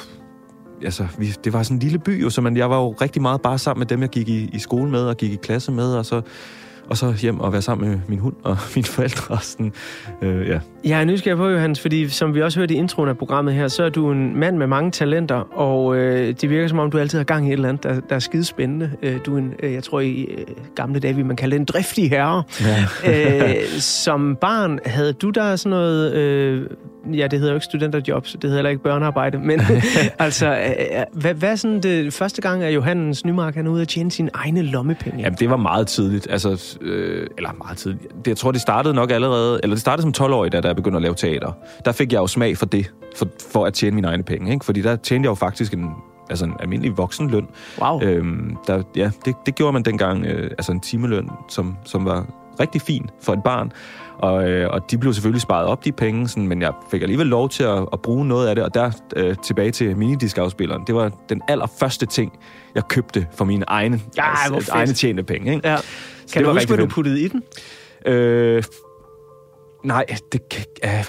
altså, 0.83 1.07
vi, 1.17 1.27
det 1.43 1.53
var 1.53 1.63
sådan 1.63 1.75
en 1.75 1.79
lille 1.79 1.99
by, 1.99 2.21
jo, 2.21 2.29
så 2.29 2.41
man, 2.41 2.57
jeg 2.57 2.69
var 2.69 2.77
jo 2.77 2.91
rigtig 2.91 3.21
meget 3.21 3.41
bare 3.41 3.57
sammen 3.57 3.79
med 3.79 3.87
dem, 3.87 4.01
jeg 4.01 4.09
gik 4.09 4.29
i, 4.29 4.49
i 4.53 4.59
skole 4.59 4.91
med 4.91 5.01
og 5.01 5.17
gik 5.17 5.31
i 5.31 5.35
klasse 5.35 5.71
med, 5.71 5.93
og 5.93 6.05
så 6.05 6.21
og 6.89 6.97
så 6.97 7.13
hjem 7.21 7.39
og 7.39 7.53
være 7.53 7.61
sammen 7.61 7.89
med 7.89 7.99
min 8.07 8.19
hund 8.19 8.35
og 8.43 8.57
mine 8.75 8.85
forældre. 8.85 9.35
Og 9.35 9.43
sådan, 9.43 9.73
øh, 10.21 10.47
ja. 10.47 10.59
Jeg 10.83 11.01
er 11.01 11.05
nysgerrig 11.05 11.37
på, 11.37 11.49
Johannes, 11.49 11.79
fordi 11.79 12.09
som 12.09 12.35
vi 12.35 12.41
også 12.41 12.59
hørte 12.59 12.73
i 12.73 12.77
introen 12.77 13.09
af 13.09 13.17
programmet 13.17 13.53
her, 13.53 13.67
så 13.67 13.83
er 13.83 13.89
du 13.89 14.11
en 14.11 14.39
mand 14.39 14.57
med 14.57 14.67
mange 14.67 14.91
talenter, 14.91 15.35
og 15.35 15.95
øh, 15.95 16.35
det 16.41 16.49
virker 16.49 16.67
som 16.67 16.79
om, 16.79 16.91
du 16.91 16.97
altid 16.97 17.19
har 17.19 17.23
gang 17.23 17.45
i 17.45 17.49
et 17.49 17.53
eller 17.53 17.69
andet, 17.69 17.83
der, 17.83 17.99
der 18.09 18.15
er 18.15 18.19
skidespændende. 18.19 18.91
Øh, 19.01 19.19
du 19.25 19.33
er 19.33 19.37
en, 19.37 19.53
øh, 19.63 19.73
jeg 19.73 19.83
tror 19.83 19.99
i 19.99 20.21
øh, 20.21 20.45
gamle 20.75 20.99
dage, 20.99 21.13
ville 21.13 21.27
man 21.27 21.35
kalde 21.35 21.55
en 21.55 21.65
driftig 21.65 22.09
herre. 22.09 22.43
Ja. 23.03 23.55
øh, 23.59 23.67
som 23.79 24.37
barn, 24.41 24.79
havde 24.85 25.13
du 25.13 25.29
der 25.29 25.55
sådan 25.55 25.69
noget, 25.69 26.13
øh, 26.13 26.67
ja, 27.13 27.27
det 27.27 27.39
hedder 27.39 27.53
jo 27.53 27.55
ikke 27.55 27.65
studenterjobs, 27.65 28.31
det 28.31 28.43
hedder 28.43 28.55
heller 28.55 28.69
ikke 28.69 28.83
børnearbejde, 28.83 29.37
men 29.39 29.61
altså, 30.19 30.47
øh, 30.47 31.03
hvad, 31.13 31.33
hvad 31.33 31.51
er 31.51 31.55
sådan 31.55 31.79
det 31.79 32.13
første 32.13 32.41
gang, 32.41 32.63
at 32.63 32.75
Johannes 32.75 33.25
Nymark 33.25 33.55
han 33.55 33.67
er 33.67 33.71
ude 33.71 33.81
at 33.81 33.87
tjene 33.87 34.11
sine 34.11 34.29
egne 34.33 34.61
lommepenge? 34.61 35.19
Jamen, 35.21 35.37
det 35.39 35.49
var 35.49 35.57
meget 35.57 35.87
tidligt. 35.87 36.27
Altså, 36.29 36.74
øh, 36.81 37.27
eller 37.37 37.49
meget 37.63 37.77
tidligt. 37.77 38.07
Det, 38.17 38.27
jeg 38.27 38.37
tror, 38.37 38.51
det 38.51 38.61
startede 38.61 38.93
nok 38.93 39.11
allerede... 39.11 39.59
Eller 39.63 39.75
det 39.75 39.81
startede 39.81 40.13
som 40.15 40.27
12-årig, 40.27 40.51
da, 40.51 40.61
jeg 40.63 40.75
begyndte 40.75 40.95
at 40.97 41.01
lave 41.01 41.15
teater. 41.15 41.51
Der 41.85 41.91
fik 41.91 42.13
jeg 42.13 42.19
jo 42.19 42.27
smag 42.27 42.57
for 42.57 42.65
det, 42.65 42.93
for, 43.15 43.27
for 43.51 43.65
at 43.65 43.73
tjene 43.73 43.95
mine 43.95 44.07
egne 44.07 44.23
penge. 44.23 44.53
Ikke? 44.53 44.65
Fordi 44.65 44.81
der 44.81 44.95
tjente 44.95 45.25
jeg 45.25 45.29
jo 45.29 45.35
faktisk 45.35 45.73
en, 45.73 45.89
altså 46.29 46.45
en 46.45 46.53
almindelig 46.59 46.97
voksenløn. 46.97 47.47
Wow. 47.81 48.01
Øhm, 48.01 48.57
der, 48.67 48.83
ja, 48.95 49.11
det, 49.25 49.35
det 49.45 49.55
gjorde 49.55 49.73
man 49.73 49.83
dengang. 49.83 50.25
Øh, 50.25 50.43
altså 50.51 50.71
en 50.71 50.79
timeløn, 50.79 51.29
som, 51.49 51.77
som 51.85 52.05
var 52.05 52.25
rigtig 52.59 52.81
fin 52.81 53.09
for 53.21 53.33
et 53.33 53.43
barn. 53.43 53.71
Og, 54.17 54.49
øh, 54.49 54.69
og 54.71 54.91
de 54.91 54.97
blev 54.97 55.13
selvfølgelig 55.13 55.41
sparet 55.41 55.65
op, 55.65 55.85
de 55.85 55.91
penge, 55.91 56.27
sådan, 56.27 56.47
men 56.47 56.61
jeg 56.61 56.73
fik 56.91 57.01
alligevel 57.01 57.27
lov 57.27 57.49
til 57.49 57.63
at, 57.63 57.85
at 57.93 58.01
bruge 58.01 58.27
noget 58.27 58.47
af 58.47 58.55
det. 58.55 58.63
Og 58.63 58.73
der 58.73 58.91
øh, 59.15 59.35
tilbage 59.43 59.71
til 59.71 59.97
minidiskafspilleren. 59.97 60.83
Det 60.87 60.95
var 60.95 61.11
den 61.29 61.41
allerførste 61.47 62.05
ting, 62.05 62.31
jeg 62.75 62.87
købte 62.87 63.27
for 63.31 63.45
mine 63.45 63.65
egne, 63.67 63.99
Ja, 64.17 64.53
altså, 64.53 64.71
egne 64.71 64.93
tjente 64.93 65.23
penge. 65.23 65.55
Ikke? 65.55 65.69
Ja. 65.69 65.77
Kan 66.33 66.43
du 66.43 66.51
huske, 66.51 66.67
hvad 66.67 66.77
du 66.77 66.85
puttede 66.87 67.21
i 67.21 67.27
den? 67.27 67.43
Øh, 68.13 68.63
nej, 69.83 70.05
det 70.31 70.49
kan... 70.49 70.65
Øh, 70.83 70.89
hvad, 70.89 71.03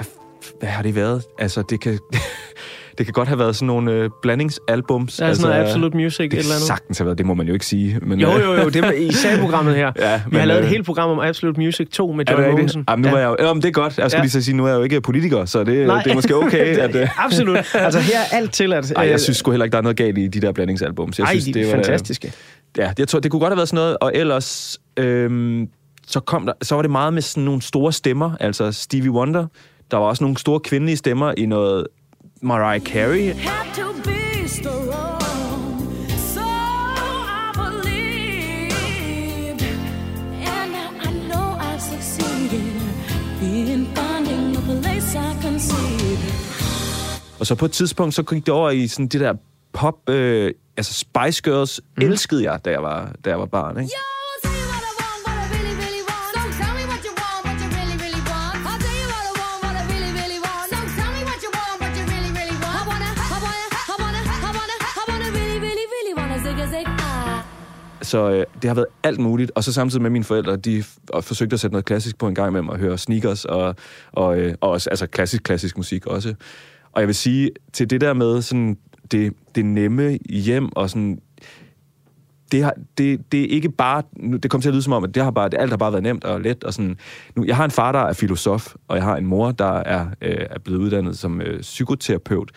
hvad 0.61 0.69
har 0.69 0.83
det 0.83 0.95
været? 0.95 1.23
Altså, 1.39 1.63
det 1.71 1.81
kan... 1.81 1.99
det 2.99 3.07
kan 3.07 3.13
godt 3.13 3.29
have 3.29 3.39
været 3.39 3.57
sådan 3.57 3.67
nogle 3.67 3.93
øh, 3.93 4.11
blandingsalbums. 4.23 5.21
Ja, 5.21 5.35
sådan 5.35 5.51
noget 5.51 5.67
Absolute 5.67 5.97
Music, 5.97 6.19
det 6.19 6.33
et 6.33 6.39
eller 6.39 6.55
andet. 6.55 6.67
sagtens 6.67 6.99
have 6.99 7.07
været, 7.07 7.19
det 7.19 7.27
må 7.27 7.35
man 7.35 7.47
jo 7.47 7.53
ikke 7.53 7.67
sige. 7.67 7.99
Men, 8.03 8.21
Jo, 8.21 8.29
øh, 8.37 8.45
jo, 8.45 8.55
jo, 8.55 8.69
det 8.69 8.83
var 8.83 8.91
i 8.91 9.13
sagprogrammet 9.13 9.75
her. 9.77 9.93
Ja, 10.01 10.15
Vi 10.17 10.23
men, 10.31 10.39
har 10.39 10.47
lavet 10.47 10.61
et 10.61 10.65
øh, 10.65 10.71
helt 10.71 10.87
program 10.87 11.11
om 11.11 11.19
Absolute 11.21 11.61
Music 11.61 11.89
2 11.89 12.13
med 12.13 12.29
Er 12.29 12.33
John? 12.41 12.51
Mogensen. 12.51 12.85
Jamen, 12.91 13.03
nu 13.03 13.09
Ja. 13.09 13.15
er 13.15 13.19
jeg 13.21 13.29
jo, 13.41 13.47
jamen, 13.47 13.63
det 13.63 13.69
er 13.69 13.73
godt. 13.73 13.99
Jeg 13.99 14.11
skulle 14.11 14.13
Ja. 14.13 14.17
ja. 14.19 14.23
lige 14.23 14.31
så 14.31 14.43
sige, 14.43 14.57
nu 14.57 14.65
er 14.65 14.69
jeg 14.69 14.77
jo 14.77 14.83
ikke 14.83 15.01
politiker, 15.01 15.45
så 15.45 15.65
det, 15.65 15.87
Nej. 15.87 16.03
det 16.03 16.11
er 16.11 16.15
måske 16.15 16.37
okay. 16.37 16.77
at, 16.89 16.97
øh, 16.97 17.25
Absolut. 17.25 17.59
Altså 17.75 18.01
her 18.01 18.19
er 18.33 18.37
alt 18.37 18.53
tilladt. 18.53 18.93
Ej, 18.97 19.05
Øh, 19.05 19.11
jeg 19.11 19.21
synes 19.21 19.37
sgu 19.37 19.51
heller 19.51 19.65
ikke, 19.65 19.73
der 19.73 19.79
er 19.79 19.83
noget 19.83 19.97
galt 19.97 20.19
i 20.19 20.27
de 20.29 20.41
der 20.41 20.53
blandingsalbums. 20.53 21.19
Jeg 21.19 21.25
Ej, 21.25 21.31
synes, 21.31 21.45
de 21.45 21.51
er 21.51 21.55
det 21.55 21.67
var, 21.67 21.73
fantastiske. 21.73 22.33
Ja, 22.79 22.93
jeg 22.99 23.09
tror, 23.09 23.21
det 23.21 23.31
kunne 23.31 23.41
godt 23.41 23.51
have 23.51 23.57
været 23.57 23.69
sådan 23.69 23.83
noget. 23.83 23.97
Og 24.01 24.13
ellers, 24.15 24.81
øhm, 24.97 25.69
så, 26.07 26.21
kom 26.21 26.47
der, 26.47 26.53
så 26.63 26.75
var 26.75 26.83
det 26.83 26.91
meget 26.91 27.15
med 27.15 27.23
sådan 27.23 27.45
nogle 27.45 27.63
store 27.63 27.93
stemmer. 27.93 28.37
Altså 28.41 28.73
Stevie 28.73 29.11
Wonder. 29.11 29.47
Der 29.91 29.97
var 29.97 30.07
også 30.07 30.25
nogle 30.25 30.37
store 30.37 30.61
kvindelige 30.61 30.97
stemmer 30.97 31.35
i 31.37 31.47
noget 31.47 31.87
Mariah 32.43 32.81
Carey. 32.81 33.35
Og 47.41 47.47
så 47.47 47.55
på 47.55 47.65
et 47.65 47.73
tidspunkt, 47.73 48.15
så 48.15 48.23
gik 48.23 48.47
det 48.47 48.55
over 48.55 48.71
i 48.71 48.87
sådan 48.87 49.09
det 49.09 49.21
der 49.21 49.35
pop... 49.77 50.09
Øh, 50.09 50.53
altså 50.77 50.93
Spice 50.93 51.43
Girls 51.43 51.81
mm. 51.97 52.03
elskede 52.03 52.51
jeg, 52.51 52.61
da 52.65 52.71
jeg 52.71 52.83
var, 52.83 53.13
da 53.25 53.31
jeg 53.31 53.39
var 53.39 53.47
barn, 53.47 53.81
ikke? 53.81 53.93
Så 68.03 68.31
øh, 68.31 68.45
det 68.63 68.71
har 68.71 68.75
været 68.75 68.87
alt 69.03 69.21
muligt. 69.21 69.53
Og 69.55 69.65
så 69.65 69.73
samtidig 69.73 70.03
med 70.03 70.11
mine 70.11 70.25
forældre, 70.25 70.57
de 70.57 70.79
f- 70.81 71.21
forsøgte 71.21 71.55
at 71.55 71.61
sætte 71.61 71.73
noget 71.73 71.85
klassisk 71.85 72.19
på 72.19 72.29
en 72.29 72.35
gang 72.35 72.49
imellem 72.49 72.69
og 72.69 72.79
høre 72.79 72.99
sneakers 72.99 73.45
og, 73.45 73.75
og, 74.13 74.39
øh, 74.39 74.55
og 74.61 74.71
også, 74.71 74.91
altså 74.91 75.07
klassisk, 75.07 75.43
klassisk 75.43 75.77
musik 75.77 76.07
også. 76.07 76.35
Og 76.93 77.01
jeg 77.01 77.07
vil 77.07 77.15
sige, 77.15 77.51
til 77.73 77.91
det 77.91 78.01
der 78.01 78.13
med 78.13 78.43
sådan 78.43 78.79
det, 79.13 79.33
det 79.55 79.65
nemme 79.65 80.19
hjem 80.29 80.77
og 80.77 80.91
sådan 80.91 81.19
det, 82.53 82.65
har, 82.65 82.75
det, 82.99 83.33
det 83.33 83.41
er 83.41 83.47
ikke 83.49 83.71
bare... 83.71 84.03
Nu, 84.17 84.37
det 84.37 84.51
kommer 84.51 84.63
til 84.63 84.69
at 84.69 84.75
lyde 84.75 84.83
som 84.83 84.93
om, 84.93 85.05
at 85.05 85.15
det 85.15 85.23
har 85.23 85.31
bare, 85.31 85.49
det, 85.49 85.59
alt 85.61 85.71
har 85.71 85.77
bare 85.77 85.93
været 85.93 86.03
nemt 86.03 86.25
og 86.25 86.41
let. 86.41 86.65
Og 86.65 86.75
sådan. 86.75 86.99
Nu, 87.37 87.45
jeg 87.45 87.57
har 87.57 87.65
en 87.65 87.71
far, 87.71 87.93
der 87.93 87.99
er 87.99 88.13
filosof, 88.13 88.75
og 88.89 88.97
jeg 88.97 89.05
har 89.05 89.17
en 89.17 89.27
mor, 89.27 89.51
der 89.51 89.73
er, 89.73 90.07
øh, 90.23 90.47
er 90.51 90.59
blevet 90.59 90.81
uddannet 90.81 91.19
som 91.19 91.41
øh, 91.41 91.61
psykoterapeut. 91.61 92.51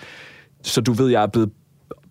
Så 0.63 0.81
du 0.81 0.93
ved, 0.93 1.07
jeg 1.07 1.23
er 1.23 1.27
blevet, 1.27 1.49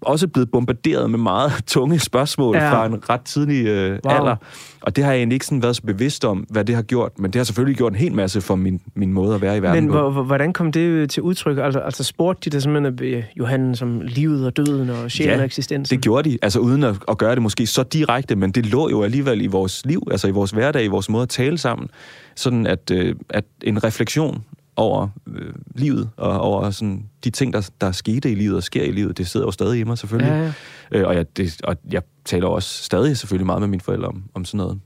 også 0.00 0.28
blevet 0.28 0.50
bombarderet 0.50 1.10
med 1.10 1.18
meget 1.18 1.52
tunge 1.66 1.98
spørgsmål 1.98 2.56
Ja. 2.56 2.64
ja. 2.64 2.72
fra 2.72 2.86
en 2.86 3.10
ret 3.10 3.20
tidlig 3.20 3.66
øh, 3.66 3.98
Wow. 4.04 4.14
alder. 4.14 4.36
Og 4.80 4.96
det 4.96 5.04
har 5.04 5.12
jeg 5.12 5.18
egentlig 5.18 5.36
ikke 5.36 5.46
sådan 5.46 5.62
været 5.62 5.76
så 5.76 5.82
bevidst 5.82 6.24
om, 6.24 6.38
hvad 6.50 6.64
det 6.64 6.74
har 6.74 6.82
gjort. 6.82 7.12
Men 7.18 7.30
det 7.30 7.38
har 7.38 7.44
selvfølgelig 7.44 7.76
gjort 7.76 7.92
en 7.92 7.98
hel 7.98 8.12
masse 8.14 8.40
for 8.40 8.54
min, 8.56 8.80
min 8.94 9.12
måde 9.12 9.34
at 9.34 9.40
være 9.40 9.56
i 9.56 9.62
verden 9.62 9.84
Men 9.84 9.92
på. 9.92 10.00
hvor, 10.00 10.10
hvor- 10.10 10.22
hvordan 10.22 10.52
kom 10.52 10.72
det 10.72 10.80
øh, 10.80 11.08
til 11.08 11.22
udtryk? 11.22 11.58
Altså, 11.58 11.78
altså 11.80 12.04
spurgte 12.04 12.50
de 12.50 12.54
det 12.54 12.62
simpelthen 12.62 13.14
af 13.14 13.32
Johan 13.38 13.74
som 13.74 14.00
livet 14.00 14.46
og 14.46 14.56
døden 14.56 14.90
og 14.90 15.10
sjælen 15.10 15.38
og 15.38 15.44
eksistensen? 15.44 15.96
det 15.96 16.02
gjorde 16.04 16.30
de. 16.30 16.38
Altså 16.42 16.58
uden 16.60 16.84
at, 16.84 16.94
at 17.08 17.18
gøre 17.18 17.34
det 17.34 17.42
måske 17.42 17.66
så 17.66 17.82
direkte, 17.82 18.36
men 18.36 18.50
det 18.50 18.66
lå 18.66 18.88
jo 18.90 19.02
alligevel 19.02 19.40
i 19.40 19.46
vores 19.46 19.86
liv, 19.86 20.08
altså 20.10 20.28
i 20.28 20.30
vores 20.30 20.50
hverdag, 20.50 20.84
i 20.84 20.88
vores 20.88 21.08
måde 21.10 21.22
at 21.22 21.28
tale 21.28 21.58
sammen. 21.58 21.88
Sådan 22.36 22.66
at, 22.66 22.90
øh, 22.92 23.14
at 23.30 23.44
en 23.64 23.84
refleksion 23.84 24.44
over 24.78 25.08
øh, 25.36 25.52
livet 25.74 26.10
og 26.16 26.40
over 26.40 26.70
sådan, 26.70 27.08
de 27.24 27.30
ting, 27.30 27.52
der, 27.52 27.70
der 27.80 27.92
skete 27.92 28.32
i 28.32 28.34
livet 28.34 28.56
og 28.56 28.62
sker 28.62 28.82
i 28.82 28.90
livet, 28.90 29.18
det 29.18 29.28
sidder 29.28 29.46
jo 29.46 29.50
stadig 29.50 29.80
i 29.80 29.84
mig 29.84 29.98
selvfølgelig. 29.98 30.32
Ja, 30.32 30.42
ja. 30.42 30.52
Øh, 30.92 31.08
og, 31.08 31.14
jeg, 31.14 31.36
det, 31.36 31.60
og 31.64 31.76
jeg 31.90 32.02
taler 32.24 32.46
også 32.46 32.84
stadig 32.84 33.16
selvfølgelig 33.16 33.46
meget 33.46 33.60
med 33.60 33.68
mine 33.68 33.80
forældre 33.80 34.08
om, 34.08 34.24
om 34.34 34.44
sådan 34.44 34.58
noget. 34.58 34.80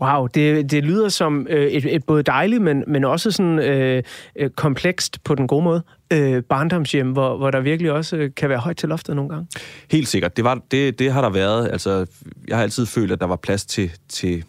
Wow, 0.00 0.26
det, 0.26 0.70
det 0.70 0.84
lyder 0.84 1.08
som 1.08 1.46
øh, 1.50 1.66
et, 1.66 1.94
et 1.94 2.04
både 2.04 2.22
dejligt, 2.22 2.62
men, 2.62 2.84
men 2.86 3.04
også 3.04 3.30
sådan 3.30 3.58
øh, 3.58 4.02
øh, 4.36 4.50
komplekst 4.50 5.24
på 5.24 5.34
den 5.34 5.46
gode 5.46 5.64
måde. 5.64 5.82
Øh, 6.12 6.42
barndomshjem, 6.42 7.12
hvor, 7.12 7.36
hvor 7.36 7.50
der 7.50 7.60
virkelig 7.60 7.92
også 7.92 8.16
øh, 8.16 8.30
kan 8.36 8.48
være 8.48 8.58
højt 8.58 8.76
til 8.76 8.88
loftet 8.88 9.16
nogle 9.16 9.30
gange. 9.30 9.46
Helt 9.90 10.08
sikkert. 10.08 10.36
Det, 10.36 10.44
var, 10.44 10.60
det, 10.70 10.98
det 10.98 11.12
har 11.12 11.20
der 11.20 11.30
været. 11.30 11.68
Altså, 11.68 12.06
jeg 12.48 12.56
har 12.56 12.62
altid 12.62 12.86
følt, 12.86 13.12
at 13.12 13.20
der 13.20 13.26
var 13.26 13.36
plads 13.36 13.66
til, 13.66 13.90
til 14.08 14.44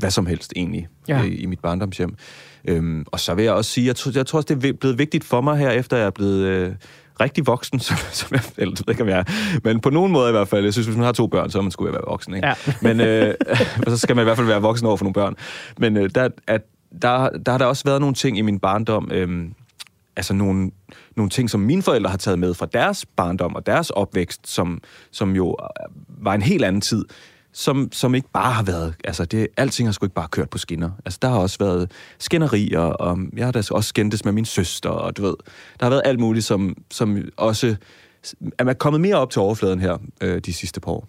hvad 0.00 0.10
som 0.10 0.26
helst 0.26 0.52
egentlig 0.56 0.88
Ja. 1.08 1.22
i, 1.22 1.28
i 1.34 1.46
mit 1.46 1.60
barndomshjem. 1.60 2.14
Øhm, 2.68 3.04
og 3.06 3.20
så 3.20 3.34
vil 3.34 3.44
jeg 3.44 3.52
også 3.52 3.70
sige, 3.70 3.86
jeg 3.86 4.14
jeg 4.14 4.26
tror 4.26 4.36
også, 4.38 4.54
det 4.54 4.64
er 4.64 4.72
blevet 4.72 4.98
vigtigt 4.98 5.24
for 5.24 5.40
mig 5.40 5.58
her, 5.58 5.70
efter 5.70 5.96
jeg 5.96 6.06
er 6.06 6.10
blevet 6.10 6.44
øh, 6.44 6.72
rigtig 7.20 7.46
voksen, 7.46 7.80
som, 7.86 7.96
som 8.12 8.28
jeg, 8.32 8.40
eller, 8.56 8.74
det 8.74 8.86
ved 8.86 8.94
ikke, 8.94 9.02
om 9.02 9.08
jeg 9.08 9.18
er, 9.18 9.58
men 9.64 9.80
på 9.80 9.90
nogen 9.90 10.12
måde 10.12 10.28
i 10.28 10.32
hvert 10.32 10.48
fald. 10.48 10.64
Jeg 10.64 10.72
synes, 10.72 10.86
hvis 10.86 10.96
man 10.96 11.04
har 11.04 11.12
to 11.12 11.26
børn, 11.26 11.50
så 11.50 11.58
er 11.58 11.62
man 11.62 11.70
skulle 11.70 11.92
være 11.92 12.02
voksen, 12.08 12.34
ikke? 12.34 12.48
Ja. 12.48 12.54
Men 12.86 13.00
øh, 13.00 13.34
så 13.88 13.96
skal 13.98 14.16
man 14.16 14.22
i 14.22 14.24
hvert 14.24 14.36
fald 14.36 14.46
være 14.46 14.62
voksen 14.62 14.86
over 14.86 14.96
for 14.96 15.04
nogle 15.04 15.14
børn. 15.14 15.36
Men 15.78 15.96
øh, 15.96 16.10
der, 16.14 16.28
at, 16.46 16.62
der, 17.02 17.28
der 17.46 17.50
har 17.52 17.58
der 17.58 17.66
også 17.66 17.84
været 17.84 18.00
nogle 18.00 18.14
ting 18.14 18.38
i 18.38 18.42
min 18.42 18.58
barndom, 18.58 19.10
øh, 19.12 19.48
altså 20.16 20.34
nogle, 20.34 20.70
nogle 21.16 21.30
ting, 21.30 21.50
som 21.50 21.60
mine 21.60 21.82
forældre 21.82 22.10
har 22.10 22.18
taget 22.18 22.38
med 22.38 22.54
fra 22.54 22.66
deres 22.66 23.06
barndom 23.16 23.54
og 23.54 23.66
deres 23.66 23.90
opvækst, 23.90 24.48
som, 24.48 24.80
som 25.10 25.36
jo 25.36 25.56
øh, 25.62 26.24
var 26.24 26.34
en 26.34 26.42
helt 26.42 26.64
anden 26.64 26.80
tid, 26.80 27.04
som, 27.52 27.88
som 27.92 28.14
ikke 28.14 28.28
bare 28.32 28.52
har 28.52 28.62
været, 28.62 28.94
altså 29.04 29.24
det, 29.24 29.48
alting 29.56 29.88
har 29.88 29.92
sgu 29.92 30.06
ikke 30.06 30.14
bare 30.14 30.28
kørt 30.28 30.50
på 30.50 30.58
skinner. 30.58 30.90
Altså 31.04 31.18
der 31.22 31.28
har 31.28 31.38
også 31.38 31.56
været 31.60 31.90
skænderier, 32.18 32.80
og 32.80 33.18
jeg 33.36 33.44
har 33.44 33.52
da 33.52 33.58
også 33.70 33.88
skændtes 33.88 34.24
med 34.24 34.32
min 34.32 34.44
søster, 34.44 34.90
og 34.90 35.16
du 35.16 35.22
ved, 35.22 35.34
der 35.80 35.86
har 35.86 35.90
været 35.90 36.02
alt 36.04 36.20
muligt, 36.20 36.44
som, 36.44 36.76
som 36.90 37.18
også 37.36 37.76
er 38.58 38.64
man 38.64 38.76
kommet 38.76 39.00
mere 39.00 39.16
op 39.16 39.30
til 39.30 39.40
overfladen 39.40 39.80
her 39.80 39.98
øh, 40.20 40.38
de 40.38 40.52
sidste 40.52 40.80
par 40.80 40.92
år. 40.92 41.08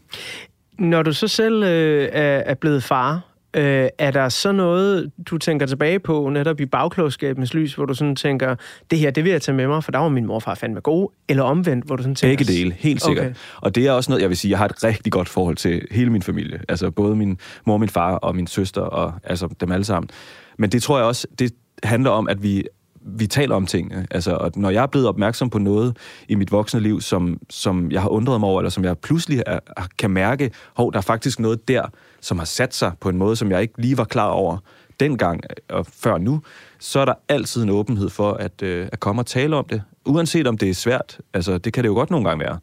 Når 0.80 1.04
du 1.04 1.14
så 1.14 1.28
selv 1.28 1.64
øh, 1.64 2.10
er, 2.12 2.38
er 2.38 2.54
blevet 2.54 2.84
far, 2.84 3.31
øh, 3.54 3.90
er 3.98 4.12
der 4.12 4.30
så 4.30 4.52
noget, 4.52 5.12
du 5.26 5.38
tænker 5.38 5.66
tilbage 5.66 6.00
på, 6.00 6.30
netop 6.30 6.60
i 6.60 6.66
bagklogskabens 6.66 7.54
lys, 7.54 7.74
hvor 7.74 7.86
du 7.86 7.94
sådan 7.94 8.16
tænker, 8.16 8.56
det 8.92 9.00
her, 9.00 9.12
det 9.12 9.24
vil 9.24 9.32
jeg 9.32 9.42
tage 9.42 9.56
med 9.56 9.68
mig, 9.68 9.84
for 9.84 9.92
der 9.92 10.00
var 10.00 10.10
min 10.10 10.26
morfar 10.26 10.56
fandme 10.56 10.80
god, 10.80 11.10
eller 11.30 11.44
omvendt, 11.44 11.86
hvor 11.86 11.96
du 11.96 12.04
sådan 12.04 12.16
tænker... 12.16 12.38
Begge 12.38 12.54
dele, 12.54 12.76
helt 12.80 13.04
sikkert. 13.04 13.26
Okay. 13.26 13.36
Og 13.62 13.76
det 13.76 13.88
er 13.88 13.92
også 13.92 14.12
noget, 14.12 14.22
jeg 14.22 14.30
vil 14.30 14.38
sige, 14.38 14.52
jeg 14.52 14.58
har 14.58 14.66
et 14.66 14.84
rigtig 14.84 15.12
godt 15.12 15.30
forhold 15.30 15.56
til 15.56 15.82
hele 15.92 16.10
min 16.10 16.22
familie. 16.22 16.62
Altså 16.70 16.92
både 16.92 17.16
min 17.16 17.38
mor, 17.66 17.78
min 17.78 17.90
far 17.90 18.16
og 18.16 18.36
min 18.36 18.48
søster, 18.48 18.82
og 18.82 19.14
altså 19.24 19.48
dem 19.62 19.72
alle 19.72 19.86
sammen. 19.86 20.10
Men 20.58 20.70
det 20.70 20.84
tror 20.84 20.98
jeg 20.98 21.06
også, 21.06 21.28
det 21.40 21.52
handler 21.84 22.10
om, 22.10 22.28
at 22.28 22.44
vi 22.44 22.64
vi 23.06 23.28
taler 23.28 23.56
om 23.56 23.66
tingene. 23.66 24.08
Altså, 24.12 24.36
og 24.36 24.52
når 24.56 24.70
jeg 24.70 24.84
er 24.84 24.88
blevet 24.88 25.08
opmærksom 25.08 25.50
på 25.50 25.58
noget 25.58 25.98
i 26.28 26.36
mit 26.36 26.52
voksne 26.52 26.80
liv, 26.80 27.02
som, 27.02 27.40
som 27.50 27.92
jeg 27.92 28.02
har 28.02 28.10
undret 28.10 28.40
mig 28.40 28.50
over, 28.50 28.60
eller 28.60 28.70
som 28.70 28.84
jeg 28.84 28.98
pludselig 28.98 29.44
er, 29.46 29.60
kan 29.98 30.12
mærke, 30.12 30.52
hov, 30.76 30.92
der 30.92 30.98
er 30.98 31.02
faktisk 31.02 31.40
noget 31.40 31.68
der, 31.68 31.86
som 32.22 32.38
har 32.38 32.46
sat 32.46 32.76
sig 32.76 32.92
på 33.00 33.10
en 33.10 33.18
måde, 33.18 33.36
som 33.36 33.52
jeg 33.52 33.62
ikke 33.62 33.74
lige 33.82 33.98
var 33.98 34.04
klar 34.04 34.28
over 34.28 34.58
dengang 35.00 35.44
øh, 35.50 35.78
og 35.78 35.86
før 35.86 36.18
nu, 36.18 36.42
så 36.80 37.00
er 37.00 37.06
der 37.06 37.14
altid 37.30 37.64
en 37.64 37.70
åbenhed 37.70 38.10
for 38.10 38.34
at, 38.34 38.62
øh, 38.62 38.90
at 38.92 39.00
komme 39.00 39.22
og 39.22 39.26
tale 39.26 39.56
om 39.56 39.66
det. 39.66 39.84
Uanset 40.06 40.48
om 40.48 40.58
det 40.58 40.70
er 40.70 40.74
svært. 40.74 41.20
Altså, 41.34 41.58
det 41.58 41.74
kan 41.74 41.84
det 41.84 41.90
jo 41.90 41.94
godt 41.94 42.12
nogle 42.12 42.30
gange 42.30 42.44
være. 42.44 42.60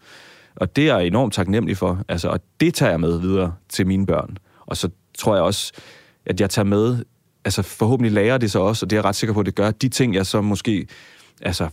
Og 0.57 0.77
det 0.77 0.91
er 0.91 0.97
jeg 0.97 1.07
enormt 1.07 1.35
taknemmelig 1.35 1.77
for. 1.77 2.03
Altså, 2.09 2.29
og 2.29 2.41
det 2.61 2.75
tager 2.75 2.91
jeg 2.91 3.01
med 3.01 3.19
videre 3.19 3.55
til 3.69 3.87
mine 3.87 4.07
børn. 4.07 4.39
Og 4.67 4.77
så 4.77 4.91
tror 5.19 5.35
jeg 5.35 5.45
også, 5.45 5.73
at 6.27 6.41
jeg 6.41 6.51
tager 6.51 6.67
med, 6.67 7.05
altså 7.49 7.63
forhåbentlig 7.63 8.13
lærer 8.13 8.39
det 8.39 8.51
så 8.51 8.59
også, 8.61 8.87
og 8.87 8.91
det 8.91 8.97
er 8.97 9.01
jeg 9.01 9.05
ret 9.05 9.17
sikker 9.17 9.35
på, 9.35 9.41
at 9.41 9.47
det 9.47 9.55
gør, 9.55 9.71
de 9.71 9.89
ting, 9.89 10.15
jeg 10.15 10.27
så 10.27 10.41
måske, 10.41 10.87
altså 11.41 11.69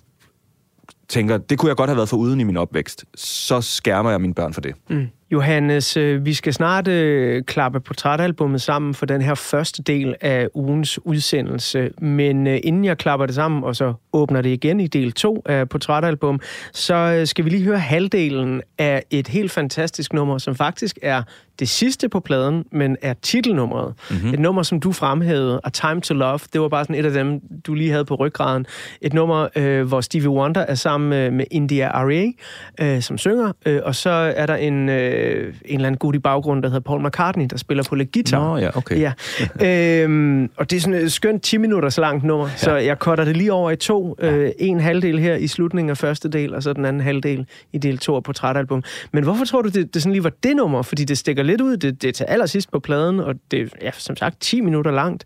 tænker, 1.09 1.37
det 1.37 1.59
kunne 1.59 1.69
jeg 1.69 1.77
godt 1.77 1.89
have 1.89 1.97
været 1.97 2.09
for 2.09 2.17
uden 2.17 2.39
i 2.39 2.43
min 2.43 2.57
opvækst, 2.57 3.05
så 3.15 3.61
skærmer 3.61 4.11
jeg 4.11 4.21
mine 4.21 4.33
børn 4.33 4.53
for 4.53 4.61
det. 4.61 4.75
Mm. 4.89 5.07
Johannes, 5.35 5.97
øh, 5.97 6.25
vi 6.25 6.33
skal 6.33 6.53
snart 6.53 6.87
øh, 6.87 7.43
klappe 7.43 7.79
portrætalbummet 7.79 8.61
sammen 8.61 8.93
for 8.93 9.05
den 9.05 9.21
her 9.21 9.35
første 9.35 9.83
del 9.83 10.15
af 10.21 10.47
ugens 10.53 11.05
udsendelse. 11.05 11.91
Men 12.01 12.47
øh, 12.47 12.59
inden 12.63 12.85
jeg 12.85 12.97
klapper 12.97 13.25
det 13.25 13.35
sammen, 13.35 13.63
og 13.63 13.75
så 13.75 13.93
åbner 14.13 14.41
det 14.41 14.49
igen 14.49 14.79
i 14.79 14.87
del 14.87 15.11
2 15.11 15.43
af 15.45 15.69
portrætalbum, 15.69 16.39
så 16.73 16.95
øh, 16.95 17.27
skal 17.27 17.45
vi 17.45 17.49
lige 17.49 17.63
høre 17.63 17.79
halvdelen 17.79 18.61
af 18.77 19.03
et 19.11 19.27
helt 19.27 19.51
fantastisk 19.51 20.13
nummer, 20.13 20.37
som 20.37 20.55
faktisk 20.55 20.99
er 21.01 21.21
det 21.59 21.69
sidste 21.69 22.09
på 22.09 22.19
pladen, 22.19 22.65
men 22.71 22.97
er 23.01 23.13
titelnummeret. 23.13 23.93
Mm-hmm. 24.09 24.33
Et 24.33 24.39
nummer, 24.39 24.63
som 24.63 24.79
du 24.79 24.91
fremhævede, 24.91 25.61
A 25.63 25.69
Time 25.69 26.01
to 26.01 26.13
Love, 26.13 26.39
det 26.53 26.61
var 26.61 26.67
bare 26.69 26.83
sådan 26.83 26.95
et 26.95 27.05
af 27.05 27.11
dem, 27.11 27.41
du 27.67 27.73
lige 27.73 27.91
havde 27.91 28.05
på 28.05 28.15
ryggraden. 28.15 28.65
Et 29.01 29.13
nummer, 29.13 29.47
øh, 29.55 29.87
hvor 29.87 30.01
Stevie 30.01 30.29
Wonder 30.29 30.61
er 30.61 30.75
sammen 30.75 31.09
med, 31.09 31.31
med 31.31 31.45
India 31.51 31.87
Arie, 31.87 32.33
øh, 32.81 33.01
som 33.01 33.17
synger, 33.17 33.51
øh, 33.65 33.81
og 33.83 33.95
så 33.95 34.09
er 34.09 34.45
der 34.45 34.55
en, 34.55 34.89
øh, 34.89 35.24
en 35.65 35.75
eller 35.75 35.87
anden 35.87 35.97
gut 35.97 36.15
i 36.15 36.19
baggrunden, 36.19 36.63
der 36.63 36.69
hedder 36.69 36.81
Paul 36.81 37.05
McCartney, 37.07 37.45
der 37.49 37.57
spiller 37.57 37.83
på 37.89 37.95
lidt 37.95 38.11
guitar. 38.11 38.49
Nå, 38.49 38.57
ja, 38.57 38.77
okay. 38.77 38.99
Ja. 38.99 39.13
øhm, 40.03 40.49
og 40.55 40.69
det 40.69 40.77
er 40.77 40.81
sådan 40.81 40.99
et 40.99 41.11
skønt 41.11 41.43
10 41.43 41.57
minutters 41.57 41.97
langt 41.97 42.23
nummer, 42.23 42.47
ja. 42.47 42.57
så 42.57 42.75
jeg 42.75 42.97
cutter 42.97 43.25
det 43.25 43.37
lige 43.37 43.53
over 43.53 43.71
i 43.71 43.75
to. 43.75 44.15
Øh, 44.19 44.51
en 44.59 44.79
halvdel 44.79 45.19
her 45.19 45.35
i 45.35 45.47
slutningen 45.47 45.89
af 45.89 45.97
første 45.97 46.29
del, 46.29 46.55
og 46.55 46.63
så 46.63 46.73
den 46.73 46.85
anden 46.85 47.01
halvdel 47.01 47.45
i 47.73 47.77
del 47.77 47.97
to 47.97 48.15
af 48.15 48.23
portrætalbum. 48.23 48.83
Men 49.11 49.23
hvorfor 49.23 49.45
tror 49.45 49.61
du, 49.61 49.69
det, 49.69 49.93
det 49.93 50.01
sådan 50.01 50.11
lige 50.11 50.23
var 50.23 50.31
det 50.43 50.55
nummer? 50.55 50.81
Fordi 50.81 51.03
det 51.03 51.17
stikker 51.17 51.43
lidt 51.43 51.61
ud. 51.61 51.77
Det, 51.77 52.01
det 52.01 52.07
er 52.07 52.11
til 52.11 52.23
allersidst 52.23 52.71
på 52.71 52.79
pladen, 52.79 53.19
og 53.19 53.35
det 53.51 53.61
er 53.61 53.67
ja, 53.81 53.91
som 53.97 54.15
sagt 54.15 54.41
10 54.41 54.61
minutter 54.61 54.91
langt. 54.91 55.23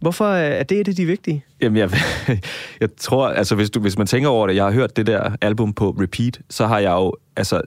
Hvorfor 0.00 0.26
er 0.26 0.62
det 0.62 0.80
et 0.80 0.88
af 0.88 0.94
de 0.94 1.06
vigtige? 1.06 1.44
Jamen, 1.60 1.76
jeg, 1.76 1.90
jeg 2.80 2.88
tror, 2.96 3.28
altså 3.28 3.54
hvis, 3.54 3.70
du, 3.70 3.80
hvis 3.80 3.98
man 3.98 4.06
tænker 4.06 4.28
over 4.28 4.46
det, 4.46 4.54
jeg 4.54 4.64
har 4.64 4.72
hørt 4.72 4.96
det 4.96 5.06
der 5.06 5.30
album 5.40 5.72
på 5.72 5.90
repeat, 6.00 6.40
så 6.50 6.66
har 6.66 6.78
jeg 6.78 6.90
jo, 6.90 7.14
altså 7.36 7.60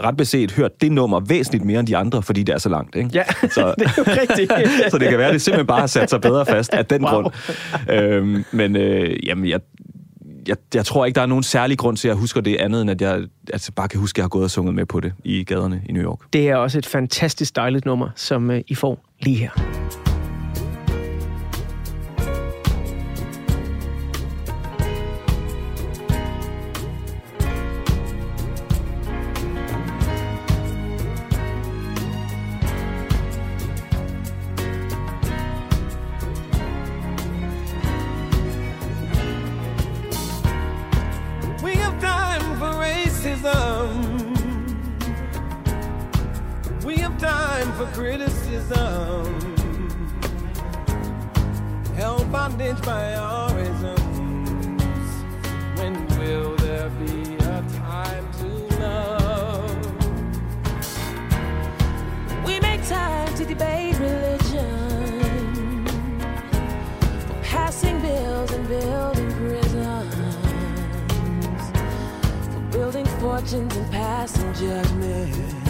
ret 0.00 0.16
beset 0.16 0.52
hørt 0.52 0.80
det 0.80 0.92
nummer 0.92 1.20
væsentligt 1.20 1.64
mere 1.64 1.80
end 1.80 1.86
de 1.88 1.96
andre, 1.96 2.22
fordi 2.22 2.42
det 2.42 2.54
er 2.54 2.58
så 2.58 2.68
langt. 2.68 2.96
Ikke? 2.96 3.10
Ja, 3.12 3.24
så, 3.50 3.74
det 3.78 3.86
er 3.86 3.92
jo 3.98 4.04
rigtigt. 4.06 4.52
så 4.92 4.98
det 4.98 5.08
kan 5.08 5.18
være, 5.18 5.28
at 5.28 5.34
det 5.34 5.42
simpelthen 5.42 5.66
bare 5.66 5.80
har 5.80 5.86
sat 5.86 6.10
sig 6.10 6.20
bedre 6.20 6.46
fast 6.46 6.74
af 6.74 6.86
den 6.86 7.04
Wow. 7.04 7.10
grund. 7.12 7.32
Øhm, 7.90 8.44
men 8.52 8.76
øh, 8.76 9.26
jamen, 9.26 9.48
jeg, 9.48 9.60
jeg, 10.48 10.56
jeg 10.74 10.84
tror 10.84 11.04
ikke, 11.06 11.16
der 11.16 11.22
er 11.22 11.26
nogen 11.26 11.42
særlig 11.44 11.78
grund 11.78 11.96
til, 11.96 12.08
at 12.08 12.14
jeg 12.14 12.20
husker 12.20 12.40
det 12.40 12.56
andet, 12.56 12.82
end 12.82 12.90
at 12.90 13.00
jeg 13.00 13.20
altså, 13.52 13.72
bare 13.72 13.88
kan 13.88 14.00
huske, 14.00 14.16
at 14.16 14.18
jeg 14.18 14.24
har 14.24 14.28
gået 14.28 14.44
og 14.44 14.50
sunget 14.50 14.74
med 14.74 14.86
på 14.86 15.00
det 15.00 15.12
i 15.24 15.44
gaderne 15.44 15.82
i 15.88 15.92
New 15.92 16.02
York. 16.04 16.18
Det 16.32 16.48
er 16.48 16.56
også 16.56 16.78
et 16.78 16.86
fantastisk 16.86 17.56
dejligt 17.56 17.84
nummer, 17.86 18.08
som 18.16 18.50
øh, 18.50 18.60
I 18.68 18.74
får 18.74 19.04
lige 19.20 19.36
her. 19.36 19.50
For 47.86 47.92
criticism. 47.94 49.24
Held 51.96 52.30
bondage 52.30 52.80
by 52.82 53.14
our 53.14 53.58
isms. 53.58 54.82
When 55.76 56.06
will 56.18 56.56
there 56.56 56.90
be 56.90 57.34
a 57.36 57.64
time 57.78 58.32
to 58.38 58.46
love? 58.78 59.86
We 62.44 62.60
make 62.60 62.86
time 62.86 63.34
to 63.34 63.44
debate 63.44 63.98
religion. 63.98 65.84
For 67.26 67.42
passing 67.42 68.00
bills 68.00 68.52
and 68.52 68.68
building 68.68 69.32
prisons. 69.32 70.14
For 72.52 72.60
building 72.70 73.06
fortunes 73.20 73.76
and 73.76 73.90
passing 73.90 74.52
judgments. 74.54 75.61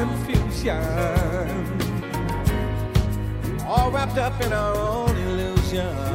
Confusion. 0.00 0.80
All 3.66 3.90
wrapped 3.90 4.16
up 4.16 4.40
in 4.40 4.52
our 4.52 4.74
own 4.76 5.16
illusions. 5.16 6.09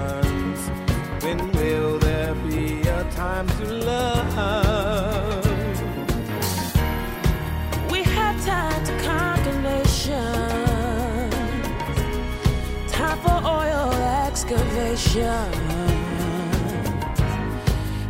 Time 3.36 3.48
to 3.48 3.66
love? 3.84 5.46
We 7.92 8.04
have 8.04 8.46
time 8.46 8.82
to 8.86 8.94
condemnation, 9.04 10.22
time 12.88 13.20
for 13.20 13.38
oil 13.46 13.92
excavation, 14.26 15.52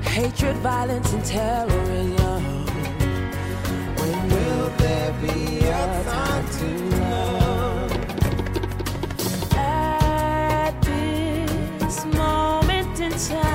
hatred, 0.03 0.57
violence, 0.57 1.11
and 1.13 1.25
terrorism. 1.25 2.43
When 3.97 4.29
will 4.29 4.69
there 4.77 5.13
be 5.23 5.65
a 5.65 6.03
time 6.03 6.47
to 6.59 6.67
love? 7.01 7.91
At 9.55 10.73
this 10.83 12.05
moment 12.05 12.99
in 12.99 13.11
time, 13.11 13.54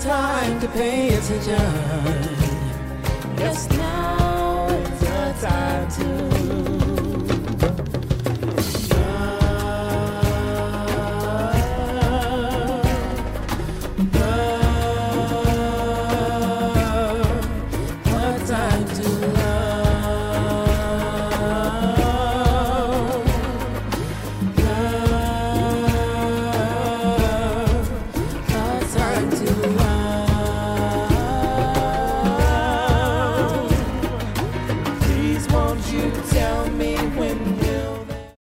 time 0.00 0.58
to 0.60 0.68
pay 0.68 1.08
attention. 1.08 1.60
Yes, 3.36 3.68
now 3.70 4.66
is 4.68 5.00
the 5.00 5.34
time 5.40 5.88
to 5.90 6.29